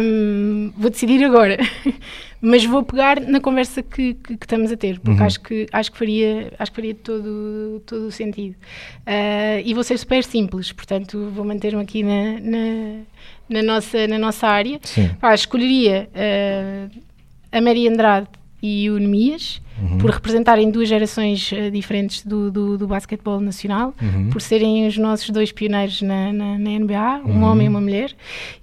um, 0.00 0.72
vou 0.76 0.90
decidir 0.90 1.22
agora, 1.24 1.58
mas 2.40 2.64
vou 2.64 2.82
pegar 2.82 3.20
na 3.20 3.38
conversa 3.38 3.82
que, 3.82 4.14
que, 4.14 4.36
que 4.36 4.46
estamos 4.46 4.72
a 4.72 4.76
ter, 4.76 4.98
porque 4.98 5.20
uhum. 5.20 5.26
acho, 5.26 5.40
que, 5.40 5.66
acho 5.70 5.92
que 5.92 5.98
faria, 5.98 6.52
acho 6.58 6.70
que 6.70 6.76
faria 6.76 6.94
todo, 6.94 7.82
todo 7.84 8.06
o 8.06 8.10
sentido. 8.10 8.56
Uh, 9.00 9.60
e 9.62 9.74
vou 9.74 9.84
ser 9.84 9.98
super 9.98 10.24
simples, 10.24 10.72
portanto 10.72 11.30
vou 11.34 11.44
manter-me 11.44 11.82
aqui 11.82 12.02
na, 12.02 12.40
na, 12.40 13.02
na, 13.48 13.62
nossa, 13.62 14.06
na 14.06 14.18
nossa 14.18 14.46
área. 14.46 14.80
Sim. 14.82 15.10
Ah, 15.20 15.34
escolheria 15.34 16.08
uh, 16.14 17.00
a 17.52 17.60
Mary 17.60 17.88
Andrade 17.88 18.28
e 18.62 18.90
o 18.90 18.98
Nemias, 18.98 19.60
uhum. 19.80 19.98
por 19.98 20.10
representarem 20.10 20.70
duas 20.70 20.88
gerações 20.88 21.50
uh, 21.52 21.70
diferentes 21.70 22.24
do, 22.24 22.50
do, 22.50 22.78
do 22.78 22.86
basquetebol 22.86 23.40
nacional, 23.40 23.94
uhum. 24.00 24.30
por 24.30 24.40
serem 24.40 24.86
os 24.86 24.96
nossos 24.98 25.30
dois 25.30 25.52
pioneiros 25.52 26.02
na, 26.02 26.32
na, 26.32 26.58
na 26.58 26.70
NBA, 26.70 27.22
um 27.24 27.30
uhum. 27.30 27.42
homem 27.44 27.66
e 27.66 27.68
uma 27.68 27.80
mulher. 27.80 28.12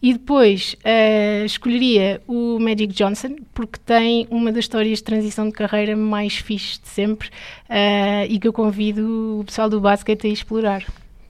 E 0.01 0.13
depois 0.13 0.75
uh, 0.75 1.45
escolheria 1.45 2.21
o 2.27 2.59
Magic 2.59 2.93
Johnson, 2.93 3.35
porque 3.53 3.79
tem 3.85 4.27
uma 4.29 4.51
das 4.51 4.65
histórias 4.65 4.99
de 4.99 5.03
transição 5.03 5.47
de 5.47 5.53
carreira 5.53 5.95
mais 5.95 6.37
fixe 6.37 6.79
de 6.81 6.87
sempre 6.87 7.29
uh, 7.69 8.25
e 8.29 8.39
que 8.39 8.47
eu 8.47 8.53
convido 8.53 9.39
o 9.39 9.43
pessoal 9.45 9.69
do 9.69 9.81
basquete 9.81 10.27
a 10.27 10.29
explorar. 10.29 10.83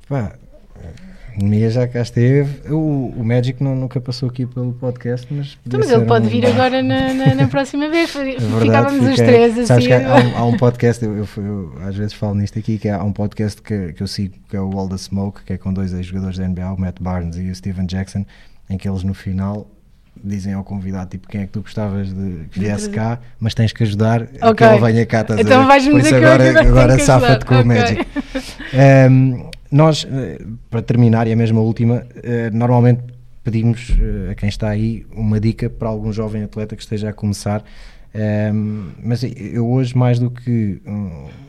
Pá, 0.09 0.35
Mia 1.39 1.69
já 1.69 1.87
cá 1.87 2.01
esteve. 2.01 2.71
O, 2.71 3.13
o 3.15 3.23
Magic 3.23 3.63
não, 3.63 3.75
nunca 3.75 4.01
passou 4.01 4.29
aqui 4.29 4.45
pelo 4.45 4.73
podcast, 4.73 5.27
mas. 5.29 5.57
Então, 5.65 5.79
mas 5.79 5.89
ele 5.89 6.05
pode 6.05 6.25
um... 6.25 6.29
vir 6.29 6.45
agora 6.45 6.81
na, 6.81 7.13
na, 7.13 7.35
na 7.35 7.47
próxima 7.49 7.89
vez. 7.89 8.15
É 8.15 8.23
verdade, 8.23 8.65
Ficávamos 8.65 8.99
fiquei, 8.99 9.11
os 9.11 9.15
três 9.17 9.71
assim. 9.71 9.91
há, 9.91 10.39
há, 10.39 10.45
um, 10.45 10.57
podcast, 10.57 11.05
eu, 11.05 11.15
eu, 11.15 11.27
eu, 11.37 11.73
às 11.83 11.95
vezes 11.95 12.13
falo 12.13 12.35
nisto 12.35 12.57
aqui, 12.57 12.79
que 12.79 12.89
há 12.89 13.03
um 13.03 13.13
podcast 13.13 13.61
que, 13.61 13.93
que 13.93 14.01
eu 14.01 14.07
sigo, 14.07 14.33
que 14.49 14.57
é 14.57 14.61
o 14.61 14.71
All 14.77 14.89
the 14.89 14.97
Smoke, 14.97 15.43
que 15.43 15.53
é 15.53 15.57
com 15.57 15.71
dois 15.71 15.93
ex-jogadores 15.93 16.39
da 16.39 16.47
NBA, 16.47 16.73
o 16.73 16.79
Matt 16.79 16.99
Barnes 16.99 17.37
e 17.37 17.49
o 17.49 17.55
Steven 17.55 17.85
Jackson, 17.85 18.25
em 18.69 18.77
que 18.77 18.89
eles 18.89 19.03
no 19.03 19.13
final 19.13 19.67
dizem 20.23 20.53
ao 20.53 20.63
convidado 20.63 21.11
tipo 21.11 21.27
quem 21.27 21.41
é 21.41 21.45
que 21.45 21.51
tu 21.51 21.61
gostavas 21.61 22.11
de 22.11 22.45
que 22.51 22.59
viesse 22.59 22.89
cá, 22.89 23.19
mas 23.39 23.53
tens 23.53 23.71
que 23.71 23.83
ajudar 23.83 24.23
okay. 24.23 24.53
que 24.53 24.63
ele 24.63 24.79
venha 24.79 25.05
cá. 25.05 25.21
Estás 25.21 25.39
então 25.39 25.67
vais-me 25.67 26.01
dizer 26.01 26.15
agora, 26.15 26.53
que 26.53 26.65
eu 26.65 26.69
agora 26.69 26.99
safa-te 26.99 27.45
com 27.45 27.59
okay. 27.59 27.63
o 27.63 27.67
Magic. 27.67 28.07
Um, 29.11 29.49
nós, 29.71 30.07
eh, 30.09 30.41
para 30.69 30.81
terminar, 30.81 31.27
e 31.27 31.33
a 31.33 31.35
mesma 31.35 31.59
última, 31.61 32.05
eh, 32.23 32.49
normalmente 32.51 33.01
pedimos 33.43 33.95
eh, 33.99 34.31
a 34.31 34.35
quem 34.35 34.49
está 34.49 34.69
aí 34.69 35.05
uma 35.13 35.39
dica 35.39 35.69
para 35.69 35.89
algum 35.89 36.11
jovem 36.11 36.43
atleta 36.43 36.75
que 36.75 36.81
esteja 36.81 37.09
a 37.09 37.13
começar. 37.13 37.63
mas 39.03 39.21
eu 39.23 39.69
hoje, 39.69 39.95
mais 39.95 40.17
do 40.17 40.31
que 40.31 40.81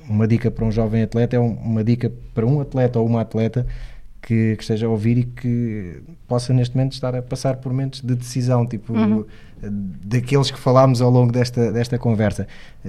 uma 0.07 0.29
dica 0.29 0.51
para 0.51 0.65
um 0.67 0.71
jovem 0.71 1.03
atleta, 1.03 1.37
é 1.37 1.39
uma 1.39 1.83
dica 1.83 2.13
para 2.35 2.45
um 2.45 2.61
atleta 2.61 2.99
ou 2.99 3.07
uma 3.07 3.23
atleta 3.23 3.67
que, 4.23 4.57
que, 4.57 4.63
esteja 4.63 4.87
a 4.87 4.91
ouvir 4.91 5.19
e 5.19 5.25
que 5.25 6.03
possa 6.27 6.53
neste 6.53 6.77
momento 6.77 6.93
estar 6.93 7.15
a 7.15 7.23
passar 7.23 7.57
por 7.57 7.71
momentos 7.73 8.01
de 8.01 8.15
decisão, 8.15 8.67
tipo 8.67 8.93
uhum. 8.93 9.25
daqueles 9.61 10.51
que 10.51 10.59
falámos 10.59 11.01
ao 11.01 11.11
longo 11.11 11.33
desta, 11.33 11.73
desta 11.73 11.99
conversa. 11.99 12.47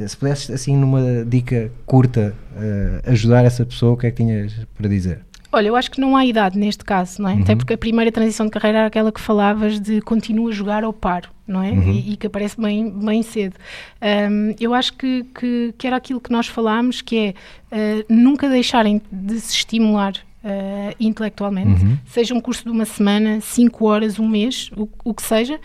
Se 0.08 0.16
pudesses, 0.18 0.50
assim, 0.50 0.76
numa 0.76 1.24
dica 1.26 1.72
curta, 1.86 2.36
uh, 2.54 3.12
ajudar 3.12 3.46
essa 3.46 3.66
pessoa, 3.66 3.94
o 3.94 3.98
que 3.98 4.08
é 4.08 4.12
que 4.12 4.18
tinhas 4.18 4.54
para 4.76 4.88
dizer? 4.88 5.22
Olha, 5.52 5.68
eu 5.68 5.76
acho 5.76 5.90
que 5.90 6.00
não 6.00 6.16
há 6.16 6.24
idade 6.26 6.60
neste 6.60 6.86
caso, 6.86 7.22
não 7.22 7.30
é? 7.30 7.34
Uhum. 7.34 7.42
Até 7.42 7.56
porque 7.56 7.74
a 7.74 7.78
primeira 7.78 8.12
transição 8.12 8.46
de 8.46 8.52
carreira 8.52 8.80
era 8.80 8.88
aquela 8.88 9.12
que 9.12 9.20
falavas 9.20 9.80
de 9.80 10.00
continua 10.02 10.50
a 10.50 10.54
jogar 10.54 10.84
ao 10.84 10.94
paro, 10.94 11.30
não 11.48 11.64
é? 11.64 11.72
Uhum. 11.72 11.92
E, 11.92 12.14
e, 12.14 12.18
que 12.18 12.28
aparece 12.28 12.60
bem, 12.62 12.88
bem 12.92 13.24
cedo. 13.24 13.56
Um, 14.00 14.54
eu 14.60 14.76
acho 14.76 14.94
que, 14.94 15.26
que, 15.34 15.74
que, 15.76 15.88
era 15.88 15.96
aquilo 15.96 16.22
que 16.22 16.32
nós 16.32 16.46
falámos, 16.46 17.02
que 17.02 17.18
é 17.18 17.34
uh, 17.76 18.06
nunca 18.08 18.48
deixarem 18.48 19.02
de 19.12 19.40
se 19.40 19.54
estimular 19.54 20.14
Uh, 20.42 20.96
intelectualmente, 21.02 21.84
uhum. 21.84 21.98
seja 22.06 22.34
um 22.34 22.40
curso 22.40 22.64
de 22.64 22.70
uma 22.70 22.86
semana, 22.86 23.42
cinco 23.42 23.86
horas, 23.86 24.18
um 24.20 24.26
mês, 24.26 24.72
o, 24.74 24.88
o 25.04 25.14
que 25.14 25.22
seja, 25.22 25.60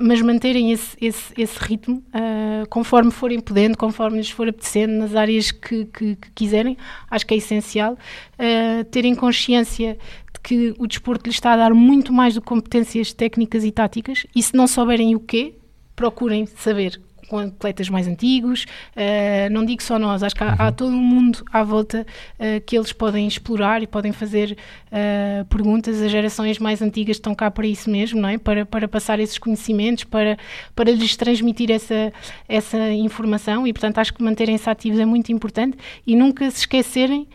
mas 0.00 0.22
manterem 0.22 0.72
esse, 0.72 0.96
esse, 0.98 1.34
esse 1.36 1.58
ritmo 1.58 2.02
uh, 2.08 2.66
conforme 2.70 3.10
forem 3.10 3.38
podendo, 3.38 3.76
conforme 3.76 4.16
lhes 4.16 4.30
for 4.30 4.48
apetecendo, 4.48 4.94
nas 4.94 5.14
áreas 5.14 5.50
que, 5.50 5.84
que, 5.84 6.16
que 6.16 6.30
quiserem. 6.34 6.74
Acho 7.10 7.26
que 7.26 7.34
é 7.34 7.36
essencial 7.36 7.92
uh, 7.92 8.84
terem 8.84 9.14
consciência 9.14 9.98
de 10.32 10.40
que 10.40 10.74
o 10.78 10.86
desporto 10.86 11.26
lhes 11.26 11.36
está 11.36 11.52
a 11.52 11.56
dar 11.58 11.74
muito 11.74 12.10
mais 12.10 12.32
do 12.32 12.40
que 12.40 12.46
competências 12.46 13.12
técnicas 13.12 13.62
e 13.62 13.70
táticas, 13.70 14.26
e 14.34 14.42
se 14.42 14.56
não 14.56 14.66
souberem 14.66 15.14
o 15.14 15.20
quê, 15.20 15.52
procurem 15.94 16.46
saber 16.46 16.98
com 17.24 17.38
atletas 17.38 17.88
mais 17.88 18.06
antigos, 18.06 18.66
uh, 18.96 19.52
não 19.52 19.64
digo 19.64 19.82
só 19.82 19.98
nós, 19.98 20.22
acho 20.22 20.34
que 20.34 20.42
há, 20.42 20.48
uhum. 20.48 20.54
há 20.58 20.72
todo 20.72 20.92
um 20.92 21.02
mundo 21.02 21.44
à 21.52 21.62
volta 21.62 22.06
uh, 22.38 22.60
que 22.64 22.76
eles 22.76 22.92
podem 22.92 23.26
explorar 23.26 23.82
e 23.82 23.86
podem 23.86 24.12
fazer 24.12 24.56
uh, 24.90 25.44
perguntas. 25.46 26.00
As 26.00 26.10
gerações 26.10 26.58
mais 26.58 26.82
antigas 26.82 27.16
estão 27.16 27.34
cá 27.34 27.50
para 27.50 27.66
isso 27.66 27.90
mesmo, 27.90 28.20
não 28.20 28.28
é? 28.28 28.38
Para, 28.38 28.64
para 28.66 28.88
passar 28.88 29.20
esses 29.20 29.38
conhecimentos, 29.38 30.04
para, 30.04 30.36
para 30.74 30.90
lhes 30.90 31.16
transmitir 31.16 31.70
essa, 31.70 32.12
essa 32.48 32.92
informação 32.92 33.66
e, 33.66 33.72
portanto, 33.72 33.98
acho 33.98 34.12
que 34.14 34.22
manterem-se 34.22 34.68
ativos 34.68 34.98
é 34.98 35.04
muito 35.04 35.32
importante 35.32 35.76
e 36.06 36.16
nunca 36.16 36.50
se 36.50 36.60
esquecerem 36.60 37.26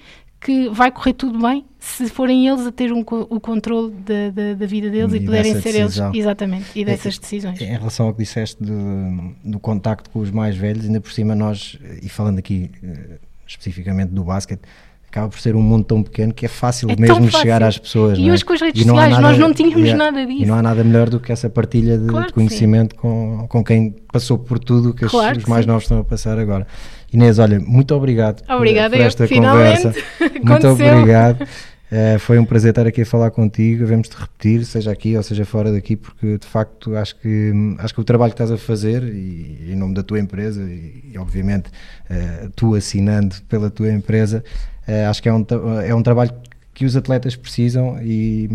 que 0.42 0.70
vai 0.70 0.92
correr 0.92 1.14
tudo 1.14 1.40
bem 1.40 1.66
se 1.80 2.10
forem 2.10 2.48
eles 2.48 2.66
a 2.66 2.72
ter 2.72 2.92
um, 2.92 3.02
o 3.02 3.40
controle 3.40 3.92
da, 3.92 4.30
da, 4.30 4.54
da, 4.54 4.66
vida 4.66 4.90
deles 4.90 5.14
e, 5.14 5.18
e 5.18 5.26
puderem 5.26 5.54
ser 5.62 5.74
decisão. 5.74 6.08
eles, 6.08 6.20
exatamente, 6.20 6.66
e 6.76 6.86
dessas 6.86 7.18
é, 7.18 7.20
decisões. 7.20 7.62
Em 7.62 7.66
relação 7.66 8.08
ao 8.08 8.14
que 8.14 8.20
disseste 8.24 8.62
do, 8.62 9.34
do 9.44 9.60
contacto 9.60 10.10
com 10.10 10.20
os 10.20 10.32
mais 10.32 10.56
velhos, 10.56 10.86
ainda 10.86 11.02
por 11.02 11.12
cima 11.12 11.36
nós, 11.36 11.78
e 12.02 12.10
falando 12.10 12.40
aqui 12.40 12.70
uh, 12.84 13.20
especificamente 13.48 14.10
do 14.10 14.24
basquete, 14.24 14.62
acaba 15.10 15.28
por 15.28 15.40
ser 15.40 15.56
um 15.56 15.62
mundo 15.62 15.86
tão 15.86 16.04
pequeno 16.04 16.34
que 16.34 16.46
é 16.46 16.50
fácil 16.50 16.90
é 16.92 16.96
mesmo 16.96 17.26
fácil. 17.26 17.40
chegar 17.40 17.64
às 17.64 17.78
pessoas. 17.78 18.18
E 18.18 18.30
é? 18.30 18.32
hoje 18.32 18.46
com 18.46 18.54
as 18.54 18.62
redes 18.62 18.84
sociais 18.84 19.10
nada, 19.10 19.22
nós 19.22 19.38
não 19.38 19.54
tínhamos 19.54 19.94
nada 19.94 20.26
disso. 20.26 20.44
E 20.44 20.46
não 20.46 20.56
há 20.56 20.62
nada 20.62 20.84
melhor 20.84 21.10
do 21.10 21.20
que 21.20 21.32
essa 21.32 21.50
partilha 21.50 21.98
de, 21.98 22.08
claro 22.08 22.28
de 22.28 22.34
conhecimento 22.34 22.96
com, 22.96 23.48
com 23.50 23.64
quem 23.64 23.96
passou 24.12 24.38
por 24.38 24.60
tudo 24.60 24.94
que 24.94 25.06
claro 25.08 25.38
os, 25.38 25.44
os 25.44 25.50
mais 25.50 25.66
novos 25.66 25.84
estão 25.84 26.00
a 26.00 26.04
passar 26.04 26.38
agora. 26.38 26.68
Inês, 27.12 27.40
olha, 27.40 27.60
muito 27.60 27.96
obrigado 27.96 28.44
Obrigada, 28.50 28.92
por, 28.92 28.98
por 28.98 29.06
esta 29.06 29.24
eu, 29.24 29.30
conversa. 29.30 29.94
muito 30.44 30.68
obrigado. 30.68 31.48
Uh, 31.92 32.20
foi 32.20 32.38
um 32.38 32.46
prazer 32.46 32.70
estar 32.70 32.86
aqui 32.86 33.02
a 33.02 33.06
falar 33.06 33.32
contigo. 33.32 33.80
Devemos-te 33.80 34.16
repetir, 34.16 34.64
seja 34.64 34.92
aqui 34.92 35.18
ou 35.18 35.24
seja 35.24 35.44
fora 35.44 35.72
daqui, 35.72 35.96
porque 35.96 36.38
de 36.38 36.46
facto 36.46 36.96
acho 36.96 37.16
que, 37.16 37.52
acho 37.80 37.94
que 37.96 38.02
o 38.02 38.04
trabalho 38.04 38.32
que 38.32 38.36
estás 38.36 38.52
a 38.52 38.58
fazer, 38.58 39.04
e, 39.04 39.72
em 39.72 39.76
nome 39.76 39.96
da 39.96 40.04
tua 40.04 40.20
empresa, 40.20 40.62
e, 40.62 41.12
e 41.14 41.18
obviamente 41.18 41.70
uh, 41.70 42.50
tu 42.56 42.76
assinando 42.76 43.36
pela 43.50 43.72
tua 43.72 43.92
empresa, 43.92 44.44
uh, 44.88 45.10
acho 45.10 45.22
que 45.22 45.30
é 45.30 45.34
um, 45.34 45.44
é 45.84 45.96
um 45.96 46.04
trabalho 46.04 46.32
que 46.76 46.86
os 46.86 46.96
atletas 46.96 47.36
precisam 47.36 48.00
e, 48.02 48.48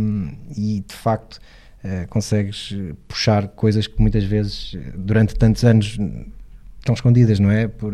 e 0.56 0.84
de 0.86 0.94
facto 0.94 1.38
consegues 2.08 2.74
puxar 3.06 3.46
coisas 3.48 3.86
que 3.86 4.00
muitas 4.00 4.24
vezes 4.24 4.74
durante 4.94 5.34
tantos 5.34 5.62
anos 5.66 5.98
estão 6.84 6.94
escondidas, 6.94 7.40
não 7.40 7.50
é? 7.50 7.66
Por, 7.66 7.92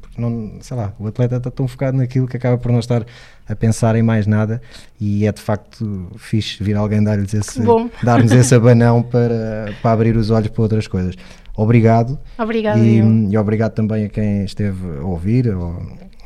porque 0.00 0.20
não, 0.20 0.58
sei 0.60 0.76
lá, 0.76 0.94
o 0.98 1.06
atleta 1.06 1.36
está 1.36 1.50
tão 1.50 1.66
focado 1.66 1.96
naquilo 1.96 2.26
que 2.26 2.36
acaba 2.36 2.56
por 2.56 2.70
não 2.70 2.78
estar 2.78 3.04
a 3.48 3.56
pensar 3.56 3.96
em 3.96 4.02
mais 4.02 4.26
nada 4.26 4.62
e 5.00 5.26
é 5.26 5.32
de 5.32 5.40
facto 5.40 6.10
fixe 6.16 6.62
vir 6.62 6.76
alguém 6.76 7.02
dar-lhes 7.02 7.34
esse, 7.34 7.60
dar-nos 8.02 8.32
esse 8.32 8.54
abanão 8.54 9.02
para, 9.02 9.74
para 9.82 9.92
abrir 9.92 10.16
os 10.16 10.30
olhos 10.30 10.48
para 10.48 10.62
outras 10.62 10.86
coisas. 10.86 11.16
Obrigado. 11.56 12.18
Obrigado. 12.38 12.78
E, 12.78 12.98
e 13.30 13.36
obrigado 13.36 13.72
também 13.72 14.04
a 14.04 14.08
quem 14.08 14.44
esteve 14.44 14.98
a 14.98 15.04
ouvir 15.04 15.54
ou, 15.54 15.82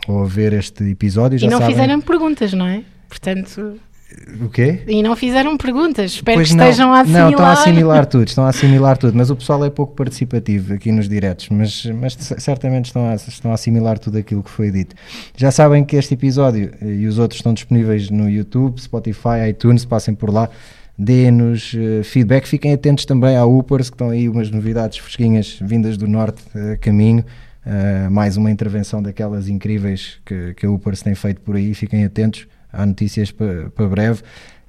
ou 0.07 0.23
a 0.23 0.27
ver 0.27 0.53
este 0.53 0.85
episódio. 0.85 1.39
Já 1.39 1.47
e 1.47 1.51
não 1.51 1.59
sabem... 1.59 1.75
fizeram 1.75 2.01
perguntas, 2.01 2.53
não 2.53 2.67
é? 2.67 2.85
Portanto, 3.09 3.79
o 4.41 4.49
quê? 4.49 4.83
E 4.87 5.03
não 5.03 5.17
fizeram 5.17 5.57
perguntas. 5.57 6.13
Espero 6.13 6.39
pois 6.39 6.49
que 6.49 6.55
não. 6.55 6.65
estejam 6.65 6.93
a 6.93 7.01
assimilar. 7.01 7.25
Não, 7.25 7.31
estão 7.31 7.47
a 7.47 7.53
assimilar 7.53 8.07
tudo, 8.07 8.29
estão 8.29 8.45
a 8.45 8.49
assimilar 8.49 8.99
tudo, 8.99 9.17
mas 9.17 9.31
o 9.31 9.37
pessoal 9.37 9.65
é 9.65 9.71
pouco 9.71 9.95
participativo 9.95 10.75
aqui 10.75 10.93
nos 10.93 11.09
diretos, 11.09 11.49
mas, 11.49 11.85
mas 11.87 12.17
certamente 12.39 12.87
estão 12.87 13.09
a, 13.09 13.15
estão 13.15 13.51
a 13.51 13.55
assimilar 13.55 13.99
tudo 13.99 14.19
aquilo 14.19 14.43
que 14.43 14.51
foi 14.51 14.71
dito. 14.71 14.95
Já 15.37 15.51
sabem 15.51 15.85
que 15.85 15.97
este 15.97 16.15
episódio 16.15 16.71
e 16.81 17.07
os 17.07 17.19
outros 17.19 17.41
estão 17.41 17.53
disponíveis 17.53 18.09
no 18.09 18.29
YouTube, 18.29 18.81
Spotify, 18.81 19.49
iTunes, 19.51 19.85
passem 19.85 20.15
por 20.15 20.33
lá, 20.33 20.49
deem-nos 20.97 21.75
uh, 21.75 22.05
feedback, 22.05 22.47
fiquem 22.47 22.73
atentos 22.73 23.05
também 23.05 23.37
à 23.37 23.45
Upers, 23.45 23.91
que 23.91 23.95
estão 23.95 24.11
aí 24.11 24.29
umas 24.29 24.51
novidades 24.51 24.99
fresquinhas 24.99 25.59
vindas 25.61 25.97
do 25.97 26.07
norte 26.07 26.43
a 26.55 26.75
uh, 26.75 26.79
caminho. 26.81 27.25
Uh, 27.67 28.09
mais 28.09 28.37
uma 28.37 28.49
intervenção 28.49 29.03
daquelas 29.03 29.49
incríveis 29.49 30.19
que, 30.25 30.55
que 30.55 30.65
a 30.65 30.71
Upers 30.71 31.03
tem 31.03 31.17
feito 31.17 31.41
por 31.41 31.57
aí, 31.57 31.75
fiquem 31.75 32.05
atentos 32.05 32.47
há 32.73 32.85
notícias 32.85 33.31
para, 33.31 33.71
para 33.71 33.89
breve. 33.89 34.23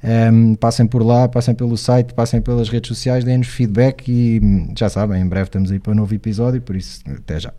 Um, 0.03 0.55
passem 0.55 0.85
por 0.85 1.03
lá, 1.03 1.27
passem 1.27 1.55
pelo 1.55 1.75
site, 1.75 2.13
passem 2.13 2.39
pelas 2.39 2.69
redes 2.69 2.87
sociais, 2.87 3.23
deem-nos 3.23 3.47
feedback 3.47 4.07
e 4.07 4.39
hum, 4.41 4.73
já 4.77 4.89
sabem, 4.89 5.21
em 5.21 5.27
breve 5.27 5.45
estamos 5.45 5.71
aí 5.71 5.79
para 5.79 5.91
um 5.91 5.95
novo 5.95 6.13
episódio, 6.13 6.61
por 6.61 6.75
isso 6.75 7.01
até 7.09 7.39
já. 7.39 7.51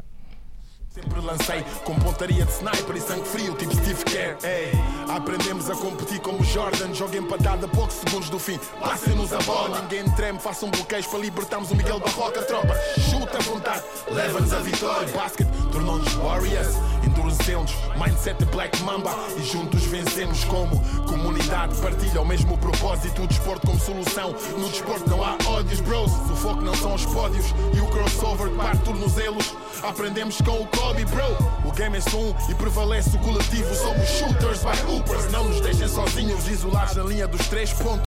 Sempre 1.01 1.21
lancei 1.21 1.65
com 1.85 1.95
pontaria 1.95 2.45
de 2.45 2.51
sniper 2.51 2.97
e 2.97 3.01
sangue 3.01 3.25
frio, 3.25 3.55
tipo 3.55 3.73
Steve 3.77 4.05
Kerr. 4.05 4.37
Ei, 4.43 4.73
aprendemos 5.09 5.71
a 5.71 5.75
competir 5.77 6.19
como 6.19 6.43
Jordan. 6.43 6.93
Joga 6.93 7.19
empatada 7.19 7.67
a 7.67 7.69
poucos 7.69 7.95
segundos 7.97 8.29
do 8.29 8.39
fim. 8.39 8.59
Passem-nos 8.81 9.33
a 9.33 9.39
bola, 9.43 9.81
ninguém 9.83 10.11
treme. 10.17 10.41
Façam 10.41 10.69
bloqueios 10.71 11.07
para 11.07 11.21
libertarmos 11.21 11.71
o 11.71 11.77
Miguel 11.77 12.01
Barroca. 12.01 12.43
Tropa, 12.43 12.75
chuta 12.99 13.39
a 13.39 13.43
vontade, 13.43 13.85
leva-nos 14.11 14.53
a 14.53 14.59
vitória. 14.59 15.09
Basket 15.15 15.47
tornou-nos 15.71 16.13
Warriors, 16.15 16.75
endurecemos. 17.19 17.73
Mindset 17.97 18.45
Black 18.47 18.81
Mamba 18.83 19.11
e 19.37 19.43
juntos 19.43 19.85
vencemos 19.85 20.45
como 20.45 20.81
comunidade. 21.07 21.75
Partilha 21.81 22.21
o 22.21 22.27
mesmo 22.27 22.57
propósito. 22.59 23.23
O 23.23 23.27
desporto 23.27 23.67
como 23.67 23.79
solução. 23.79 24.35
No 24.57 24.69
desporto 24.69 25.09
não 25.11 25.23
há 25.25 25.37
ódios, 25.47 25.81
bros. 25.81 26.13
O 26.13 26.37
foco 26.37 26.63
não 26.63 26.75
são 26.75 26.95
os 26.95 27.05
pódios 27.07 27.47
e 27.75 27.81
o 27.81 27.87
crossover 27.89 28.51
que 28.51 28.57
parte 28.57 28.83
tornozelos. 28.85 29.55
Aprendemos 29.83 30.39
com 30.39 30.63
o 30.63 30.67
Kobe, 30.67 31.05
bro. 31.07 31.69
O 31.69 31.73
game 31.73 31.99
é 31.99 32.01
som 32.01 32.35
e 32.49 32.55
prevalece 32.55 33.17
o 33.17 33.19
coletivo. 33.21 33.75
Somos 33.75 34.09
shooters 34.09 34.63
by 34.63 34.93
hoopers. 34.93 35.31
Não 35.33 35.45
nos 35.45 35.61
deixem 35.61 35.89
sozinhos, 35.89 36.49
isolados 36.49 36.97
na 36.97 37.05
linha 37.05 37.27
dos 37.27 37.47
três 37.49 37.73
pontos. 37.73 38.08